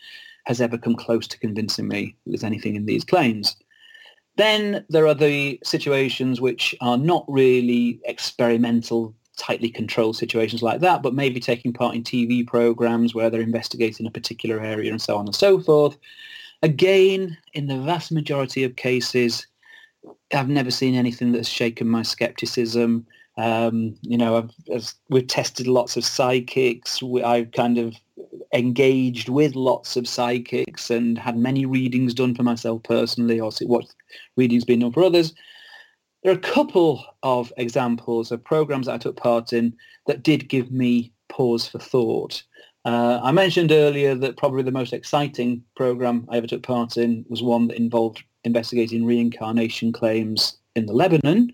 has 0.46 0.62
ever 0.62 0.78
come 0.78 0.96
close 0.96 1.28
to 1.28 1.40
convincing 1.40 1.88
me 1.88 2.16
there's 2.26 2.44
anything 2.44 2.76
in 2.76 2.86
these 2.86 3.04
claims. 3.04 3.56
Then 4.38 4.86
there 4.90 5.08
are 5.08 5.16
the 5.16 5.60
situations 5.64 6.40
which 6.40 6.76
are 6.80 6.98
not 6.98 7.26
really 7.28 8.00
experimental, 8.06 9.16
tightly 9.38 9.70
controlled 9.70 10.18
situations 10.18 10.62
like 10.62 10.82
that, 10.82 11.02
but 11.02 11.14
maybe 11.14 11.40
taking 11.40 11.72
part 11.72 11.96
in 11.96 12.04
TV 12.04 12.46
programs 12.46 13.16
where 13.16 13.30
they're 13.30 13.42
investigating 13.42 14.06
a 14.06 14.12
particular 14.12 14.60
area 14.60 14.92
and 14.92 15.02
so 15.02 15.16
on 15.16 15.26
and 15.26 15.36
so 15.36 15.60
forth. 15.60 15.98
Again, 16.64 17.38
in 17.54 17.68
the 17.68 17.80
vast 17.80 18.12
majority 18.12 18.64
of 18.64 18.76
cases, 18.76 19.46
I've 20.34 20.50
never 20.50 20.72
seen 20.72 20.96
anything 20.96 21.32
that's 21.32 21.48
shaken 21.48 21.88
my 21.88 22.02
skepticism. 22.02 23.06
Um, 23.38 23.96
you 24.02 24.18
know, 24.18 24.50
I've, 24.74 24.94
we've 25.10 25.28
tested 25.28 25.68
lots 25.68 25.96
of 25.96 26.04
psychics. 26.04 27.02
We, 27.04 27.22
I've 27.24 27.52
kind 27.52 27.78
of 27.78 27.96
engaged 28.54 29.30
with 29.30 29.56
lots 29.56 29.96
of 29.96 30.08
psychics 30.08 30.90
and 30.90 31.18
had 31.18 31.38
many 31.38 31.66
readings 31.66 32.14
done 32.14 32.34
for 32.34 32.44
myself 32.44 32.82
personally, 32.84 33.40
or 33.40 33.52
what 33.64 33.86
readings 34.36 34.66
been 34.66 34.80
done 34.80 34.92
for 34.92 35.04
others. 35.04 35.34
There 36.28 36.36
are 36.36 36.40
a 36.40 36.42
couple 36.42 37.06
of 37.24 37.54
examples 37.56 38.34
of 38.34 38.44
programs 38.44 38.88
that 38.88 38.96
I 38.96 38.98
took 38.98 39.16
part 39.16 39.54
in 39.54 39.74
that 40.08 40.24
did 40.24 40.50
give 40.50 40.74
me 40.74 41.14
pause 41.30 41.70
for 41.70 41.80
thought. 41.80 42.44
Uh, 42.84 43.22
I 43.24 43.32
mentioned 43.32 43.72
earlier 43.72 44.14
that 44.14 44.36
probably 44.36 44.62
the 44.64 44.72
most 44.74 44.92
exciting 44.92 45.64
program 45.78 46.28
I 46.30 46.36
ever 46.36 46.48
took 46.48 46.64
part 46.64 46.98
in 46.98 47.24
was 47.30 47.42
one 47.42 47.70
that 47.70 47.78
involved 47.78 48.26
investigating 48.44 49.06
reincarnation 49.06 49.94
claims 49.94 50.58
in 50.76 50.86
the 50.86 50.92
Lebanon. 50.92 51.54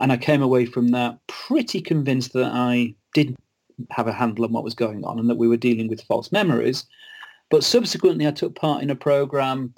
And 0.00 0.10
I 0.10 0.16
came 0.16 0.40
away 0.40 0.64
from 0.64 0.88
that 0.92 1.18
pretty 1.26 1.82
convinced 1.82 2.32
that 2.32 2.50
I 2.50 2.94
didn't 3.12 3.36
have 3.90 4.06
a 4.06 4.12
handle 4.14 4.46
on 4.46 4.52
what 4.54 4.64
was 4.64 4.74
going 4.74 5.04
on 5.04 5.18
and 5.18 5.28
that 5.28 5.36
we 5.36 5.48
were 5.48 5.58
dealing 5.58 5.88
with 5.88 6.00
false 6.00 6.32
memories. 6.32 6.86
But 7.50 7.62
subsequently, 7.62 8.26
I 8.26 8.30
took 8.30 8.54
part 8.54 8.82
in 8.82 8.88
a 8.88 8.96
program 8.96 9.74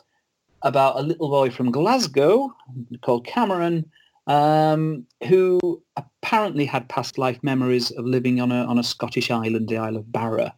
about 0.63 1.01
a 1.01 1.03
little 1.03 1.31
boy 1.31 1.51
from 1.51 1.73
Glasgow 1.73 2.55
called 3.03 3.27
Cameron, 3.27 3.91
um, 4.27 5.07
who 5.27 5.83
apparently 5.97 6.65
had 6.65 6.89
past 6.89 7.19
life 7.19 7.39
memories 7.43 7.91
of 7.93 8.05
living 8.05 8.41
on 8.41 8.53
a, 8.53 8.65
on 8.65 8.79
a 8.79 8.85
Scottish 8.85 9.31
island, 9.31 9.69
the 9.69 9.79
Isle 9.79 9.97
of 9.97 10.11
Barra. 10.11 10.55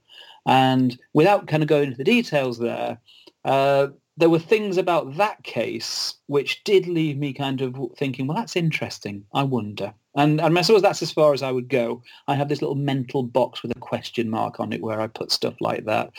And 0.46 0.98
without 1.12 1.46
kind 1.46 1.62
of 1.62 1.68
going 1.68 1.84
into 1.84 1.98
the 1.98 2.04
details 2.04 2.58
there, 2.58 2.98
uh, 3.44 3.88
there 4.16 4.30
were 4.30 4.38
things 4.38 4.78
about 4.78 5.16
that 5.16 5.42
case 5.44 6.14
which 6.26 6.64
did 6.64 6.88
leave 6.88 7.18
me 7.18 7.32
kind 7.32 7.60
of 7.60 7.76
thinking, 7.96 8.26
well, 8.26 8.36
that's 8.36 8.56
interesting. 8.56 9.24
I 9.32 9.44
wonder. 9.44 9.94
And, 10.16 10.40
and 10.40 10.58
I 10.58 10.62
suppose 10.62 10.82
that's 10.82 11.02
as 11.02 11.12
far 11.12 11.32
as 11.32 11.42
I 11.42 11.52
would 11.52 11.68
go. 11.68 12.02
I 12.26 12.34
have 12.34 12.48
this 12.48 12.60
little 12.60 12.74
mental 12.74 13.22
box 13.22 13.62
with 13.62 13.70
a 13.76 13.78
question 13.78 14.28
mark 14.28 14.58
on 14.58 14.72
it 14.72 14.82
where 14.82 15.00
I 15.00 15.06
put 15.06 15.30
stuff 15.30 15.54
like 15.60 15.84
that. 15.84 16.10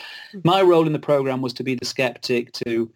My 0.44 0.62
role 0.62 0.86
in 0.86 0.94
the 0.94 0.98
program 0.98 1.42
was 1.42 1.52
to 1.54 1.62
be 1.62 1.74
the 1.74 1.84
skeptic, 1.84 2.52
to 2.64 2.90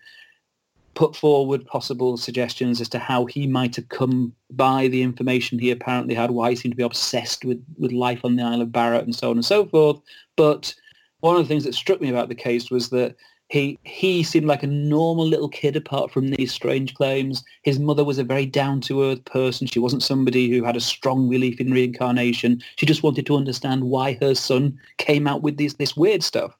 put 0.94 1.16
forward 1.16 1.66
possible 1.66 2.16
suggestions 2.16 2.80
as 2.80 2.88
to 2.90 2.98
how 2.98 3.24
he 3.26 3.46
might 3.46 3.76
have 3.76 3.88
come 3.88 4.32
by 4.50 4.88
the 4.88 5.02
information 5.02 5.58
he 5.58 5.70
apparently 5.70 6.14
had, 6.14 6.30
why 6.30 6.50
he 6.50 6.56
seemed 6.56 6.72
to 6.72 6.76
be 6.76 6.82
obsessed 6.82 7.44
with, 7.44 7.64
with 7.78 7.92
life 7.92 8.24
on 8.24 8.36
the 8.36 8.42
Isle 8.42 8.62
of 8.62 8.72
Barra 8.72 8.98
and 8.98 9.14
so 9.14 9.30
on 9.30 9.36
and 9.36 9.44
so 9.44 9.66
forth. 9.66 10.00
But 10.36 10.74
one 11.20 11.36
of 11.36 11.42
the 11.42 11.48
things 11.48 11.64
that 11.64 11.74
struck 11.74 12.00
me 12.00 12.10
about 12.10 12.28
the 12.28 12.34
case 12.34 12.70
was 12.70 12.90
that 12.90 13.16
he 13.48 13.78
he 13.84 14.22
seemed 14.22 14.46
like 14.46 14.62
a 14.62 14.66
normal 14.66 15.26
little 15.26 15.48
kid 15.48 15.76
apart 15.76 16.10
from 16.10 16.28
these 16.28 16.52
strange 16.52 16.94
claims. 16.94 17.44
His 17.62 17.78
mother 17.78 18.02
was 18.02 18.18
a 18.18 18.24
very 18.24 18.46
down-to-earth 18.46 19.24
person. 19.26 19.66
She 19.66 19.78
wasn't 19.78 20.02
somebody 20.02 20.50
who 20.50 20.64
had 20.64 20.76
a 20.76 20.80
strong 20.80 21.28
belief 21.28 21.60
in 21.60 21.70
reincarnation. 21.70 22.62
She 22.76 22.86
just 22.86 23.02
wanted 23.02 23.26
to 23.26 23.36
understand 23.36 23.84
why 23.84 24.18
her 24.20 24.34
son 24.34 24.78
came 24.96 25.26
out 25.26 25.42
with 25.42 25.58
this 25.58 25.74
this 25.74 25.96
weird 25.96 26.22
stuff. 26.22 26.56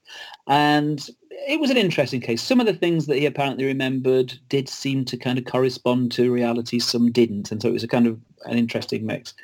And 0.47 1.09
it 1.47 1.61
was 1.61 1.71
an 1.71 1.77
interesting 1.77 2.21
case. 2.21 2.43
Some 2.43 2.61
of 2.61 2.67
the 2.67 2.75
things 2.75 3.07
that 3.07 3.19
he 3.19 3.27
apparently 3.27 3.65
remembered 3.65 4.39
did 4.49 4.69
seem 4.69 5.05
to 5.07 5.17
kind 5.17 5.39
of 5.39 5.45
correspond 5.45 6.13
to 6.13 6.33
reality. 6.33 6.79
Some 6.79 7.13
didn't. 7.13 7.51
And 7.51 7.61
so 7.61 7.69
it 7.69 7.73
was 7.73 7.85
a 7.85 7.89
kind 7.89 8.07
of 8.07 8.19
an 8.45 8.59
interesting 8.59 9.07
mix. 9.07 9.35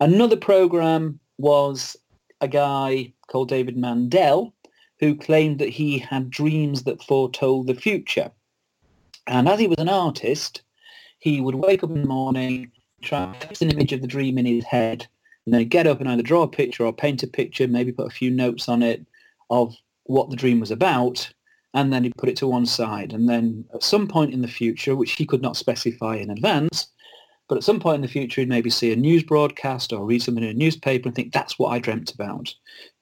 Another 0.00 0.36
program 0.36 1.18
was 1.38 1.96
a 2.40 2.48
guy 2.48 3.12
called 3.28 3.48
David 3.48 3.76
Mandel, 3.76 4.52
who 5.00 5.14
claimed 5.14 5.58
that 5.58 5.68
he 5.68 5.98
had 5.98 6.30
dreams 6.30 6.84
that 6.84 7.02
foretold 7.02 7.66
the 7.66 7.74
future. 7.74 8.30
And 9.26 9.48
as 9.48 9.60
he 9.60 9.66
was 9.66 9.78
an 9.78 9.88
artist, 9.88 10.62
he 11.18 11.40
would 11.40 11.54
wake 11.54 11.84
up 11.84 11.90
in 11.90 12.02
the 12.02 12.08
morning, 12.08 12.70
try 13.02 13.32
to 13.32 13.46
fix 13.46 13.62
an 13.62 13.70
image 13.70 13.92
of 13.92 14.00
the 14.00 14.06
dream 14.06 14.38
in 14.38 14.46
his 14.46 14.64
head, 14.64 15.06
and 15.46 15.54
then 15.54 15.68
get 15.68 15.86
up 15.86 16.00
and 16.00 16.08
either 16.08 16.22
draw 16.22 16.42
a 16.42 16.48
picture 16.48 16.84
or 16.84 16.92
paint 16.92 17.22
a 17.22 17.26
picture, 17.26 17.68
maybe 17.68 17.92
put 17.92 18.06
a 18.06 18.10
few 18.10 18.30
notes 18.30 18.68
on 18.68 18.82
it 18.82 19.04
of 19.50 19.74
what 20.04 20.30
the 20.30 20.36
dream 20.36 20.60
was 20.60 20.70
about, 20.70 21.32
and 21.74 21.92
then 21.92 22.04
he'd 22.04 22.16
put 22.16 22.28
it 22.28 22.36
to 22.36 22.46
one 22.46 22.66
side. 22.66 23.12
And 23.12 23.28
then 23.28 23.64
at 23.74 23.82
some 23.82 24.06
point 24.06 24.34
in 24.34 24.42
the 24.42 24.48
future, 24.48 24.94
which 24.94 25.12
he 25.12 25.26
could 25.26 25.42
not 25.42 25.56
specify 25.56 26.16
in 26.16 26.30
advance, 26.30 26.88
but 27.48 27.56
at 27.56 27.64
some 27.64 27.80
point 27.80 27.96
in 27.96 28.02
the 28.02 28.08
future, 28.08 28.40
he'd 28.40 28.48
maybe 28.48 28.70
see 28.70 28.92
a 28.92 28.96
news 28.96 29.22
broadcast 29.22 29.92
or 29.92 30.04
read 30.04 30.22
something 30.22 30.44
in 30.44 30.50
a 30.50 30.54
newspaper 30.54 31.08
and 31.08 31.14
think, 31.14 31.32
that's 31.32 31.58
what 31.58 31.68
I 31.68 31.78
dreamt 31.78 32.12
about. 32.12 32.54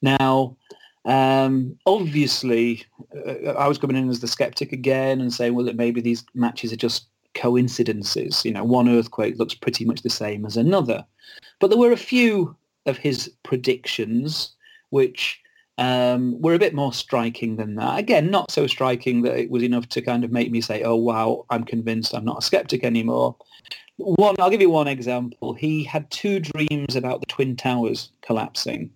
Now, 0.03 0.57
um, 1.05 1.79
obviously, 1.87 2.85
uh, 3.27 3.51
I 3.51 3.69
was 3.69 3.79
coming 3.79 3.97
in 3.97 4.09
as 4.09 4.21
the 4.21 4.29
skeptic 4.29 4.73
again 4.73 5.21
and 5.21 5.33
saying, 5.33 5.55
well, 5.55 5.65
that 5.67 5.77
maybe 5.77 6.01
these 6.01 6.25
matches 6.35 6.73
are 6.73 6.77
just 6.77 7.07
coincidences. 7.35 8.45
You 8.45 8.53
know, 8.53 8.65
one 8.65 8.89
earthquake 8.89 9.39
looks 9.39 9.55
pretty 9.55 9.85
much 9.85 10.03
the 10.03 10.11
same 10.11 10.45
as 10.45 10.57
another. 10.57 11.05
But 11.59 11.71
there 11.71 11.79
were 11.79 11.93
a 11.93 11.97
few 11.97 12.57
of 12.87 12.97
his 12.97 13.31
predictions 13.43 14.55
which 14.91 15.41
um, 15.81 16.41
were 16.41 16.53
a 16.53 16.59
bit 16.59 16.75
more 16.75 16.93
striking 16.93 17.57
than 17.57 17.75
that. 17.77 17.99
Again, 17.99 18.31
not 18.31 18.51
so 18.51 18.67
striking 18.67 19.23
that 19.23 19.39
it 19.39 19.51
was 19.51 19.63
enough 19.63 19.89
to 19.89 20.03
kind 20.03 20.25
of 20.25 20.31
make 20.31 20.51
me 20.51 20.61
say, 20.61 20.83
oh, 20.83 20.95
wow, 20.95 21.47
I'm 21.49 21.65
convinced 21.65 22.15
I'm 22.15 22.25
not 22.25 22.39
a 22.39 22.43
skeptic 22.43 22.85
anymore. 22.85 23.35
One, 23.97 24.37
I'll 24.39 24.51
give 24.51 24.61
you 24.61 24.71
one 24.71 24.89
example. 24.89 25.55
He 25.55 25.83
had 25.83 26.11
two 26.11 26.39
dreams 26.39 26.97
about 26.97 27.21
the 27.21 27.27
Twin 27.27 27.57
Towers 27.57 28.13
collapsing. 28.21 28.91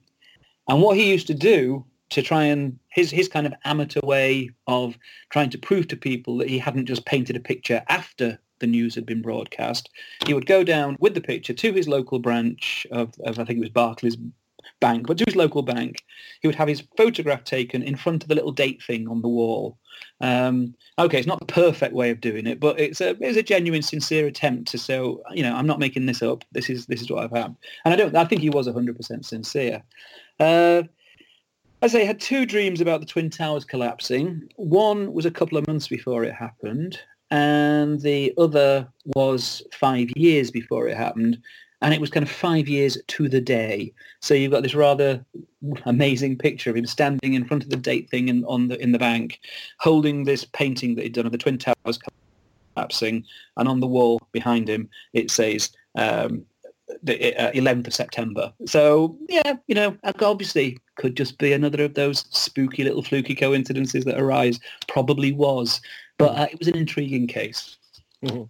And 0.68 0.82
what 0.82 0.96
he 0.96 1.10
used 1.10 1.26
to 1.28 1.34
do 1.34 1.84
to 2.10 2.22
try 2.22 2.44
and 2.44 2.78
his 2.90 3.10
his 3.10 3.28
kind 3.28 3.46
of 3.46 3.54
amateur 3.64 4.00
way 4.02 4.50
of 4.66 4.96
trying 5.30 5.50
to 5.50 5.58
prove 5.58 5.88
to 5.88 5.96
people 5.96 6.36
that 6.38 6.50
he 6.50 6.58
hadn't 6.58 6.86
just 6.86 7.06
painted 7.06 7.34
a 7.34 7.40
picture 7.40 7.82
after 7.88 8.38
the 8.60 8.66
news 8.66 8.94
had 8.94 9.06
been 9.06 9.22
broadcast. 9.22 9.88
He 10.26 10.34
would 10.34 10.46
go 10.46 10.62
down 10.62 10.96
with 11.00 11.14
the 11.14 11.20
picture 11.20 11.54
to 11.54 11.72
his 11.72 11.88
local 11.88 12.18
branch 12.18 12.86
of, 12.90 13.14
of 13.24 13.38
I 13.38 13.44
think 13.44 13.58
it 13.58 13.60
was 13.60 13.70
Barclays 13.70 14.16
bank, 14.84 15.06
but 15.06 15.16
to 15.16 15.24
his 15.26 15.34
local 15.34 15.62
bank, 15.62 16.04
he 16.40 16.48
would 16.48 16.54
have 16.56 16.68
his 16.68 16.82
photograph 16.98 17.42
taken 17.44 17.82
in 17.82 17.96
front 17.96 18.22
of 18.22 18.28
the 18.28 18.34
little 18.34 18.52
date 18.52 18.82
thing 18.82 19.08
on 19.08 19.22
the 19.22 19.28
wall. 19.28 19.78
Um, 20.20 20.74
okay, 20.98 21.18
it's 21.18 21.26
not 21.26 21.40
the 21.40 21.46
perfect 21.64 21.94
way 21.94 22.10
of 22.10 22.20
doing 22.20 22.46
it, 22.46 22.60
but 22.60 22.78
it's 22.78 23.00
a 23.00 23.16
it's 23.20 23.38
a 23.38 23.42
genuine, 23.42 23.80
sincere 23.82 24.26
attempt 24.26 24.70
to 24.72 24.78
say, 24.78 24.96
you 24.96 25.42
know, 25.42 25.54
I'm 25.56 25.66
not 25.66 25.78
making 25.78 26.04
this 26.04 26.22
up. 26.22 26.44
This 26.52 26.68
is 26.68 26.84
this 26.84 27.00
is 27.00 27.10
what 27.10 27.24
I've 27.24 27.38
had, 27.42 27.56
and 27.84 27.94
I 27.94 27.96
don't. 27.96 28.14
I 28.14 28.26
think 28.26 28.42
he 28.42 28.50
was 28.50 28.68
100% 28.68 29.24
sincere. 29.24 29.82
Uh, 30.38 30.82
as 31.80 31.94
I 31.94 32.04
had 32.04 32.20
two 32.20 32.44
dreams 32.44 32.80
about 32.80 33.00
the 33.00 33.06
Twin 33.06 33.30
Towers 33.30 33.64
collapsing. 33.64 34.48
One 34.56 35.12
was 35.12 35.26
a 35.26 35.30
couple 35.30 35.58
of 35.58 35.66
months 35.66 35.88
before 35.88 36.24
it 36.24 36.34
happened, 36.34 36.98
and 37.30 38.00
the 38.00 38.34
other 38.36 38.86
was 39.16 39.62
five 39.72 40.08
years 40.16 40.50
before 40.50 40.88
it 40.88 40.96
happened. 40.96 41.38
And 41.84 41.92
it 41.92 42.00
was 42.00 42.08
kind 42.08 42.24
of 42.24 42.30
five 42.30 42.66
years 42.66 42.96
to 43.06 43.28
the 43.28 43.42
day. 43.42 43.92
So 44.20 44.32
you've 44.32 44.52
got 44.52 44.62
this 44.62 44.74
rather 44.74 45.22
amazing 45.84 46.38
picture 46.38 46.70
of 46.70 46.76
him 46.76 46.86
standing 46.86 47.34
in 47.34 47.44
front 47.44 47.62
of 47.62 47.68
the 47.68 47.76
date 47.76 48.08
thing 48.08 48.28
in, 48.28 48.42
on 48.46 48.68
the, 48.68 48.80
in 48.80 48.92
the 48.92 48.98
bank, 48.98 49.38
holding 49.78 50.24
this 50.24 50.46
painting 50.46 50.94
that 50.94 51.02
he'd 51.02 51.12
done 51.12 51.26
of 51.26 51.32
the 51.32 51.38
Twin 51.38 51.58
Towers 51.58 51.98
collapsing. 52.74 53.24
And 53.58 53.68
on 53.68 53.80
the 53.80 53.86
wall 53.86 54.18
behind 54.32 54.66
him, 54.66 54.88
it 55.12 55.30
says, 55.30 55.70
um, 55.94 56.46
the 57.02 57.36
uh, 57.36 57.52
11th 57.52 57.88
of 57.88 57.94
September. 57.94 58.52
So 58.66 59.16
yeah, 59.28 59.56
you 59.66 59.74
know, 59.74 59.96
obviously 60.20 60.78
could 60.96 61.16
just 61.16 61.38
be 61.38 61.52
another 61.52 61.84
of 61.84 61.94
those 61.94 62.24
spooky 62.30 62.84
little 62.84 63.02
fluky 63.02 63.34
coincidences 63.34 64.04
that 64.04 64.18
arise. 64.18 64.58
Probably 64.88 65.32
was, 65.32 65.80
but 66.18 66.36
uh, 66.36 66.46
it 66.50 66.58
was 66.58 66.68
an 66.68 66.76
intriguing 66.76 67.26
case. 67.26 67.76
Mm-hmm. 68.24 68.44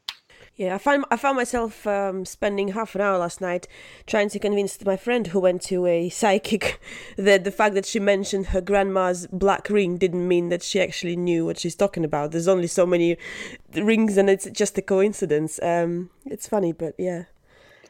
Yeah, 0.56 0.76
I 0.76 0.78
found 0.78 1.04
I 1.10 1.16
found 1.16 1.36
myself 1.36 1.84
um, 1.84 2.24
spending 2.24 2.68
half 2.68 2.94
an 2.94 3.00
hour 3.00 3.18
last 3.18 3.40
night 3.40 3.66
trying 4.06 4.28
to 4.28 4.38
convince 4.38 4.82
my 4.84 4.96
friend 4.96 5.26
who 5.26 5.40
went 5.40 5.62
to 5.62 5.84
a 5.86 6.08
psychic 6.10 6.80
that 7.16 7.42
the 7.42 7.50
fact 7.50 7.74
that 7.74 7.84
she 7.84 7.98
mentioned 7.98 8.46
her 8.46 8.60
grandma's 8.60 9.26
black 9.32 9.68
ring 9.68 9.96
didn't 9.96 10.28
mean 10.28 10.50
that 10.50 10.62
she 10.62 10.80
actually 10.80 11.16
knew 11.16 11.44
what 11.44 11.58
she's 11.58 11.74
talking 11.74 12.04
about. 12.04 12.30
There's 12.30 12.46
only 12.46 12.68
so 12.68 12.86
many 12.86 13.16
rings, 13.74 14.16
and 14.16 14.30
it's 14.30 14.48
just 14.50 14.78
a 14.78 14.82
coincidence. 14.82 15.58
Um, 15.60 16.10
it's 16.24 16.48
funny, 16.48 16.72
but 16.72 16.94
yeah. 16.98 17.24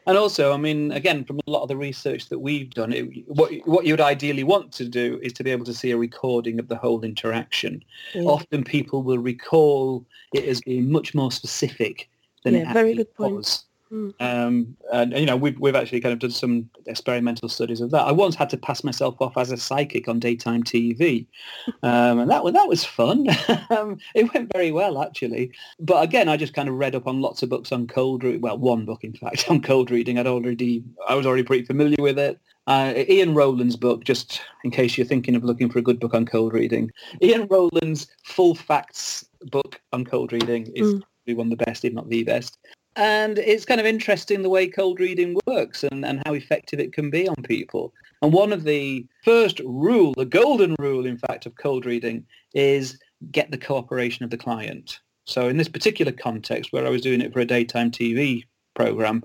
And 0.06 0.16
also, 0.18 0.52
I 0.52 0.56
mean, 0.56 0.92
again, 0.92 1.24
from 1.24 1.40
a 1.46 1.50
lot 1.50 1.62
of 1.62 1.68
the 1.68 1.76
research 1.76 2.28
that 2.28 2.38
we've 2.38 2.70
done, 2.70 2.94
it, 2.94 3.26
what 3.26 3.52
what 3.66 3.84
you'd 3.84 4.00
ideally 4.00 4.44
want 4.44 4.72
to 4.72 4.88
do 4.88 5.20
is 5.22 5.34
to 5.34 5.44
be 5.44 5.50
able 5.50 5.66
to 5.66 5.74
see 5.74 5.90
a 5.90 5.98
recording 5.98 6.58
of 6.58 6.68
the 6.68 6.76
whole 6.76 7.04
interaction. 7.04 7.84
Yeah. 8.14 8.22
Often, 8.22 8.64
people 8.64 9.02
will 9.02 9.18
recall 9.18 10.06
it 10.32 10.44
as 10.44 10.62
being 10.62 10.90
much 10.90 11.14
more 11.14 11.30
specific 11.30 12.08
than 12.44 12.54
yeah, 12.54 12.70
it 12.70 12.72
very 12.72 12.94
good 12.94 13.14
point. 13.14 13.36
was. 13.36 13.64
Mm. 13.94 14.14
Um, 14.18 14.76
and 14.92 15.12
you 15.12 15.26
know, 15.26 15.36
we've 15.36 15.58
we've 15.60 15.76
actually 15.76 16.00
kind 16.00 16.12
of 16.12 16.18
done 16.18 16.30
some 16.30 16.68
experimental 16.86 17.48
studies 17.48 17.80
of 17.80 17.90
that. 17.90 18.06
I 18.06 18.12
once 18.12 18.34
had 18.34 18.50
to 18.50 18.56
pass 18.56 18.82
myself 18.82 19.14
off 19.20 19.36
as 19.36 19.52
a 19.52 19.56
psychic 19.56 20.08
on 20.08 20.18
daytime 20.18 20.64
TV, 20.64 21.26
um, 21.82 22.18
and 22.18 22.30
that 22.30 22.42
was 22.42 22.54
that 22.54 22.68
was 22.68 22.84
fun. 22.84 23.28
um, 23.70 23.98
it 24.14 24.32
went 24.32 24.52
very 24.52 24.72
well 24.72 25.02
actually. 25.02 25.52
But 25.78 26.02
again, 26.02 26.28
I 26.28 26.36
just 26.36 26.54
kind 26.54 26.68
of 26.68 26.74
read 26.76 26.94
up 26.94 27.06
on 27.06 27.20
lots 27.20 27.42
of 27.42 27.50
books 27.50 27.72
on 27.72 27.86
cold 27.86 28.24
reading. 28.24 28.40
Well, 28.40 28.58
one 28.58 28.84
book 28.84 29.04
in 29.04 29.12
fact 29.12 29.46
on 29.50 29.60
cold 29.60 29.90
reading. 29.90 30.18
I'd 30.18 30.26
already 30.26 30.82
I 31.06 31.14
was 31.14 31.26
already 31.26 31.44
pretty 31.44 31.64
familiar 31.64 31.96
with 32.00 32.18
it. 32.18 32.40
Uh, 32.66 32.94
Ian 32.96 33.34
Rowland's 33.34 33.76
book, 33.76 34.04
just 34.04 34.40
in 34.64 34.70
case 34.70 34.96
you're 34.96 35.06
thinking 35.06 35.36
of 35.36 35.44
looking 35.44 35.68
for 35.70 35.78
a 35.78 35.82
good 35.82 36.00
book 36.00 36.14
on 36.14 36.24
cold 36.24 36.54
reading, 36.54 36.90
Ian 37.22 37.46
Rowland's 37.48 38.06
Full 38.22 38.54
Facts 38.54 39.26
book 39.50 39.82
on 39.92 40.06
cold 40.06 40.32
reading 40.32 40.72
is 40.74 40.94
mm. 40.94 41.02
One 41.32 41.50
of 41.50 41.58
the 41.58 41.64
best, 41.64 41.84
if 41.84 41.92
not 41.94 42.10
the 42.10 42.24
best. 42.24 42.58
And 42.96 43.38
it's 43.38 43.64
kind 43.64 43.80
of 43.80 43.86
interesting 43.86 44.42
the 44.42 44.50
way 44.50 44.68
cold 44.68 45.00
reading 45.00 45.36
works 45.46 45.82
and, 45.82 46.04
and 46.04 46.22
how 46.26 46.34
effective 46.34 46.78
it 46.78 46.92
can 46.92 47.10
be 47.10 47.26
on 47.26 47.36
people. 47.42 47.92
And 48.22 48.32
one 48.32 48.52
of 48.52 48.64
the 48.64 49.06
first 49.24 49.60
rule, 49.64 50.14
the 50.16 50.26
golden 50.26 50.76
rule, 50.78 51.06
in 51.06 51.18
fact, 51.18 51.46
of 51.46 51.56
cold 51.56 51.86
reading 51.86 52.24
is 52.54 52.98
get 53.32 53.50
the 53.50 53.58
cooperation 53.58 54.24
of 54.24 54.30
the 54.30 54.36
client. 54.36 55.00
So 55.24 55.48
in 55.48 55.56
this 55.56 55.68
particular 55.68 56.12
context, 56.12 56.72
where 56.72 56.86
I 56.86 56.90
was 56.90 57.02
doing 57.02 57.20
it 57.20 57.32
for 57.32 57.40
a 57.40 57.46
daytime 57.46 57.90
TV 57.90 58.44
program, 58.74 59.24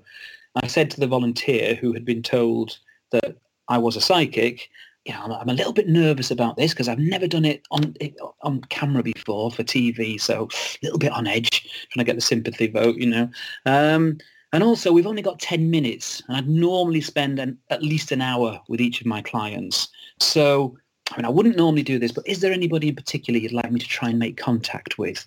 I 0.56 0.66
said 0.66 0.90
to 0.90 1.00
the 1.00 1.06
volunteer 1.06 1.74
who 1.74 1.92
had 1.92 2.04
been 2.04 2.22
told 2.22 2.78
that 3.12 3.36
I 3.68 3.78
was 3.78 3.96
a 3.96 4.00
psychic, 4.00 4.68
you 5.04 5.14
know, 5.14 5.38
I'm, 5.40 5.48
a 5.48 5.54
little 5.54 5.72
bit 5.72 5.88
nervous 5.88 6.30
about 6.30 6.56
this 6.56 6.72
because 6.72 6.88
I've 6.88 6.98
never 6.98 7.26
done 7.26 7.44
it 7.44 7.62
on 7.70 7.94
on 8.42 8.60
camera 8.68 9.02
before 9.02 9.50
for 9.50 9.62
TV, 9.62 10.20
so 10.20 10.48
a 10.52 10.78
little 10.82 10.98
bit 10.98 11.12
on 11.12 11.26
edge, 11.26 11.62
trying 11.90 12.04
to 12.04 12.08
get 12.08 12.16
the 12.16 12.20
sympathy 12.20 12.66
vote, 12.66 12.96
you 12.96 13.06
know. 13.06 13.30
Um, 13.66 14.18
and 14.52 14.62
also, 14.62 14.92
we've 14.92 15.06
only 15.06 15.22
got 15.22 15.38
10 15.38 15.70
minutes, 15.70 16.22
and 16.26 16.36
I'd 16.36 16.48
normally 16.48 17.00
spend 17.00 17.38
an, 17.38 17.56
at 17.70 17.82
least 17.82 18.10
an 18.10 18.20
hour 18.20 18.60
with 18.68 18.80
each 18.80 19.00
of 19.00 19.06
my 19.06 19.22
clients. 19.22 19.88
So, 20.18 20.76
I 21.12 21.16
mean, 21.16 21.24
I 21.24 21.30
wouldn't 21.30 21.56
normally 21.56 21.84
do 21.84 21.98
this, 21.98 22.12
but 22.12 22.26
is 22.26 22.40
there 22.40 22.52
anybody 22.52 22.88
in 22.88 22.96
particular 22.96 23.38
you'd 23.38 23.52
like 23.52 23.70
me 23.70 23.78
to 23.78 23.86
try 23.86 24.08
and 24.08 24.18
make 24.18 24.36
contact 24.36 24.98
with? 24.98 25.26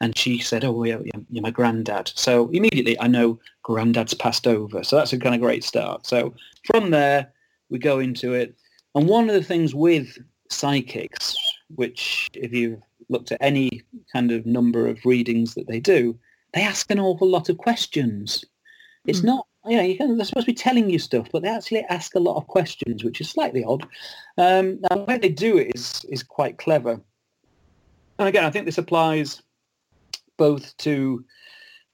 And 0.00 0.16
she 0.16 0.38
said, 0.38 0.64
oh, 0.64 0.82
yeah, 0.84 0.98
you're 1.28 1.42
my 1.42 1.50
granddad. 1.50 2.12
So 2.14 2.48
immediately 2.50 2.98
I 3.00 3.06
know 3.06 3.38
granddad's 3.62 4.14
passed 4.14 4.46
over. 4.46 4.82
So 4.82 4.96
that's 4.96 5.12
a 5.12 5.18
kind 5.18 5.34
of 5.34 5.42
great 5.42 5.62
start. 5.62 6.06
So 6.06 6.32
from 6.64 6.90
there, 6.90 7.30
we 7.68 7.78
go 7.78 7.98
into 7.98 8.32
it. 8.32 8.54
And 8.94 9.08
one 9.08 9.28
of 9.28 9.34
the 9.34 9.42
things 9.42 9.74
with 9.74 10.18
psychics, 10.48 11.36
which 11.74 12.28
if 12.34 12.52
you've 12.52 12.80
looked 13.08 13.32
at 13.32 13.38
any 13.40 13.82
kind 14.12 14.32
of 14.32 14.46
number 14.46 14.86
of 14.86 15.04
readings 15.04 15.54
that 15.54 15.66
they 15.66 15.80
do, 15.80 16.18
they 16.54 16.62
ask 16.62 16.90
an 16.90 16.98
awful 16.98 17.28
lot 17.28 17.48
of 17.48 17.58
questions. 17.58 18.44
It's 19.06 19.20
mm. 19.20 19.26
not, 19.26 19.46
you 19.66 19.76
know, 19.76 19.82
you 19.82 19.96
can, 19.96 20.16
they're 20.16 20.26
supposed 20.26 20.46
to 20.46 20.52
be 20.52 20.56
telling 20.56 20.90
you 20.90 20.98
stuff, 20.98 21.28
but 21.32 21.42
they 21.42 21.48
actually 21.48 21.84
ask 21.88 22.14
a 22.14 22.20
lot 22.20 22.36
of 22.36 22.46
questions, 22.46 23.04
which 23.04 23.20
is 23.20 23.30
slightly 23.30 23.64
odd. 23.64 23.86
Um, 24.38 24.80
now, 24.82 24.96
the 24.96 25.04
way 25.04 25.18
they 25.18 25.28
do 25.28 25.58
it 25.58 25.72
is, 25.74 26.04
is 26.08 26.22
quite 26.22 26.58
clever. 26.58 27.00
And 28.18 28.28
again, 28.28 28.44
I 28.44 28.50
think 28.50 28.66
this 28.66 28.78
applies 28.78 29.42
both 30.36 30.76
to 30.78 31.24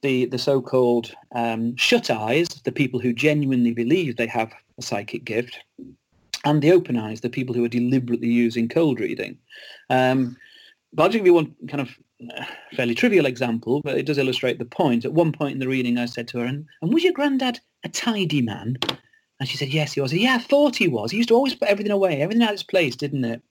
the, 0.03 0.27
the 0.27 0.39
so-called 0.39 1.13
um, 1.35 1.77
shut 1.77 2.11
eyes, 2.11 2.49
the 2.65 2.73
people 2.73 3.01
who 3.01 3.13
genuinely 3.13 3.73
believe 3.73 4.17
they 4.17 4.27
have 4.27 4.53
a 4.79 4.83
psychic 4.83 5.25
gift, 5.25 5.59
and 6.47 6.63
the 6.63 6.71
open 6.71 6.97
eyes, 6.97 7.21
the 7.21 7.29
people 7.29 7.55
who 7.55 7.65
are 7.65 7.69
deliberately 7.69 8.29
using 8.29 8.69
cold 8.69 9.01
reading. 9.01 9.37
Um, 9.91 10.37
but 10.93 11.03
I'll 11.03 11.09
just 11.09 11.19
give 11.19 11.27
you 11.27 11.35
one 11.35 11.55
kind 11.69 11.81
of 11.81 11.91
uh, 12.31 12.45
fairly 12.73 12.95
trivial 12.95 13.27
example, 13.27 13.83
but 13.83 13.99
it 13.99 14.07
does 14.07 14.17
illustrate 14.17 14.61
the 14.61 14.65
point. 14.65 15.05
At 15.05 15.13
one 15.13 15.33
point 15.33 15.55
in 15.55 15.59
the 15.59 15.67
reading, 15.67 15.99
I 15.99 16.07
said 16.07 16.29
to 16.29 16.39
her, 16.39 16.45
and, 16.45 16.65
and 16.81 16.95
was 16.95 17.03
your 17.03 17.13
granddad 17.13 17.59
a 17.85 17.89
tidy 17.89 18.43
man? 18.43 18.77
And 19.41 19.49
she 19.49 19.57
said, 19.57 19.69
yes, 19.69 19.93
he 19.93 20.01
was. 20.01 20.13
Said, 20.13 20.21
yeah, 20.21 20.37
I 20.37 20.39
thought 20.39 20.77
he 20.77 20.87
was. 20.87 21.11
He 21.11 21.17
used 21.17 21.29
to 21.31 21.35
always 21.35 21.55
put 21.55 21.69
everything 21.69 21.93
away, 21.93 22.23
everything 22.23 22.45
out 22.45 22.55
its 22.55 22.63
place, 22.63 22.95
didn't 22.95 23.25
it? 23.25 23.43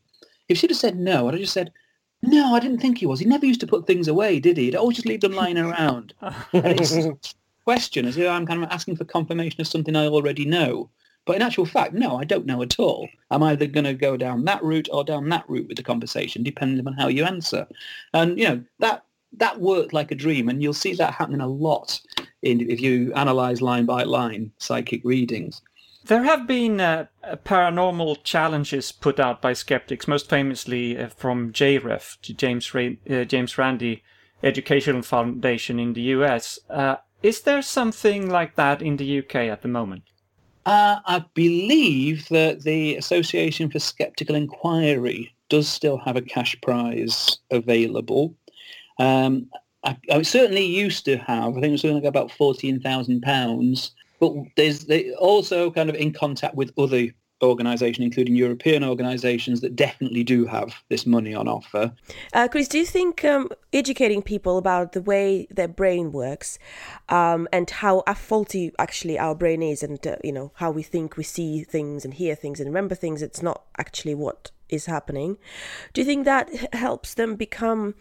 If 0.48 0.58
she'd 0.58 0.70
have 0.70 0.80
said 0.80 0.98
no, 0.98 1.28
I'd 1.28 1.34
have 1.34 1.42
just 1.42 1.54
said, 1.54 1.74
no, 2.22 2.56
I 2.56 2.62
didn't 2.62 2.80
think 2.80 2.98
he 2.98 3.06
was. 3.06 3.20
He 3.20 3.26
never 3.26 3.46
used 3.46 3.60
to 3.60 3.68
put 3.68 3.86
things 3.86 4.08
away, 4.08 4.40
did 4.40 4.56
he? 4.56 4.66
He'd 4.66 4.76
always 4.76 4.96
just 4.96 5.08
leave 5.08 5.22
them 5.22 5.34
lying 5.34 5.58
around. 5.58 6.14
and 6.22 6.80
it's 6.80 6.92
a 6.94 7.18
question 7.66 8.06
as 8.06 8.16
if 8.16 8.30
I'm 8.30 8.46
kind 8.46 8.64
of 8.64 8.72
asking 8.72 8.96
for 8.96 9.04
confirmation 9.04 9.60
of 9.60 9.68
something 9.68 9.98
I 9.98 10.08
already 10.08 10.46
know. 10.46 10.90
But 11.26 11.38
in 11.38 11.42
actual 11.42 11.66
fact, 11.66 11.94
no, 11.94 12.18
I 12.18 12.24
don't 12.24 12.46
know 12.46 12.62
at 12.62 12.80
all. 12.80 13.10
I'm 13.32 13.44
either 13.44 13.66
going 13.66 13.86
to 13.86 13.94
go 13.94 14.16
down 14.16 14.46
that 14.46 14.64
route 14.64 14.88
or 14.92 15.04
down 15.04 15.28
that 15.30 15.50
route 15.50 15.68
with 15.68 15.78
the 15.78 15.84
conversation, 15.84 16.44
depending 16.44 16.86
on 16.86 16.94
how 16.94 17.08
you 17.08 17.24
answer. 17.26 17.68
And, 18.14 18.38
you 18.38 18.48
know, 18.48 18.64
that 18.80 19.04
that 19.38 19.60
worked 19.60 19.92
like 19.92 20.12
a 20.12 20.16
dream. 20.16 20.48
And 20.48 20.62
you'll 20.62 20.74
see 20.74 20.94
that 20.94 21.16
happening 21.16 21.42
a 21.42 21.48
lot 21.48 22.00
in, 22.42 22.70
if 22.70 22.80
you 22.80 23.12
analyze 23.14 23.62
line 23.62 23.86
by 23.86 24.04
line 24.04 24.52
psychic 24.60 25.02
readings. 25.04 25.62
There 26.06 26.24
have 26.24 26.46
been 26.46 26.80
uh, 26.80 27.08
paranormal 27.46 28.24
challenges 28.24 28.92
put 28.92 29.20
out 29.20 29.42
by 29.42 29.54
skeptics, 29.54 30.08
most 30.08 30.30
famously 30.30 30.98
uh, 30.98 31.10
from 31.10 31.52
JREF, 31.52 32.22
James, 32.38 32.72
uh, 32.76 33.24
James 33.26 33.58
Randi 33.58 34.04
Educational 34.44 35.02
Foundation 35.02 35.80
in 35.80 35.94
the 35.94 36.02
US. 36.02 36.60
Uh, 36.70 36.98
is 37.24 37.42
there 37.42 37.64
something 37.64 38.30
like 38.30 38.56
that 38.56 38.84
in 38.84 38.98
the 38.98 39.20
UK 39.20 39.36
at 39.36 39.64
the 39.64 39.68
moment? 39.68 40.04
Uh, 40.66 41.00
I 41.06 41.24
believe 41.36 42.28
that 42.30 42.64
the 42.64 42.96
Association 42.96 43.70
for 43.70 43.80
Skeptical 43.80 44.36
Enquiry 44.36 45.36
does 45.50 45.68
still 45.68 45.98
have 45.98 46.16
a 46.16 46.22
cash 46.22 46.60
prize 46.62 47.38
available. 47.52 48.36
Um, 48.98 49.48
I, 49.84 49.96
I, 50.12 50.22
certainly 50.24 50.66
used 50.66 51.06
to 51.06 51.18
have. 51.18 51.52
I 51.52 51.62
think 51.62 51.66
it 51.66 51.72
was 51.72 51.86
only 51.86 52.08
about 52.08 52.32
fourteen 52.32 52.80
thousand 52.80 53.22
pounds. 53.22 53.92
But 54.20 54.34
there's 54.56 54.86
they 54.86 55.14
also 55.14 55.70
kind 55.70 55.90
of 55.90 55.96
in 55.96 56.14
contact 56.14 56.56
with 56.56 56.72
other 56.78 57.10
organisation, 57.44 58.04
including 58.04 58.36
European 58.36 58.84
organisations 58.84 59.62
that 59.62 59.76
definitely 59.76 60.24
do 60.24 60.46
have 60.46 60.74
this 60.90 61.06
money 61.06 61.34
on 61.34 61.48
offer. 61.48 61.94
Uh, 62.34 62.48
Chris, 62.48 62.68
do 62.68 62.78
you 62.78 62.86
think 62.86 63.26
um, 63.26 63.50
educating 63.74 64.22
people 64.22 64.58
about 64.58 64.94
the 64.94 65.02
way 65.02 65.48
their 65.52 65.68
brain 65.68 66.12
works 66.12 66.58
um, 67.10 67.48
and 67.52 67.70
how 67.70 68.04
faulty 68.16 68.72
actually 68.80 69.20
our 69.20 69.36
brain 69.36 69.62
is, 69.62 69.84
and 69.84 70.06
uh, 70.08 70.16
you 70.24 70.32
know 70.32 70.52
how 70.56 70.72
we 70.72 70.84
think 70.84 71.18
we 71.18 71.24
see 71.24 71.64
things 71.64 72.06
and 72.06 72.14
hear 72.14 72.36
things 72.36 72.60
and 72.60 72.70
remember 72.70 72.96
things, 72.96 73.22
it's 73.22 73.42
not 73.42 73.64
actually 73.78 74.16
what 74.16 74.52
is 74.70 74.86
happening. 74.86 75.38
Do 75.94 76.02
you 76.02 76.06
think 76.06 76.26
that 76.26 76.50
helps 76.74 77.14
them 77.14 77.36
become 77.36 77.96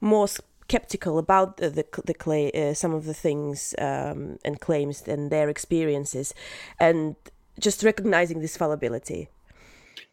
more 0.00 0.28
skeptical 0.28 1.18
about 1.18 1.58
the 1.58 1.70
the, 1.70 1.86
the 2.04 2.14
clay, 2.14 2.50
uh, 2.52 2.74
some 2.74 2.92
of 2.92 3.04
the 3.04 3.14
things 3.14 3.74
um, 3.78 4.38
and 4.44 4.60
claims 4.60 5.02
and 5.06 5.30
their 5.30 5.48
experiences, 5.48 6.34
and 6.78 7.14
just 7.60 7.82
recognizing 7.82 8.40
this 8.40 8.56
fallibility 8.56 9.28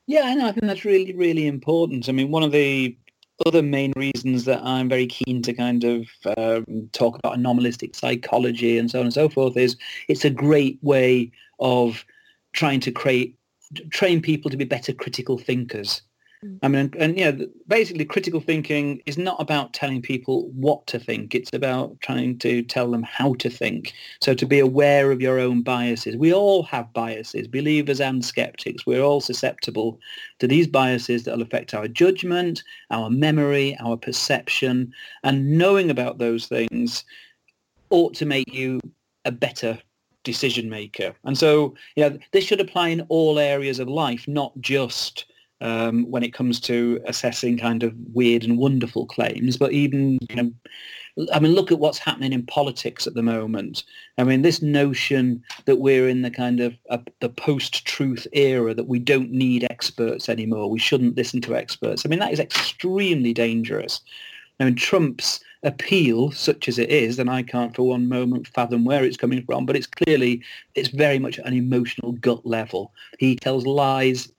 Yeah, 0.06 0.24
I 0.26 0.36
know. 0.36 0.48
I 0.48 0.52
think 0.52 0.66
that's 0.68 0.86
really, 0.86 1.14
really 1.14 1.48
important. 1.48 2.08
I 2.08 2.14
mean, 2.14 2.32
one 2.32 2.44
of 2.44 2.52
the 2.52 2.98
other 3.46 3.62
main 3.62 3.94
reasons 3.96 4.46
that 4.46 4.62
I'm 4.64 4.90
very 4.90 5.06
keen 5.06 5.42
to 5.44 5.54
kind 5.54 5.84
of 5.84 6.08
um, 6.38 6.90
talk 6.94 7.18
about 7.18 7.34
anomalistic 7.34 7.96
psychology 7.96 8.78
and 8.78 8.90
so 8.90 9.00
on 9.00 9.06
and 9.06 9.14
so 9.14 9.30
forth 9.30 9.58
is 9.58 9.78
it's 10.08 10.26
a 10.26 10.30
great 10.30 10.80
way 10.82 11.32
of 11.60 12.04
trying 12.54 12.80
to 12.82 12.92
create 12.92 13.38
train 13.92 14.22
people 14.22 14.50
to 14.50 14.58
be 14.58 14.66
better 14.66 14.94
critical 14.94 15.38
thinkers. 15.38 16.02
Mm. 16.44 16.60
I 16.62 16.68
mean, 16.68 16.94
and, 17.00 17.18
yeah, 17.18 17.32
basically 17.68 18.06
critical 18.06 18.40
thinking 18.40 19.02
is 19.06 19.18
not 19.18 19.42
about 19.42 19.74
telling 19.74 20.02
people 20.02 20.50
what 20.52 20.86
to 20.88 21.00
think. 21.00 21.34
It's 21.34 21.52
about 21.54 22.00
trying 22.02 22.38
to 22.40 22.62
tell 22.62 22.92
them 22.92 23.04
how 23.04 23.34
to 23.36 23.50
think. 23.50 23.94
So 24.22 24.34
to 24.34 24.46
be 24.46 24.60
aware 24.60 25.12
of 25.12 25.22
your 25.22 25.40
own 25.40 25.64
biases. 25.64 26.16
We 26.16 26.34
all 26.34 26.64
have 26.64 26.94
biases, 26.94 27.48
believers 27.48 28.00
and 28.00 28.24
skeptics. 28.24 28.86
We're 28.86 29.02
all 29.02 29.22
susceptible 29.22 30.00
to 30.40 30.48
these 30.48 30.68
biases 30.68 31.24
that 31.24 31.36
will 31.36 31.44
affect 31.44 31.74
our 31.74 31.88
judgment, 31.88 32.64
our 32.92 33.10
memory, 33.10 33.76
our 33.80 33.98
perception. 33.98 34.94
And 35.24 35.58
knowing 35.58 35.90
about 35.90 36.20
those 36.20 36.46
things 36.46 37.04
ought 37.90 38.14
to 38.16 38.26
make 38.26 38.54
you 38.54 38.80
a 39.26 39.32
better 39.32 39.80
decision 40.24 40.70
maker. 40.70 41.16
And 41.24 41.38
so, 41.38 41.74
know, 41.96 42.18
this 42.34 42.44
should 42.44 42.60
apply 42.60 42.90
in 42.90 43.02
all 43.10 43.40
areas 43.40 43.80
of 43.80 43.88
life, 43.88 44.28
not 44.28 44.52
just 44.60 45.26
um, 45.62 46.10
when 46.10 46.24
it 46.24 46.34
comes 46.34 46.60
to 46.62 47.00
assessing 47.06 47.58
kind 47.58 47.84
of 47.84 47.94
weird 48.14 48.44
and 48.44 48.58
wonderful 48.58 49.06
claims, 49.06 49.58
but 49.58 49.72
even, 49.72 50.18
you 50.30 50.36
know, 50.36 50.52
I 51.34 51.40
mean, 51.40 51.54
look 51.54 51.72
at 51.72 51.80
what's 51.80 51.98
happening 51.98 52.32
in 52.32 52.46
politics 52.46 53.08
at 53.08 53.16
the 53.16 53.24
moment. 53.24 53.84
I 54.20 54.24
mean, 54.24 54.44
this 54.44 54.62
notion 54.62 55.44
that 55.66 55.78
we're 55.78 56.08
in 56.08 56.22
the 56.22 56.30
kind 56.30 56.60
of 56.60 56.76
uh, 56.92 57.00
the 57.22 57.30
post-truth 57.30 58.28
era, 58.34 58.76
that 58.76 58.88
we 58.88 59.00
don't 59.00 59.32
need 59.32 59.66
experts 59.70 60.30
anymore, 60.30 60.70
we 60.70 60.78
shouldn't 60.78 61.18
listen 61.18 61.42
to 61.42 61.56
experts. 61.56 62.06
I 62.06 62.10
mean, 62.10 62.20
that 62.20 62.34
is 62.34 62.40
extremely 62.40 63.34
dangerous. 63.34 64.02
I 64.60 64.66
mean, 64.66 64.76
Trump's 64.76 65.40
appeal, 65.64 66.32
such 66.32 66.68
as 66.68 66.78
it 66.78 66.90
is, 66.90 67.18
and 67.18 67.32
I 67.32 67.42
can't 67.42 67.76
for 67.76 67.88
one 67.88 68.08
moment 68.08 68.48
fathom 68.48 68.86
where 68.86 69.04
it's 69.04 69.18
coming 69.18 69.44
from, 69.44 69.66
but 69.66 69.76
it's 69.76 69.88
clearly, 69.88 70.44
it's 70.76 70.90
very 70.90 71.18
much 71.18 71.40
an 71.40 71.54
emotional 71.54 72.12
gut 72.14 72.46
level. 72.46 72.94
He 73.18 73.36
tells 73.36 73.66
lies 73.66 74.32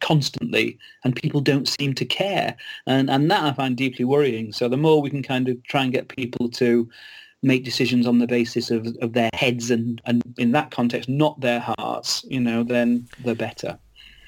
constantly 0.00 0.78
and 1.04 1.16
people 1.16 1.40
don't 1.40 1.68
seem 1.68 1.94
to 1.94 2.04
care. 2.04 2.56
And 2.86 3.10
and 3.10 3.30
that 3.30 3.44
I 3.44 3.52
find 3.52 3.76
deeply 3.76 4.04
worrying. 4.04 4.52
So 4.52 4.68
the 4.68 4.76
more 4.76 5.00
we 5.00 5.10
can 5.10 5.22
kind 5.22 5.48
of 5.48 5.62
try 5.64 5.82
and 5.82 5.92
get 5.92 6.08
people 6.08 6.48
to 6.50 6.88
make 7.42 7.64
decisions 7.64 8.06
on 8.06 8.18
the 8.18 8.26
basis 8.26 8.70
of, 8.70 8.86
of 9.00 9.14
their 9.14 9.30
heads 9.34 9.70
and 9.70 10.00
and 10.04 10.22
in 10.36 10.52
that 10.52 10.70
context 10.70 11.08
not 11.08 11.40
their 11.40 11.60
hearts 11.60 12.22
you 12.28 12.40
know 12.40 12.62
then 12.62 13.08
the 13.24 13.34
better. 13.34 13.78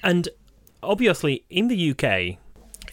And 0.02 0.28
obviously 0.82 1.44
in 1.50 1.68
the 1.68 1.90
UK 1.90 2.38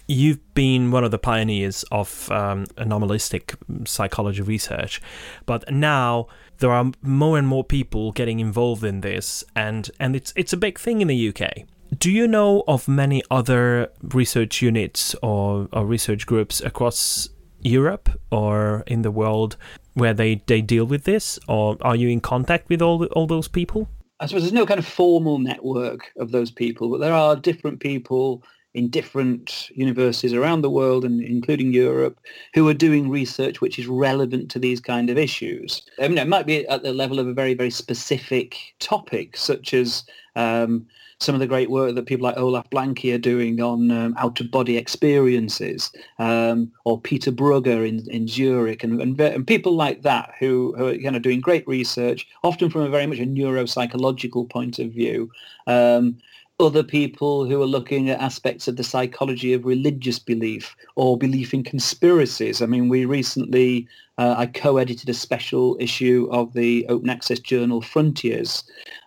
you've 0.08 0.54
been 0.56 0.92
one 0.92 1.04
of 1.04 1.12
the 1.12 1.20
pioneers 1.20 1.86
of 1.92 2.32
um, 2.32 2.66
anomalistic 2.78 3.56
psychology 3.86 4.42
research. 4.42 5.00
But 5.46 5.72
now 5.72 6.28
there 6.58 6.72
are 6.72 6.92
more 7.04 7.38
and 7.38 7.48
more 7.48 7.64
people 7.64 8.12
getting 8.12 8.40
involved 8.40 8.84
in 8.84 9.02
this 9.02 9.44
and 9.56 9.90
and 10.00 10.16
it's 10.16 10.34
it's 10.36 10.54
a 10.54 10.58
big 10.58 10.78
thing 10.80 11.02
in 11.02 11.08
the 11.08 11.30
UK 11.30 11.66
do 11.98 12.12
you 12.12 12.28
know 12.28 12.64
of 12.68 12.88
many 12.88 13.24
other 13.32 13.90
research 14.02 14.62
units 14.62 15.16
or, 15.22 15.68
or 15.74 15.86
research 15.86 16.26
groups 16.26 16.62
across 16.62 17.30
Europe 17.62 18.10
or 18.32 18.84
in 18.88 19.02
the 19.02 19.12
world 19.12 19.58
where 19.94 20.14
they, 20.14 20.42
they 20.48 20.62
deal 20.62 20.86
with 20.86 21.04
this? 21.04 21.40
Or 21.48 21.78
are 21.82 21.96
you 21.96 22.10
in 22.10 22.22
contact 22.22 22.70
with 22.70 22.82
all, 22.82 23.06
all 23.08 23.28
those 23.28 23.48
people? 23.48 23.90
I 24.20 24.26
suppose 24.26 24.44
there's 24.44 24.54
no 24.54 24.66
kind 24.66 24.80
of 24.80 24.86
formal 24.86 25.40
network 25.40 26.12
of 26.18 26.32
those 26.32 26.52
people, 26.52 26.90
but 26.90 27.00
there 27.00 27.14
are 27.14 27.36
different 27.36 27.80
people 27.80 28.44
in 28.76 28.90
different 28.90 29.70
universities 29.74 30.34
around 30.34 30.62
the 30.62 30.70
world 30.70 31.04
and 31.04 31.22
including 31.22 31.74
Europe 31.74 32.20
who 32.54 32.68
are 32.70 32.74
doing 32.74 33.10
research 33.10 33.62
which 33.62 33.80
is 33.80 33.88
relevant 33.88 34.52
to 34.52 34.60
these 34.60 34.80
kind 34.80 35.10
of 35.10 35.18
issues. 35.18 35.82
I 36.00 36.08
mean, 36.08 36.20
it 36.20 36.28
might 36.28 36.46
be 36.46 36.68
at 36.68 36.84
the 36.84 36.94
level 36.94 37.18
of 37.18 37.28
a 37.28 37.34
very, 37.34 37.56
very 37.56 37.72
specific 37.72 38.58
topic, 38.80 39.38
such 39.38 39.74
as 39.74 40.04
um, 40.36 40.86
some 41.20 41.36
of 41.36 41.40
the 41.40 41.48
great 41.48 41.70
work 41.70 41.96
that 41.96 42.06
people 42.06 42.24
like 42.24 42.38
Olaf 42.38 42.70
Blanke 42.70 43.14
are 43.14 43.20
doing 43.20 43.62
on 43.62 43.92
um, 43.92 44.16
out-of-body 44.18 44.78
experiences, 44.78 45.92
um, 46.18 46.72
or 46.86 47.00
Peter 47.00 47.32
Brugger 47.32 47.88
in, 47.88 48.10
in 48.10 48.28
Zurich, 48.28 48.84
and, 48.84 49.02
and, 49.02 49.20
and, 49.20 49.46
people 49.46 49.74
like 49.74 50.02
that 50.04 50.34
who, 50.40 50.74
who 50.78 50.88
are 50.88 50.98
kind 50.98 51.18
of 51.18 51.22
doing 51.22 51.42
great 51.42 51.68
research, 51.68 52.28
often 52.44 52.70
from 52.70 52.82
a 52.82 52.90
very 52.90 53.06
much 53.06 53.20
a 53.20 53.26
neuropsychological 53.26 54.50
point 54.50 54.80
of 54.80 54.92
view. 54.92 55.30
Um, 55.68 56.18
other 56.60 56.84
people 56.84 57.46
who 57.46 57.62
are 57.62 57.66
looking 57.66 58.10
at 58.10 58.20
aspects 58.20 58.68
of 58.68 58.76
the 58.76 58.84
psychology 58.84 59.54
of 59.54 59.66
religious 59.66 60.20
belief 60.20 60.76
or 60.96 61.18
belief 61.18 61.54
in 61.54 61.64
conspiracies. 61.64 62.62
I 62.62 62.66
mean, 62.66 62.90
we 62.90 63.06
recently, 63.06 63.88
uh, 64.18 64.36
I 64.38 64.46
co-edited 64.46 65.08
a 65.08 65.14
special 65.14 65.78
issue 65.80 66.28
of 66.32 66.54
the 66.54 66.86
open 66.90 67.10
access 67.10 67.40
journal 67.40 67.82
Frontiers 67.82 68.64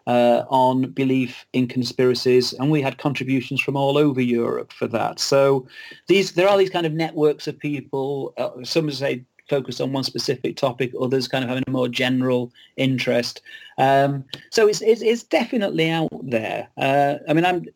uh, 0.07 0.45
on 0.49 0.91
belief 0.93 1.45
in 1.53 1.69
conspiracies, 1.69 2.55
and 2.55 2.71
we 2.71 2.81
had 2.81 2.97
contributions 2.99 3.61
from 3.61 3.77
all 3.77 3.99
over 3.99 4.21
Europe 4.21 4.73
for 4.73 4.89
that. 4.89 5.21
So 5.21 5.67
these, 6.09 6.33
there 6.33 6.49
are 6.49 6.57
these 6.57 6.71
kind 6.71 6.87
of 6.87 6.93
networks 6.93 7.47
of 7.47 7.59
people, 7.59 8.33
uh, 8.39 8.65
some 8.65 8.91
say 8.91 9.25
focused 9.53 9.83
on 9.83 9.93
one 9.93 10.05
specific 10.05 10.57
topic, 10.57 10.93
others 10.99 11.29
kind 11.29 11.45
of 11.45 11.49
having 11.51 11.65
a 11.67 11.71
more 11.71 11.89
general 11.89 12.51
interest. 12.77 13.43
Um, 13.77 14.25
so 14.51 14.67
it's, 14.67 14.81
it's, 14.81 15.03
it's 15.03 15.25
definitely 15.25 15.91
out 15.91 16.09
there. 16.23 16.69
Uh, 16.79 17.17
I 17.29 17.35
mean, 17.35 17.45
I'm 17.45 17.67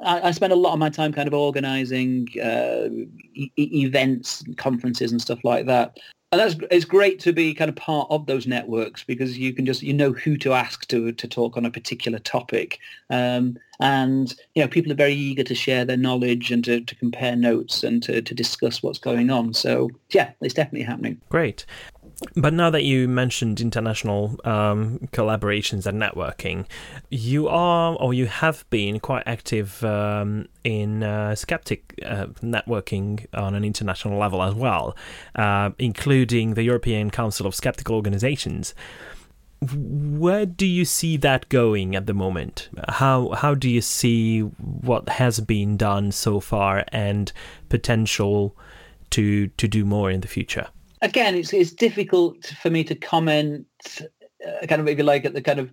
I, 0.00 0.28
I, 0.28 0.30
spend 0.30 0.52
a 0.52 0.56
lot 0.64 0.72
of 0.74 0.78
my 0.78 0.88
time 0.88 1.12
kind 1.12 1.26
of 1.26 1.34
organizing 1.34 2.28
uh, 2.40 2.88
e- 3.34 3.50
events, 3.56 4.44
conferences, 4.56 5.10
and 5.10 5.20
stuff 5.20 5.40
like 5.42 5.66
that 5.66 5.98
and 6.32 6.40
that's 6.40 6.56
it's 6.70 6.84
great 6.84 7.20
to 7.20 7.32
be 7.32 7.54
kind 7.54 7.68
of 7.68 7.76
part 7.76 8.08
of 8.10 8.26
those 8.26 8.46
networks 8.46 9.04
because 9.04 9.38
you 9.38 9.52
can 9.52 9.64
just 9.64 9.82
you 9.82 9.92
know 9.92 10.12
who 10.12 10.36
to 10.38 10.52
ask 10.52 10.86
to 10.88 11.12
to 11.12 11.28
talk 11.28 11.56
on 11.56 11.64
a 11.64 11.70
particular 11.70 12.18
topic. 12.18 12.78
Um, 13.10 13.58
and 13.78 14.34
you 14.54 14.62
know 14.62 14.68
people 14.68 14.90
are 14.90 14.96
very 14.96 15.12
eager 15.12 15.44
to 15.44 15.54
share 15.54 15.84
their 15.84 15.96
knowledge 15.96 16.50
and 16.50 16.64
to, 16.64 16.80
to 16.80 16.94
compare 16.96 17.36
notes 17.36 17.84
and 17.84 18.02
to, 18.04 18.22
to 18.22 18.34
discuss 18.34 18.82
what's 18.82 18.98
going 18.98 19.30
on. 19.30 19.54
So 19.54 19.90
yeah 20.10 20.32
it's 20.40 20.54
definitely 20.54 20.86
happening. 20.86 21.20
Great 21.28 21.64
but 22.34 22.54
now 22.54 22.70
that 22.70 22.84
you 22.84 23.08
mentioned 23.08 23.60
international 23.60 24.38
um, 24.44 25.00
collaborations 25.12 25.84
and 25.84 26.00
networking, 26.00 26.64
you 27.10 27.46
are 27.46 27.94
or 27.96 28.14
you 28.14 28.26
have 28.26 28.64
been 28.70 29.00
quite 29.00 29.22
active 29.26 29.84
um, 29.84 30.48
in 30.64 31.02
uh, 31.02 31.34
skeptic 31.34 31.94
uh, 32.04 32.26
networking 32.42 33.26
on 33.34 33.54
an 33.54 33.64
international 33.64 34.18
level 34.18 34.42
as 34.42 34.54
well, 34.54 34.96
uh, 35.34 35.70
including 35.78 36.54
the 36.54 36.62
European 36.62 37.10
Council 37.10 37.46
of 37.46 37.54
Skeptical 37.54 37.94
Organizations. 37.94 38.74
Where 39.60 40.46
do 40.46 40.66
you 40.66 40.84
see 40.84 41.16
that 41.18 41.48
going 41.48 41.96
at 41.96 42.06
the 42.06 42.14
moment? 42.14 42.68
How 42.88 43.30
how 43.30 43.54
do 43.54 43.68
you 43.68 43.82
see 43.82 44.40
what 44.40 45.08
has 45.08 45.40
been 45.40 45.76
done 45.76 46.12
so 46.12 46.40
far 46.40 46.84
and 46.88 47.30
potential 47.68 48.56
to 49.10 49.48
to 49.48 49.68
do 49.68 49.84
more 49.84 50.10
in 50.10 50.20
the 50.20 50.28
future? 50.28 50.68
Again, 51.02 51.34
it's 51.34 51.52
it's 51.52 51.72
difficult 51.72 52.46
for 52.60 52.70
me 52.70 52.84
to 52.84 52.94
comment, 52.94 53.66
uh, 54.00 54.66
kind 54.66 54.80
of 54.80 54.88
if 54.88 54.98
you 54.98 55.04
like, 55.04 55.24
at 55.24 55.34
the 55.34 55.42
kind 55.42 55.58
of 55.58 55.72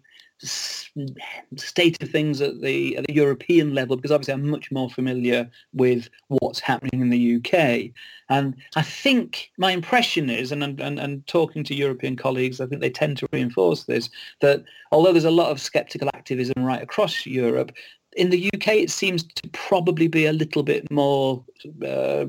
state 1.55 2.01
of 2.03 2.09
things 2.09 2.41
at 2.41 2.61
the 2.61 2.97
at 2.97 3.05
the 3.07 3.13
European 3.13 3.74
level 3.74 3.95
because 3.95 4.11
obviously 4.11 4.34
I'm 4.34 4.49
much 4.49 4.71
more 4.71 4.89
familiar 4.89 5.49
with 5.74 6.09
what's 6.28 6.59
happening 6.59 7.01
in 7.01 7.09
the 7.09 7.36
UK 7.38 7.91
and 8.30 8.55
I 8.76 8.82
think 8.82 9.51
my 9.57 9.71
impression 9.71 10.30
is 10.30 10.51
and 10.51 10.63
and, 10.63 10.99
and 10.99 11.26
talking 11.28 11.63
to 11.65 11.76
European 11.76 12.17
colleagues 12.17 12.59
I 12.59 12.65
think 12.65 12.82
they 12.82 12.89
tend 12.89 13.17
to 13.19 13.28
reinforce 13.32 13.84
this 13.84 14.09
that 14.41 14.63
although 14.91 15.13
there's 15.13 15.24
a 15.24 15.32
lot 15.32 15.51
of 15.51 15.61
skeptical 15.61 16.09
activism 16.13 16.63
right 16.63 16.84
across 16.84 17.26
Europe 17.26 17.71
in 18.16 18.30
the 18.30 18.49
UK, 18.53 18.68
it 18.70 18.91
seems 18.91 19.24
to 19.24 19.49
probably 19.49 20.07
be 20.07 20.26
a 20.26 20.34
little 20.34 20.64
bit 20.64 20.89
more 20.91 21.43
uh, 21.84 22.26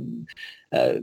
uh, 0.73 0.95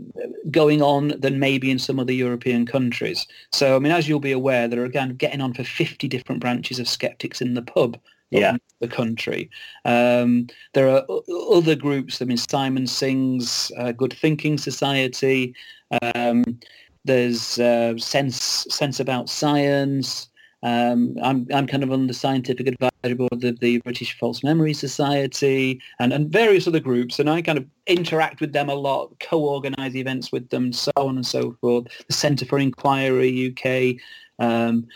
going 0.49 0.81
on 0.81 1.19
than 1.19 1.39
maybe 1.39 1.71
in 1.71 1.79
some 1.79 1.99
other 1.99 2.13
European 2.13 2.65
countries. 2.65 3.25
So, 3.51 3.75
I 3.75 3.79
mean, 3.79 3.91
as 3.91 4.07
you'll 4.07 4.19
be 4.19 4.31
aware, 4.31 4.67
there 4.67 4.81
are 4.81 4.85
again 4.85 5.15
getting 5.15 5.41
on 5.41 5.53
for 5.53 5.63
50 5.63 6.07
different 6.07 6.41
branches 6.41 6.79
of 6.79 6.87
skeptics 6.87 7.41
in 7.41 7.53
the 7.53 7.61
pub 7.61 7.97
yeah. 8.31 8.57
the 8.79 8.87
country. 8.87 9.49
Um, 9.85 10.47
there 10.73 10.89
are 10.89 11.05
other 11.51 11.75
groups. 11.75 12.21
I 12.21 12.25
mean, 12.25 12.37
Simon 12.37 12.87
Singh's 12.87 13.71
uh, 13.77 13.91
Good 13.91 14.13
Thinking 14.13 14.57
Society. 14.57 15.53
Um, 16.01 16.59
there's 17.03 17.59
uh, 17.59 17.97
Sense 17.97 18.65
Sense 18.69 18.99
About 18.99 19.29
Science. 19.29 20.29
Um, 20.63 21.15
I'm 21.21 21.47
I'm 21.53 21.67
kind 21.67 21.83
of 21.83 21.91
on 21.91 22.07
the 22.07 22.13
scientific 22.13 22.67
advisory 22.67 22.90
the 23.01 23.81
British 23.83 24.17
False 24.17 24.43
Memory 24.43 24.73
Society 24.73 25.81
and, 25.99 26.13
and 26.13 26.29
various 26.29 26.67
other 26.67 26.79
groups, 26.79 27.19
and 27.19 27.29
I 27.29 27.41
kind 27.41 27.57
of 27.57 27.65
interact 27.87 28.41
with 28.41 28.53
them 28.53 28.69
a 28.69 28.75
lot, 28.75 29.19
co-organise 29.19 29.95
events 29.95 30.31
with 30.31 30.49
them, 30.49 30.71
so 30.73 30.91
on 30.95 31.15
and 31.15 31.25
so 31.25 31.55
forth. 31.61 31.87
The 32.07 32.13
Centre 32.13 32.45
for 32.45 32.59
Inquiry 32.59 33.51
UK. 33.51 34.01
Um, 34.43 34.87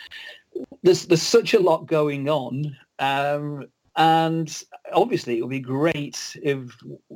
there's 0.84 1.06
there's 1.06 1.22
such 1.22 1.54
a 1.54 1.60
lot 1.60 1.88
going 1.88 2.30
on. 2.30 2.76
Um, 3.00 3.66
and 3.98 4.64
obviously, 4.94 5.38
it 5.38 5.42
would 5.42 5.50
be 5.50 5.60
great 5.60 6.36
if 6.44 6.60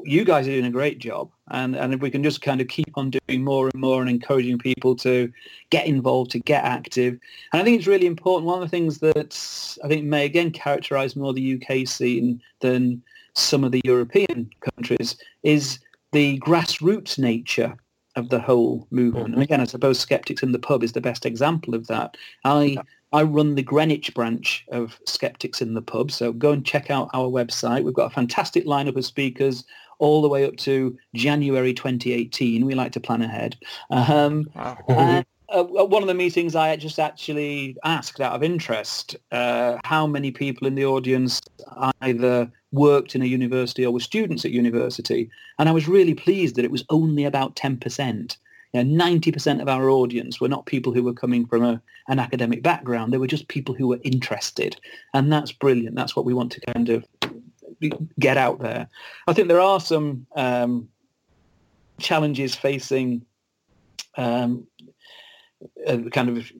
you 0.03 0.23
guys 0.23 0.47
are 0.47 0.51
doing 0.51 0.65
a 0.65 0.71
great 0.71 0.99
job, 0.99 1.29
and, 1.51 1.75
and 1.75 1.93
if 1.93 1.99
we 1.99 2.09
can 2.09 2.23
just 2.23 2.41
kind 2.41 2.61
of 2.61 2.67
keep 2.67 2.91
on 2.95 3.11
doing 3.11 3.43
more 3.43 3.67
and 3.67 3.75
more 3.75 4.01
and 4.01 4.09
encouraging 4.09 4.57
people 4.57 4.95
to 4.97 5.31
get 5.69 5.87
involved, 5.87 6.31
to 6.31 6.39
get 6.39 6.63
active. 6.63 7.19
And 7.51 7.61
I 7.61 7.65
think 7.65 7.77
it's 7.77 7.87
really 7.87 8.07
important. 8.07 8.45
One 8.45 8.61
of 8.61 8.65
the 8.65 8.69
things 8.69 8.99
that 8.99 9.77
I 9.83 9.87
think 9.87 10.05
may 10.05 10.25
again 10.25 10.51
characterise 10.51 11.15
more 11.15 11.33
the 11.33 11.61
UK 11.61 11.87
scene 11.87 12.41
than 12.61 13.01
some 13.33 13.63
of 13.63 13.71
the 13.71 13.81
European 13.83 14.49
countries 14.75 15.17
is 15.43 15.79
the 16.11 16.39
grassroots 16.39 17.19
nature 17.19 17.75
of 18.15 18.29
the 18.29 18.39
whole 18.39 18.87
movement. 18.91 19.33
And 19.33 19.43
again, 19.43 19.61
I 19.61 19.65
suppose 19.65 19.99
Skeptics 19.99 20.43
in 20.43 20.51
the 20.51 20.59
Pub 20.59 20.83
is 20.83 20.93
the 20.93 21.01
best 21.01 21.25
example 21.25 21.75
of 21.75 21.87
that. 21.87 22.17
I 22.43 22.77
I 23.11 23.23
run 23.23 23.55
the 23.55 23.63
Greenwich 23.63 24.13
branch 24.13 24.65
of 24.71 24.99
Skeptics 25.05 25.61
in 25.61 25.73
the 25.73 25.81
Pub, 25.81 26.11
so 26.11 26.31
go 26.31 26.51
and 26.51 26.65
check 26.65 26.91
out 26.91 27.09
our 27.13 27.27
website. 27.27 27.83
We've 27.83 27.93
got 27.93 28.11
a 28.11 28.13
fantastic 28.13 28.65
lineup 28.65 28.95
of 28.95 29.05
speakers 29.05 29.63
all 29.97 30.21
the 30.21 30.29
way 30.29 30.45
up 30.45 30.55
to 30.57 30.97
January 31.15 31.73
2018. 31.73 32.65
We 32.65 32.75
like 32.75 32.91
to 32.93 32.99
plan 32.99 33.21
ahead. 33.21 33.57
Um, 33.89 34.49
wow. 34.55 34.77
and, 34.87 35.25
uh, 35.49 35.63
one 35.63 36.03
of 36.03 36.07
the 36.07 36.13
meetings, 36.13 36.55
I 36.55 36.75
just 36.75 36.99
actually 36.99 37.75
asked 37.83 38.21
out 38.21 38.33
of 38.33 38.43
interest 38.43 39.15
uh, 39.31 39.77
how 39.83 40.05
many 40.05 40.31
people 40.31 40.67
in 40.67 40.75
the 40.75 40.85
audience 40.85 41.41
either 42.01 42.51
worked 42.71 43.15
in 43.15 43.21
a 43.23 43.25
university 43.25 43.85
or 43.85 43.91
were 43.91 43.99
students 43.99 44.45
at 44.45 44.51
university. 44.51 45.29
And 45.57 45.67
I 45.67 45.71
was 45.71 45.87
really 45.87 46.13
pleased 46.13 46.55
that 46.55 46.65
it 46.65 46.71
was 46.71 46.85
only 46.89 47.25
about 47.25 47.55
10% 47.55 48.37
you 48.73 48.83
know, 48.83 49.05
90% 49.05 49.61
of 49.61 49.67
our 49.67 49.89
audience 49.89 50.39
were 50.39 50.47
not 50.47 50.65
people 50.65 50.93
who 50.93 51.03
were 51.03 51.13
coming 51.13 51.45
from 51.45 51.63
a, 51.63 51.81
an 52.07 52.19
academic 52.19 52.61
background. 52.61 53.11
They 53.11 53.17
were 53.17 53.27
just 53.27 53.47
people 53.47 53.73
who 53.73 53.87
were 53.87 53.99
interested. 54.03 54.79
And 55.13 55.31
that's 55.31 55.51
brilliant. 55.51 55.95
That's 55.95 56.15
what 56.15 56.25
we 56.25 56.33
want 56.33 56.51
to 56.53 56.61
kind 56.73 56.89
of 56.89 57.05
get 58.19 58.37
out 58.37 58.59
there. 58.59 58.87
I 59.27 59.33
think 59.33 59.47
there 59.47 59.61
are 59.61 59.79
some 59.79 60.25
um, 60.35 60.89
challenges 61.99 62.55
facing 62.55 63.25
um, 64.17 64.67
uh, 65.87 65.97
kind 66.11 66.37
of 66.37 66.51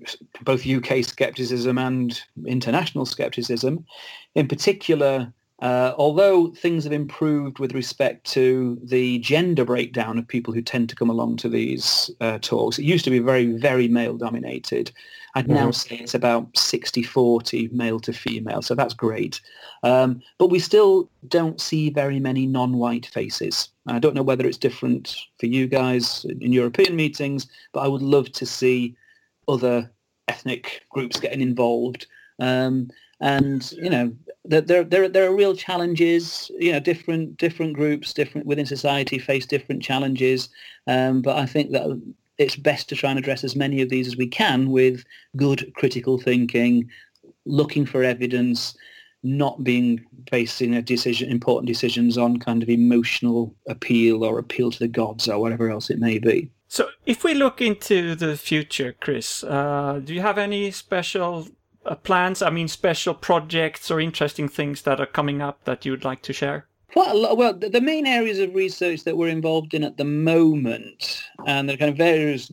both 0.42 0.68
UK 0.68 1.04
skepticism 1.04 1.78
and 1.78 2.22
international 2.46 3.06
skepticism. 3.06 3.86
In 4.36 4.48
particular, 4.48 5.32
uh, 5.62 5.94
although 5.98 6.48
things 6.52 6.86
have 6.86 6.94
improved 6.94 7.60
with 7.60 7.74
respect 7.74 8.26
to 8.26 8.80
the 8.82 9.20
gender 9.20 9.66
breakdown 9.66 10.18
of 10.18 10.28
people 10.28 10.54
who 10.54 10.62
tend 10.62 10.88
to 10.88 10.96
come 10.96 11.10
along 11.10 11.36
to 11.38 11.50
these 11.50 12.10
uh, 12.22 12.38
talks, 12.42 12.80
it 12.80 12.86
used 12.86 13.04
to 13.04 13.12
be 13.12 13.20
very, 13.20 13.46
very 13.46 13.88
male 13.88 14.16
dominated. 14.16 14.92
I'd 15.36 15.46
mm-hmm. 15.46 15.54
now 15.56 15.72
say 15.72 15.98
it's 15.98 16.14
about 16.14 16.54
60-40 16.54 17.74
male 17.74 18.00
to 18.00 18.14
female, 18.14 18.62
so 18.62 18.74
that's 18.74 18.94
great. 18.94 19.42
Um, 19.84 20.22
but 20.38 20.48
we 20.48 20.60
still 20.60 21.10
don't 21.28 21.60
see 21.60 21.90
very 21.90 22.22
many 22.22 22.46
non-white 22.46 23.08
faces. 23.08 23.70
I 23.86 24.00
don't 24.00 24.16
know 24.16 24.24
whether 24.24 24.48
it's 24.48 24.58
different 24.58 25.18
for 25.40 25.48
you 25.48 25.68
guys 25.68 26.26
in 26.40 26.54
European 26.54 26.96
meetings, 26.96 27.48
but 27.74 27.82
I 27.82 27.88
would 27.88 28.02
love 28.02 28.32
to 28.34 28.46
see 28.46 28.96
other 29.50 29.92
ethnic 30.30 30.86
groups 30.90 31.20
getting 31.20 31.42
involved. 31.42 32.08
Um, 32.40 32.90
and 33.22 33.72
you 33.74 33.90
know 33.90 34.14
there 34.46 34.84
there 34.84 35.08
there 35.08 35.30
are 35.30 35.36
real 35.36 35.56
challenges. 35.56 36.50
You 36.58 36.72
know, 36.72 36.80
different 36.80 37.38
different 37.38 37.74
groups, 37.74 38.14
different 38.14 38.48
within 38.48 38.66
society 38.66 39.20
face 39.20 39.46
different 39.46 39.84
challenges. 39.84 40.50
Um, 40.88 41.22
but 41.22 41.38
I 41.38 41.46
think 41.46 41.72
that 41.72 42.02
it's 42.38 42.56
best 42.56 42.90
to 42.90 42.96
try 42.96 43.10
and 43.10 43.20
address 43.20 43.44
as 43.44 43.56
many 43.56 43.82
of 43.82 43.90
these 43.90 44.08
as 44.08 44.18
we 44.18 44.28
can 44.28 44.72
with 44.72 45.04
good 45.36 45.72
critical 45.76 46.18
thinking, 46.18 46.90
looking 47.46 47.86
for 47.86 48.02
evidence, 48.02 48.76
not 49.24 49.62
being 49.64 50.06
basing 50.32 50.74
a 50.74 50.82
decision 50.82 51.30
important 51.30 51.68
decisions 51.68 52.18
on 52.18 52.40
kind 52.40 52.64
of 52.64 52.70
emotional 52.70 53.54
appeal 53.68 54.24
or 54.24 54.40
appeal 54.40 54.72
to 54.72 54.80
the 54.80 54.88
gods 54.88 55.28
or 55.28 55.40
whatever 55.40 55.70
else 55.70 55.90
it 55.90 56.00
may 56.00 56.18
be. 56.18 56.50
So, 56.70 56.88
if 57.06 57.24
we 57.24 57.34
look 57.34 57.62
into 57.62 58.16
the 58.16 58.38
future, 58.38 58.96
Chris, 59.00 59.44
uh, 59.44 60.00
do 60.04 60.14
you 60.14 60.22
have 60.22 60.38
any 60.38 60.72
special 60.72 61.48
uh, 61.86 61.96
plans? 61.96 62.42
I 62.42 62.50
mean, 62.50 62.68
special 62.68 63.14
projects 63.14 63.90
or 63.92 64.00
interesting 64.00 64.48
things 64.48 64.84
that 64.84 65.00
are 65.00 65.06
coming 65.06 65.42
up 65.42 65.64
that 65.66 65.86
you 65.86 65.92
would 65.92 66.06
like 66.06 66.22
to 66.24 66.34
share? 66.34 66.66
Lot. 66.96 67.38
Well, 67.38 67.54
the 67.54 67.82
main 67.82 68.08
areas 68.08 68.40
of 68.40 68.56
research 68.56 69.04
that 69.04 69.16
we're 69.16 69.30
involved 69.30 69.74
in 69.74 69.84
at 69.84 69.98
the 69.98 70.06
moment, 70.06 71.24
and 71.46 71.70
there 71.70 71.76
are 71.76 71.78
kind 71.78 71.92
of 71.92 71.98
various 71.98 72.52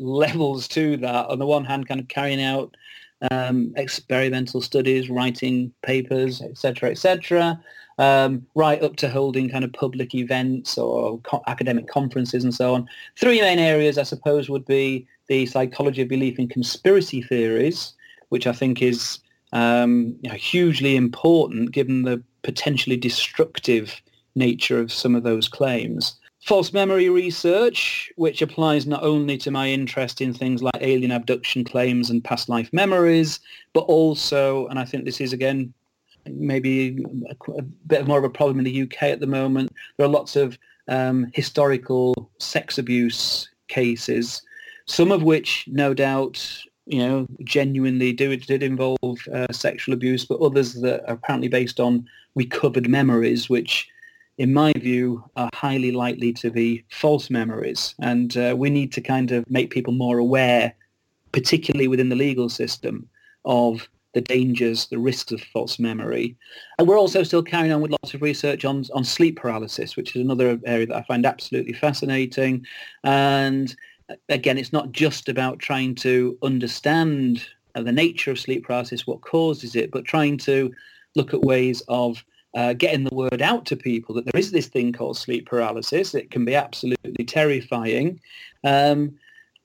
levels 0.00 0.66
to 0.68 0.96
that. 0.98 1.26
On 1.26 1.38
the 1.38 1.46
one 1.46 1.64
hand, 1.64 1.86
kind 1.86 2.00
of 2.00 2.08
carrying 2.08 2.42
out 2.42 2.76
um, 3.30 3.72
experimental 3.76 4.60
studies, 4.60 5.08
writing 5.10 5.72
papers, 5.82 6.42
etc., 6.42 6.90
etc., 6.90 7.60
um, 7.98 8.46
right 8.54 8.82
up 8.82 8.96
to 8.96 9.08
holding 9.08 9.48
kind 9.48 9.64
of 9.64 9.72
public 9.72 10.14
events 10.14 10.78
or 10.78 11.18
co- 11.20 11.42
academic 11.46 11.88
conferences 11.88 12.44
and 12.44 12.54
so 12.54 12.74
on. 12.74 12.88
Three 13.18 13.40
main 13.40 13.58
areas, 13.58 13.98
I 13.98 14.04
suppose, 14.04 14.48
would 14.48 14.64
be 14.66 15.06
the 15.26 15.46
psychology 15.46 16.02
of 16.02 16.08
belief 16.08 16.38
in 16.38 16.48
conspiracy 16.48 17.22
theories, 17.22 17.94
which 18.28 18.46
I 18.46 18.52
think 18.52 18.82
is 18.82 19.18
um, 19.52 20.16
you 20.22 20.30
know, 20.30 20.36
hugely 20.36 20.96
important 20.96 21.72
given 21.72 22.02
the 22.02 22.22
potentially 22.42 22.96
destructive 22.96 24.00
nature 24.34 24.78
of 24.80 24.92
some 24.92 25.14
of 25.14 25.22
those 25.22 25.48
claims. 25.48 26.16
False 26.44 26.72
memory 26.72 27.08
research, 27.08 28.12
which 28.16 28.40
applies 28.40 28.86
not 28.86 29.02
only 29.02 29.36
to 29.38 29.50
my 29.50 29.68
interest 29.68 30.20
in 30.20 30.32
things 30.32 30.62
like 30.62 30.76
alien 30.80 31.10
abduction 31.10 31.64
claims 31.64 32.10
and 32.10 32.22
past 32.22 32.48
life 32.48 32.72
memories, 32.72 33.40
but 33.72 33.80
also, 33.80 34.66
and 34.68 34.78
I 34.78 34.84
think 34.84 35.04
this 35.04 35.20
is 35.20 35.32
again 35.32 35.74
maybe 36.26 37.04
a, 37.28 37.52
a 37.52 37.62
bit 37.62 38.06
more 38.06 38.18
of 38.18 38.24
a 38.24 38.30
problem 38.30 38.58
in 38.58 38.64
the 38.64 38.82
UK 38.82 39.04
at 39.04 39.20
the 39.20 39.26
moment, 39.26 39.72
there 39.96 40.06
are 40.06 40.10
lots 40.10 40.36
of 40.36 40.58
um, 40.88 41.30
historical 41.34 42.30
sex 42.38 42.78
abuse 42.78 43.48
cases, 43.68 44.42
some 44.86 45.12
of 45.12 45.22
which 45.22 45.64
no 45.68 45.92
doubt 45.92 46.62
you 46.88 47.06
know, 47.06 47.26
genuinely 47.44 48.12
do 48.12 48.30
it 48.30 48.46
did 48.46 48.62
involve 48.62 49.18
uh, 49.32 49.46
sexual 49.52 49.94
abuse, 49.94 50.24
but 50.24 50.40
others 50.40 50.74
that 50.74 51.02
are 51.08 51.14
apparently 51.14 51.48
based 51.48 51.78
on 51.78 52.08
recovered 52.34 52.88
memories, 52.88 53.50
which, 53.50 53.88
in 54.38 54.54
my 54.54 54.72
view, 54.72 55.22
are 55.36 55.50
highly 55.54 55.92
likely 55.92 56.32
to 56.32 56.50
be 56.50 56.82
false 56.90 57.28
memories. 57.28 57.94
And 58.00 58.36
uh, 58.36 58.54
we 58.56 58.70
need 58.70 58.92
to 58.92 59.02
kind 59.02 59.32
of 59.32 59.48
make 59.50 59.70
people 59.70 59.92
more 59.92 60.18
aware, 60.18 60.74
particularly 61.32 61.88
within 61.88 62.08
the 62.08 62.16
legal 62.16 62.48
system, 62.48 63.06
of 63.44 63.88
the 64.14 64.20
dangers, 64.22 64.86
the 64.86 64.98
risks 64.98 65.32
of 65.32 65.42
false 65.42 65.78
memory. 65.78 66.36
And 66.78 66.88
we're 66.88 66.98
also 66.98 67.22
still 67.22 67.42
carrying 67.42 67.72
on 67.72 67.82
with 67.82 67.90
lots 67.90 68.14
of 68.14 68.22
research 68.22 68.64
on, 68.64 68.84
on 68.94 69.04
sleep 69.04 69.36
paralysis, 69.36 69.96
which 69.96 70.16
is 70.16 70.22
another 70.22 70.58
area 70.64 70.86
that 70.86 70.96
I 70.96 71.02
find 71.02 71.26
absolutely 71.26 71.74
fascinating. 71.74 72.64
And 73.04 73.76
again, 74.28 74.58
it's 74.58 74.72
not 74.72 74.92
just 74.92 75.28
about 75.28 75.58
trying 75.58 75.94
to 75.96 76.38
understand 76.42 77.46
the 77.74 77.92
nature 77.92 78.30
of 78.30 78.40
sleep 78.40 78.64
paralysis, 78.64 79.06
what 79.06 79.20
causes 79.20 79.76
it, 79.76 79.90
but 79.90 80.04
trying 80.04 80.36
to 80.38 80.72
look 81.14 81.32
at 81.32 81.42
ways 81.42 81.82
of 81.88 82.24
uh, 82.54 82.72
getting 82.72 83.04
the 83.04 83.14
word 83.14 83.42
out 83.42 83.66
to 83.66 83.76
people 83.76 84.14
that 84.14 84.24
there 84.24 84.40
is 84.40 84.50
this 84.50 84.66
thing 84.66 84.92
called 84.92 85.16
sleep 85.16 85.46
paralysis. 85.46 86.14
It 86.14 86.30
can 86.30 86.44
be 86.44 86.54
absolutely 86.54 87.24
terrifying. 87.24 88.20
Um, 88.64 89.16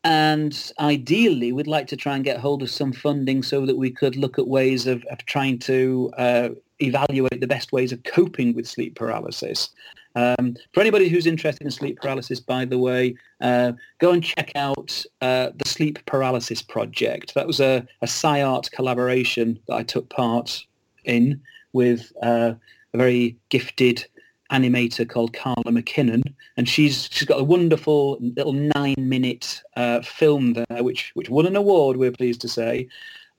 and 0.04 0.72
ideally, 0.80 1.54
we'd 1.54 1.66
like 1.66 1.88
to 1.88 1.96
try 1.96 2.16
and 2.16 2.26
get 2.26 2.38
hold 2.38 2.62
of 2.62 2.70
some 2.70 2.91
funding 2.91 3.41
so 3.41 3.66
that 3.66 3.78
we 3.78 3.89
could 3.89 4.18
look 4.18 4.38
at 4.38 4.48
ways 4.48 4.86
of, 4.86 5.04
of 5.06 5.26
trying 5.26 5.60
to 5.60 6.12
uh, 6.18 6.50
evaluate 6.80 7.39
the 7.39 7.47
best 7.47 7.71
ways 7.71 7.91
of 7.91 8.03
coping 8.03 8.53
with 8.53 8.67
sleep 8.67 8.95
paralysis. 8.95 9.69
Um, 10.15 10.55
for 10.74 10.82
anybody 10.82 11.09
who's 11.09 11.26
interested 11.26 11.65
in 11.65 11.71
sleep 11.71 11.99
paralysis, 11.99 12.39
by 12.39 12.65
the 12.65 12.78
way, 12.78 13.15
uh, 13.41 13.74
go 14.00 14.12
and 14.12 14.24
check 14.24 14.51
out 14.55 15.04
uh, 15.21 15.50
the 15.55 15.67
Sleep 15.67 16.00
Paralysis 16.05 16.62
Project. 16.62 17.33
That 17.33 17.47
was 17.47 17.59
a, 17.59 17.86
a 18.01 18.05
SciArt 18.05 18.71
collaboration 18.71 19.59
that 19.67 19.75
I 19.75 19.83
took 19.83 20.09
part 20.09 20.66
in 21.04 21.41
with 21.74 22.12
uh, 22.21 22.54
a 22.93 22.97
very 22.97 23.36
gifted 23.50 24.05
animator 24.51 25.09
called 25.09 25.33
Carla 25.33 25.71
MacKinnon, 25.71 26.21
and 26.58 26.70
she's 26.70 27.09
she's 27.12 27.28
got 27.28 27.39
a 27.39 27.43
wonderful 27.43 28.17
little 28.21 28.54
nine 28.54 28.95
minute 29.00 29.63
uh, 29.75 30.01
film 30.01 30.54
there, 30.54 30.83
which 30.83 31.12
which 31.16 31.29
won 31.29 31.47
an 31.47 31.55
award. 31.55 31.97
We're 31.97 32.12
pleased 32.12 32.41
to 32.41 32.47
say, 32.47 32.87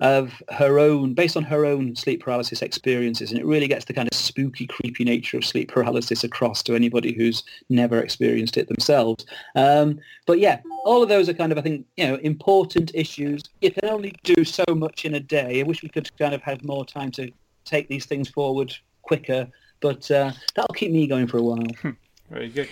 of 0.01 0.43
her 0.51 0.79
own, 0.79 1.15
based 1.15 1.37
on 1.37 1.45
her 1.45 1.65
own 1.65 1.95
sleep 1.95 2.23
paralysis 2.23 2.63
experiences. 2.63 3.31
And 3.31 3.39
it 3.39 3.47
really 3.47 3.69
gets 3.69 3.85
the 3.85 3.93
kind 3.93 4.09
of 4.11 4.17
spooky, 4.17 4.67
creepy 4.67 5.05
nature 5.05 5.37
of 5.37 5.45
sleep 5.45 5.71
paralysis 5.71 6.25
across 6.25 6.63
to 6.65 6.75
anybody 6.75 7.13
who's 7.13 7.45
never 7.69 8.01
experienced 8.01 8.57
it 8.57 8.69
themselves. 8.69 9.25
Um, 9.55 10.01
but 10.27 10.41
yeah, 10.41 10.61
all 10.85 11.03
of 11.03 11.09
those 11.09 11.29
are 11.29 11.35
kind 11.35 11.53
of, 11.53 11.59
I 11.59 11.63
think, 11.63 11.87
you 11.97 12.07
know, 12.07 12.17
important 12.17 12.91
issues. 12.95 13.43
You 13.61 13.71
can 13.71 13.89
only 13.89 14.13
do 14.25 14.45
so 14.45 14.65
much 14.75 15.05
in 15.05 15.15
a 15.15 15.21
day. 15.21 15.61
I 15.61 15.63
wish 15.63 15.83
we 15.83 15.89
could 15.89 16.17
kind 16.19 16.35
of 16.35 16.43
have 16.43 16.65
more 16.65 16.85
time 16.85 17.11
to 17.13 17.31
take 17.65 17.89
these 17.89 18.07
things 18.07 18.29
forward 18.29 18.75
quicker. 19.03 19.49
But 19.81 20.11
uh, 20.11 20.33
that'll 20.55 20.75
keep 20.75 20.91
me 20.91 21.07
going 21.07 21.27
for 21.27 21.39
a 21.39 21.43
while. 21.43 21.67
Hmm. 21.83 21.91
Very 22.31 22.49
good. 22.49 22.69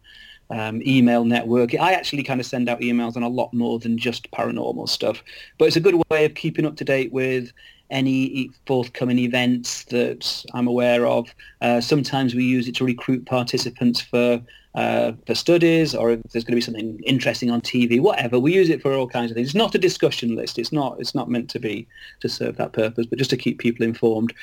um, 0.51 0.83
email 0.87 1.25
network. 1.25 1.75
I 1.75 1.93
actually 1.93 2.23
kind 2.23 2.41
of 2.41 2.47
send 2.47 2.69
out 2.69 2.81
emails 2.81 3.17
on 3.17 3.23
a 3.23 3.29
lot 3.29 3.53
more 3.53 3.79
than 3.79 3.99
just 3.99 4.31
paranormal 4.31 4.89
stuff, 4.89 5.23
but 5.59 5.67
it's 5.67 5.77
a 5.77 5.81
good 5.81 6.01
way 6.11 6.25
of 6.25 6.35
keeping 6.35 6.67
up 6.67 6.77
to 6.77 6.85
date 6.85 7.13
with 7.13 7.53
any 7.91 8.51
forthcoming 8.67 9.19
events 9.19 9.85
that 9.85 10.45
I'm 10.55 10.67
aware 10.67 11.07
of. 11.07 11.33
Uh, 11.61 11.81
sometimes 11.81 12.35
we 12.35 12.45
use 12.45 12.69
it 12.69 12.75
to 12.77 12.85
recruit 12.85 13.27
participants 13.27 14.01
for 14.01 14.43
uh, 14.75 15.13
for 15.27 15.35
studies, 15.35 15.95
or 15.95 16.11
if 16.11 16.21
there's 16.33 16.45
going 16.45 16.53
to 16.53 16.57
be 16.57 16.61
something 16.61 17.01
interesting 17.07 17.51
on 17.51 17.63
TV, 17.63 17.99
whatever. 17.99 18.39
We 18.39 18.55
use 18.55 18.69
it 18.69 18.83
for 18.83 18.93
all 18.93 19.09
kinds 19.09 19.31
of 19.31 19.35
things. 19.35 19.49
It's 19.49 19.55
not 19.55 19.75
a 19.75 19.79
discussion 19.79 20.37
list. 20.37 20.59
It's 20.59 20.71
not. 20.71 21.01
It's 21.01 21.15
not 21.15 21.31
meant 21.31 21.49
to 21.51 21.59
be 21.59 21.89
to 22.21 22.29
serve 22.29 22.57
that 22.57 22.75
purpose, 22.75 23.07
but 23.07 23.19
just 23.19 23.31
to 23.31 23.39
keep 23.39 23.59
people 23.59 23.87
informed. 23.87 24.35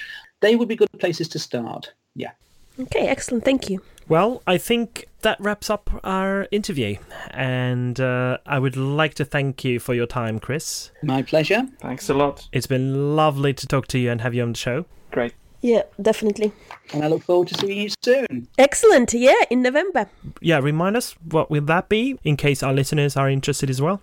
They 0.42 0.56
would 0.56 0.68
be 0.68 0.76
good 0.76 0.90
places 1.00 1.28
to 1.30 1.40
start. 1.40 1.94
Yeah. 2.16 2.32
Okay, 2.80 3.08
excellent. 3.08 3.46
Thank 3.46 3.70
you. 3.70 3.82
Well, 4.08 4.44
I 4.46 4.58
think 4.58 5.08
that 5.22 5.40
wraps 5.40 5.70
up 5.70 5.90
our 6.04 6.48
interview. 6.52 6.98
And 7.32 8.00
uh, 8.00 8.38
I 8.46 8.60
would 8.60 8.76
like 8.76 9.14
to 9.16 9.26
thank 9.26 9.64
you 9.64 9.80
for 9.80 9.94
your 9.94 10.06
time, 10.06 10.40
Chris. 10.40 10.92
My 11.02 11.22
pleasure. 11.22 11.64
Thanks 11.80 12.10
a 12.10 12.14
lot. 12.14 12.48
It's 12.52 12.68
been 12.68 13.16
lovely 13.16 13.54
to 13.54 13.68
talk 13.68 13.88
to 13.88 14.00
you 14.00 14.12
and 14.12 14.22
have 14.22 14.34
you 14.34 14.44
on 14.44 14.54
the 14.54 14.58
show. 14.58 14.86
Great. 15.12 15.34
Yeah, 15.62 15.84
definitely. 16.02 16.52
And 16.94 17.06
I 17.06 17.08
look 17.08 17.24
forward 17.24 17.48
to 17.48 17.56
seeing 17.56 17.84
you 17.84 17.90
soon. 18.04 18.48
Excellent. 18.58 19.14
Yeah, 19.14 19.34
in 19.50 19.62
November. 19.62 20.10
Yeah, 20.42 20.60
remind 20.60 20.98
us 20.98 21.16
what 21.30 21.50
will 21.50 21.64
that 21.64 21.88
be 21.88 22.20
in 22.26 22.36
case 22.36 22.62
our 22.62 22.74
listeners 22.74 23.16
are 23.16 23.30
interested 23.30 23.70
as 23.70 23.82
well. 23.82 24.02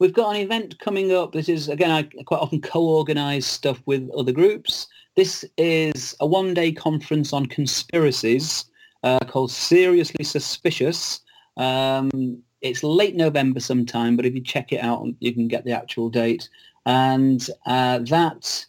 We've 0.00 0.12
got 0.12 0.34
an 0.34 0.42
event 0.42 0.78
coming 0.80 1.12
up. 1.12 1.32
This 1.32 1.48
is, 1.48 1.68
again, 1.68 1.92
I 1.92 2.02
quite 2.24 2.40
often 2.40 2.60
co-organise 2.60 3.46
stuff 3.46 3.80
with 3.86 4.10
other 4.18 4.32
groups. 4.32 4.88
This 5.14 5.44
is 5.56 6.14
a 6.18 6.26
one-day 6.26 6.72
conference 6.72 7.32
on 7.32 7.46
conspiracies 7.46 8.64
uh, 9.06 9.20
called 9.20 9.52
Seriously 9.52 10.24
Suspicious. 10.24 11.20
Um, 11.56 12.42
it's 12.60 12.82
late 12.82 13.14
November 13.14 13.60
sometime, 13.60 14.16
but 14.16 14.26
if 14.26 14.34
you 14.34 14.42
check 14.42 14.72
it 14.72 14.82
out, 14.82 15.06
you 15.20 15.32
can 15.32 15.46
get 15.46 15.64
the 15.64 15.72
actual 15.72 16.10
date. 16.10 16.48
And 16.86 17.48
uh, 17.66 18.00
that 18.00 18.66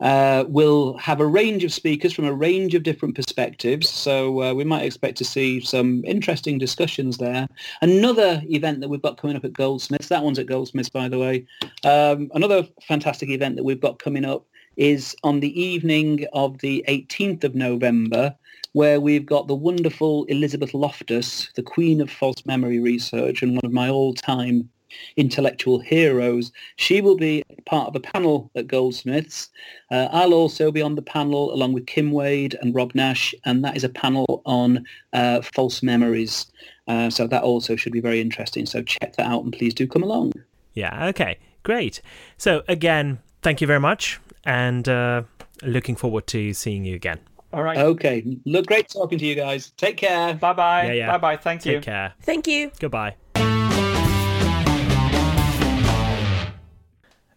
uh, 0.00 0.44
will 0.48 0.96
have 0.96 1.20
a 1.20 1.26
range 1.26 1.64
of 1.64 1.72
speakers 1.72 2.14
from 2.14 2.24
a 2.24 2.32
range 2.32 2.74
of 2.74 2.82
different 2.82 3.14
perspectives. 3.14 3.90
So 3.90 4.42
uh, 4.42 4.54
we 4.54 4.64
might 4.64 4.84
expect 4.84 5.18
to 5.18 5.24
see 5.24 5.60
some 5.60 6.02
interesting 6.06 6.56
discussions 6.56 7.18
there. 7.18 7.46
Another 7.82 8.42
event 8.46 8.80
that 8.80 8.88
we've 8.88 9.02
got 9.02 9.18
coming 9.18 9.36
up 9.36 9.44
at 9.44 9.52
Goldsmiths, 9.52 10.08
that 10.08 10.22
one's 10.22 10.38
at 10.38 10.46
Goldsmiths, 10.46 10.88
by 10.88 11.08
the 11.08 11.18
way. 11.18 11.46
Um, 11.84 12.30
another 12.34 12.66
fantastic 12.88 13.28
event 13.28 13.56
that 13.56 13.64
we've 13.64 13.80
got 13.80 13.98
coming 13.98 14.24
up 14.24 14.46
is 14.76 15.14
on 15.22 15.40
the 15.40 15.60
evening 15.60 16.26
of 16.32 16.58
the 16.58 16.84
18th 16.88 17.44
of 17.44 17.54
November, 17.54 18.34
where 18.74 19.00
we've 19.00 19.24
got 19.24 19.46
the 19.46 19.54
wonderful 19.54 20.24
Elizabeth 20.24 20.74
Loftus, 20.74 21.48
the 21.54 21.62
queen 21.62 22.00
of 22.00 22.10
false 22.10 22.44
memory 22.44 22.80
research 22.80 23.40
and 23.40 23.52
one 23.52 23.64
of 23.64 23.72
my 23.72 23.88
all-time 23.88 24.68
intellectual 25.16 25.78
heroes. 25.78 26.50
She 26.76 27.00
will 27.00 27.16
be 27.16 27.44
part 27.66 27.88
of 27.88 27.96
a 27.96 28.00
panel 28.00 28.50
at 28.56 28.66
Goldsmiths. 28.66 29.48
Uh, 29.92 30.08
I'll 30.10 30.34
also 30.34 30.72
be 30.72 30.82
on 30.82 30.96
the 30.96 31.02
panel 31.02 31.52
along 31.54 31.72
with 31.72 31.86
Kim 31.86 32.10
Wade 32.10 32.56
and 32.60 32.74
Rob 32.74 32.94
Nash, 32.94 33.32
and 33.44 33.64
that 33.64 33.76
is 33.76 33.84
a 33.84 33.88
panel 33.88 34.42
on 34.44 34.84
uh, 35.12 35.42
false 35.42 35.82
memories. 35.82 36.46
Uh, 36.88 37.10
so 37.10 37.26
that 37.28 37.42
also 37.44 37.76
should 37.76 37.92
be 37.92 38.00
very 38.00 38.20
interesting. 38.20 38.66
So 38.66 38.82
check 38.82 39.14
that 39.16 39.26
out 39.26 39.44
and 39.44 39.52
please 39.52 39.72
do 39.72 39.86
come 39.86 40.02
along. 40.02 40.32
Yeah, 40.74 41.06
okay, 41.06 41.38
great. 41.62 42.02
So 42.38 42.64
again, 42.66 43.20
thank 43.42 43.60
you 43.60 43.68
very 43.68 43.80
much, 43.80 44.20
and 44.44 44.88
uh, 44.88 45.22
looking 45.62 45.94
forward 45.94 46.26
to 46.28 46.52
seeing 46.52 46.84
you 46.84 46.96
again. 46.96 47.20
All 47.54 47.62
right. 47.62 47.78
Okay. 47.78 48.36
Look, 48.46 48.66
great 48.66 48.88
talking 48.88 49.16
to 49.16 49.24
you 49.24 49.36
guys. 49.36 49.70
Take 49.76 49.96
care. 49.96 50.34
Bye 50.34 50.52
bye. 50.54 50.86
Yeah, 50.86 50.92
yeah. 50.92 51.12
Bye 51.12 51.18
bye. 51.18 51.36
Thank 51.36 51.62
Take 51.62 51.72
you. 51.72 51.78
Take 51.78 51.84
care. 51.84 52.14
Thank 52.22 52.48
you. 52.48 52.72
Goodbye. 52.80 53.14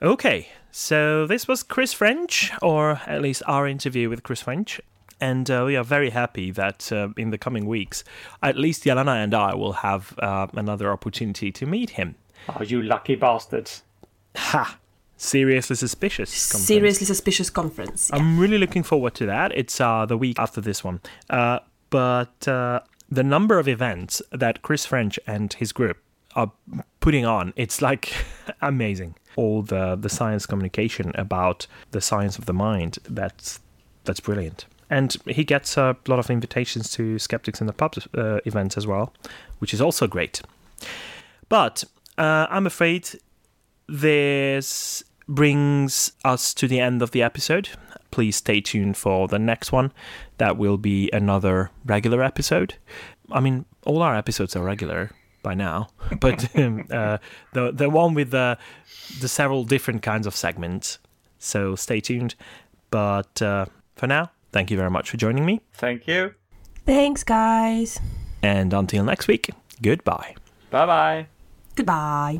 Okay, 0.01 0.49
so 0.71 1.25
this 1.27 1.47
was 1.47 1.61
Chris 1.63 1.93
French, 1.93 2.51
or 2.61 3.01
at 3.05 3.21
least 3.21 3.43
our 3.47 3.67
interview 3.67 4.09
with 4.09 4.23
Chris 4.23 4.41
French. 4.41 4.81
And 5.19 5.49
uh, 5.49 5.63
we 5.65 5.75
are 5.75 5.83
very 5.83 6.09
happy 6.11 6.49
that 6.51 6.91
uh, 6.91 7.09
in 7.17 7.29
the 7.29 7.37
coming 7.37 7.67
weeks, 7.67 8.03
at 8.41 8.57
least 8.57 8.85
Yelena 8.85 9.23
and 9.23 9.33
I 9.35 9.53
will 9.53 9.73
have 9.73 10.17
uh, 10.19 10.47
another 10.53 10.91
opportunity 10.91 11.51
to 11.51 11.65
meet 11.67 11.91
him. 11.91 12.15
Oh, 12.49 12.63
you 12.63 12.81
lucky 12.81 13.15
bastards. 13.15 13.83
Ha! 14.35 14.77
Seriously 15.17 15.75
suspicious. 15.75 16.51
conference. 16.51 16.67
Seriously 16.67 17.05
suspicious 17.05 17.49
conference. 17.49 18.09
Yeah. 18.13 18.19
I'm 18.19 18.39
really 18.39 18.57
looking 18.57 18.83
forward 18.83 19.15
to 19.15 19.25
that. 19.25 19.51
It's 19.55 19.81
uh, 19.81 20.05
the 20.05 20.17
week 20.17 20.37
after 20.39 20.61
this 20.61 20.83
one. 20.83 21.01
Uh, 21.29 21.59
but 21.89 22.47
uh, 22.47 22.81
the 23.09 23.23
number 23.23 23.57
of 23.57 23.67
events 23.67 24.21
that 24.31 24.61
Chris 24.61 24.85
French 24.85 25.19
and 25.25 25.51
his 25.53 25.71
group 25.71 25.97
are 26.35 26.51
putting 26.99 27.25
on, 27.25 27.51
it's 27.55 27.81
like 27.81 28.13
amazing. 28.61 29.15
All 29.35 29.63
the, 29.63 29.95
the 29.95 30.09
science 30.09 30.45
communication 30.45 31.11
about 31.15 31.67
the 31.91 32.01
science 32.01 32.37
of 32.37 32.45
the 32.45 32.53
mind, 32.53 32.99
that's, 33.03 33.59
that's 34.03 34.19
brilliant. 34.19 34.65
And 34.89 35.15
he 35.25 35.43
gets 35.43 35.77
a 35.77 35.97
lot 36.07 36.19
of 36.19 36.29
invitations 36.29 36.91
to 36.91 37.19
Skeptics 37.19 37.59
in 37.59 37.67
the 37.67 37.73
Pub 37.73 37.95
uh, 38.15 38.39
events 38.45 38.77
as 38.77 38.87
well, 38.87 39.13
which 39.59 39.73
is 39.73 39.81
also 39.81 40.07
great. 40.07 40.41
But 41.49 41.83
uh, 42.17 42.47
I'm 42.49 42.65
afraid 42.65 43.09
this 43.87 45.03
brings 45.27 46.11
us 46.23 46.53
to 46.55 46.67
the 46.67 46.79
end 46.79 47.01
of 47.01 47.11
the 47.11 47.21
episode. 47.23 47.69
Please 48.11 48.37
stay 48.37 48.61
tuned 48.61 48.97
for 48.97 49.27
the 49.27 49.39
next 49.39 49.71
one. 49.71 49.91
That 50.37 50.57
will 50.57 50.77
be 50.77 51.09
another 51.11 51.71
regular 51.85 52.23
episode. 52.23 52.75
I 53.31 53.39
mean, 53.39 53.65
all 53.85 54.01
our 54.01 54.15
episodes 54.15 54.55
are 54.55 54.63
regular 54.63 55.11
by 55.43 55.53
now, 55.53 55.89
but 56.19 56.55
um, 56.57 56.85
uh, 56.91 57.17
the 57.53 57.71
the 57.71 57.89
one 57.89 58.13
with 58.13 58.31
the 58.31 58.57
the 59.19 59.27
several 59.27 59.63
different 59.65 60.01
kinds 60.01 60.25
of 60.27 60.35
segments. 60.35 60.99
So 61.39 61.75
stay 61.75 61.99
tuned. 61.99 62.35
But 62.89 63.41
uh, 63.41 63.65
for 63.95 64.07
now, 64.07 64.31
thank 64.53 64.71
you 64.71 64.77
very 64.77 64.89
much 64.89 65.09
for 65.09 65.17
joining 65.17 65.45
me, 65.45 65.61
Thank 65.73 66.07
you. 66.07 66.33
Thanks, 66.85 67.23
guys. 67.25 67.99
and 68.41 68.73
until 68.73 69.03
next 69.03 69.27
week, 69.27 69.49
goodbye. 69.81 70.35
Bye 70.71 70.85
bye. 70.85 71.27
Goodbye. 71.75 72.39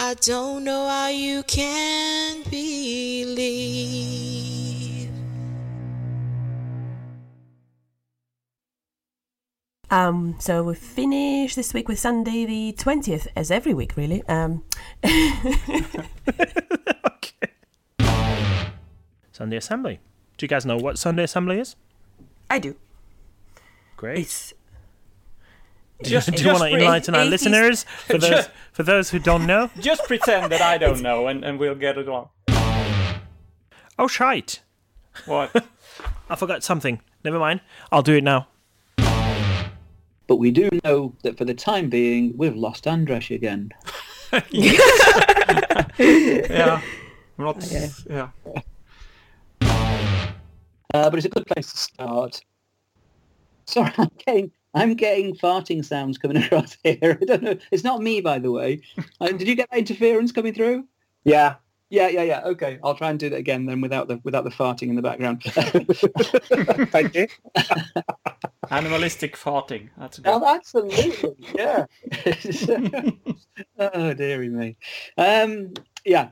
I 0.00 0.14
don't 0.14 0.62
know 0.62 0.86
how 0.86 1.08
you 1.08 1.42
can 1.42 2.44
believe. 2.44 3.28
Um, 9.90 10.36
so 10.38 10.62
we 10.62 10.76
finish 10.76 11.56
this 11.56 11.74
week 11.74 11.88
with 11.88 11.98
Sunday 11.98 12.46
the 12.46 12.74
20th, 12.78 13.26
as 13.34 13.50
every 13.50 13.74
week, 13.74 13.96
really. 13.96 14.22
Um, 14.28 14.62
Sunday 19.32 19.56
Assembly. 19.56 19.98
Do 20.36 20.44
you 20.44 20.48
guys 20.48 20.64
know 20.64 20.76
what 20.76 20.96
Sunday 20.96 21.24
Assembly 21.24 21.58
is? 21.58 21.74
I 22.48 22.60
do. 22.60 22.76
Great. 23.96 24.20
It's 24.20 24.54
Do 26.02 26.10
Just- 26.10 26.28
you, 26.28 26.34
do 26.36 26.44
you 26.44 26.48
want 26.52 26.62
to 26.62 26.76
enlighten 26.78 27.14
our 27.14 27.22
atheist- 27.22 27.44
listeners 27.44 27.82
for 28.06 28.18
those 28.18 28.30
Just- 28.30 28.50
for 28.72 28.82
those 28.84 29.10
who 29.10 29.18
don't 29.18 29.46
know? 29.46 29.70
Just 29.80 30.04
pretend 30.04 30.52
that 30.52 30.60
I 30.60 30.78
don't 30.78 31.00
know, 31.02 31.26
and, 31.26 31.44
and 31.44 31.58
we'll 31.58 31.74
get 31.74 31.98
it 31.98 32.08
on. 32.08 32.28
Oh 33.98 34.06
shite! 34.06 34.60
What? 35.26 35.50
I 36.30 36.36
forgot 36.36 36.62
something. 36.62 37.00
Never 37.24 37.38
mind. 37.40 37.60
I'll 37.90 38.02
do 38.02 38.14
it 38.14 38.22
now. 38.22 38.46
But 40.28 40.36
we 40.36 40.50
do 40.52 40.68
know 40.84 41.14
that 41.22 41.36
for 41.38 41.44
the 41.46 41.54
time 41.54 41.88
being, 41.88 42.36
we've 42.36 42.54
lost 42.54 42.84
Andresh 42.84 43.34
again. 43.34 43.70
yeah. 45.98 46.80
I'm 47.38 47.44
not. 47.44 47.72
Yeah. 48.08 48.28
Uh, 50.94 51.10
but 51.10 51.14
it's 51.14 51.24
a 51.26 51.28
good 51.30 51.46
place 51.46 51.70
to 51.72 51.78
start. 51.78 52.40
Sorry, 53.66 53.92
I'm 53.98 54.10
getting 54.24 54.50
I'm 54.78 54.94
getting 54.94 55.34
farting 55.34 55.84
sounds 55.84 56.18
coming 56.18 56.36
across 56.42 56.76
here. 56.82 57.18
I 57.20 57.24
don't 57.24 57.42
know. 57.42 57.58
It's 57.70 57.84
not 57.84 58.02
me, 58.02 58.20
by 58.20 58.38
the 58.38 58.50
way. 58.50 58.82
Uh, 59.20 59.28
did 59.38 59.48
you 59.48 59.54
get 59.54 59.68
that 59.70 59.78
interference 59.78 60.32
coming 60.32 60.54
through? 60.54 60.86
Yeah. 61.24 61.56
Yeah, 61.90 62.08
yeah, 62.08 62.22
yeah. 62.22 62.42
Okay, 62.44 62.78
I'll 62.84 62.94
try 62.94 63.08
and 63.08 63.18
do 63.18 63.30
that 63.30 63.36
again 63.38 63.64
then 63.64 63.80
without 63.80 64.08
the 64.08 64.20
without 64.22 64.44
the 64.44 64.50
farting 64.50 64.90
in 64.90 64.94
the 64.94 65.00
background. 65.00 65.42
Thank 66.92 67.14
you. 67.14 67.28
Animalistic 68.70 69.34
farting. 69.38 69.88
That's 69.96 70.18
good. 70.18 70.30
oh, 70.30 70.44
absolutely, 70.46 71.34
yeah. 71.54 71.86
oh 73.78 74.12
dearie 74.12 74.50
me. 74.50 74.76
Um, 75.16 75.72
yeah. 76.04 76.28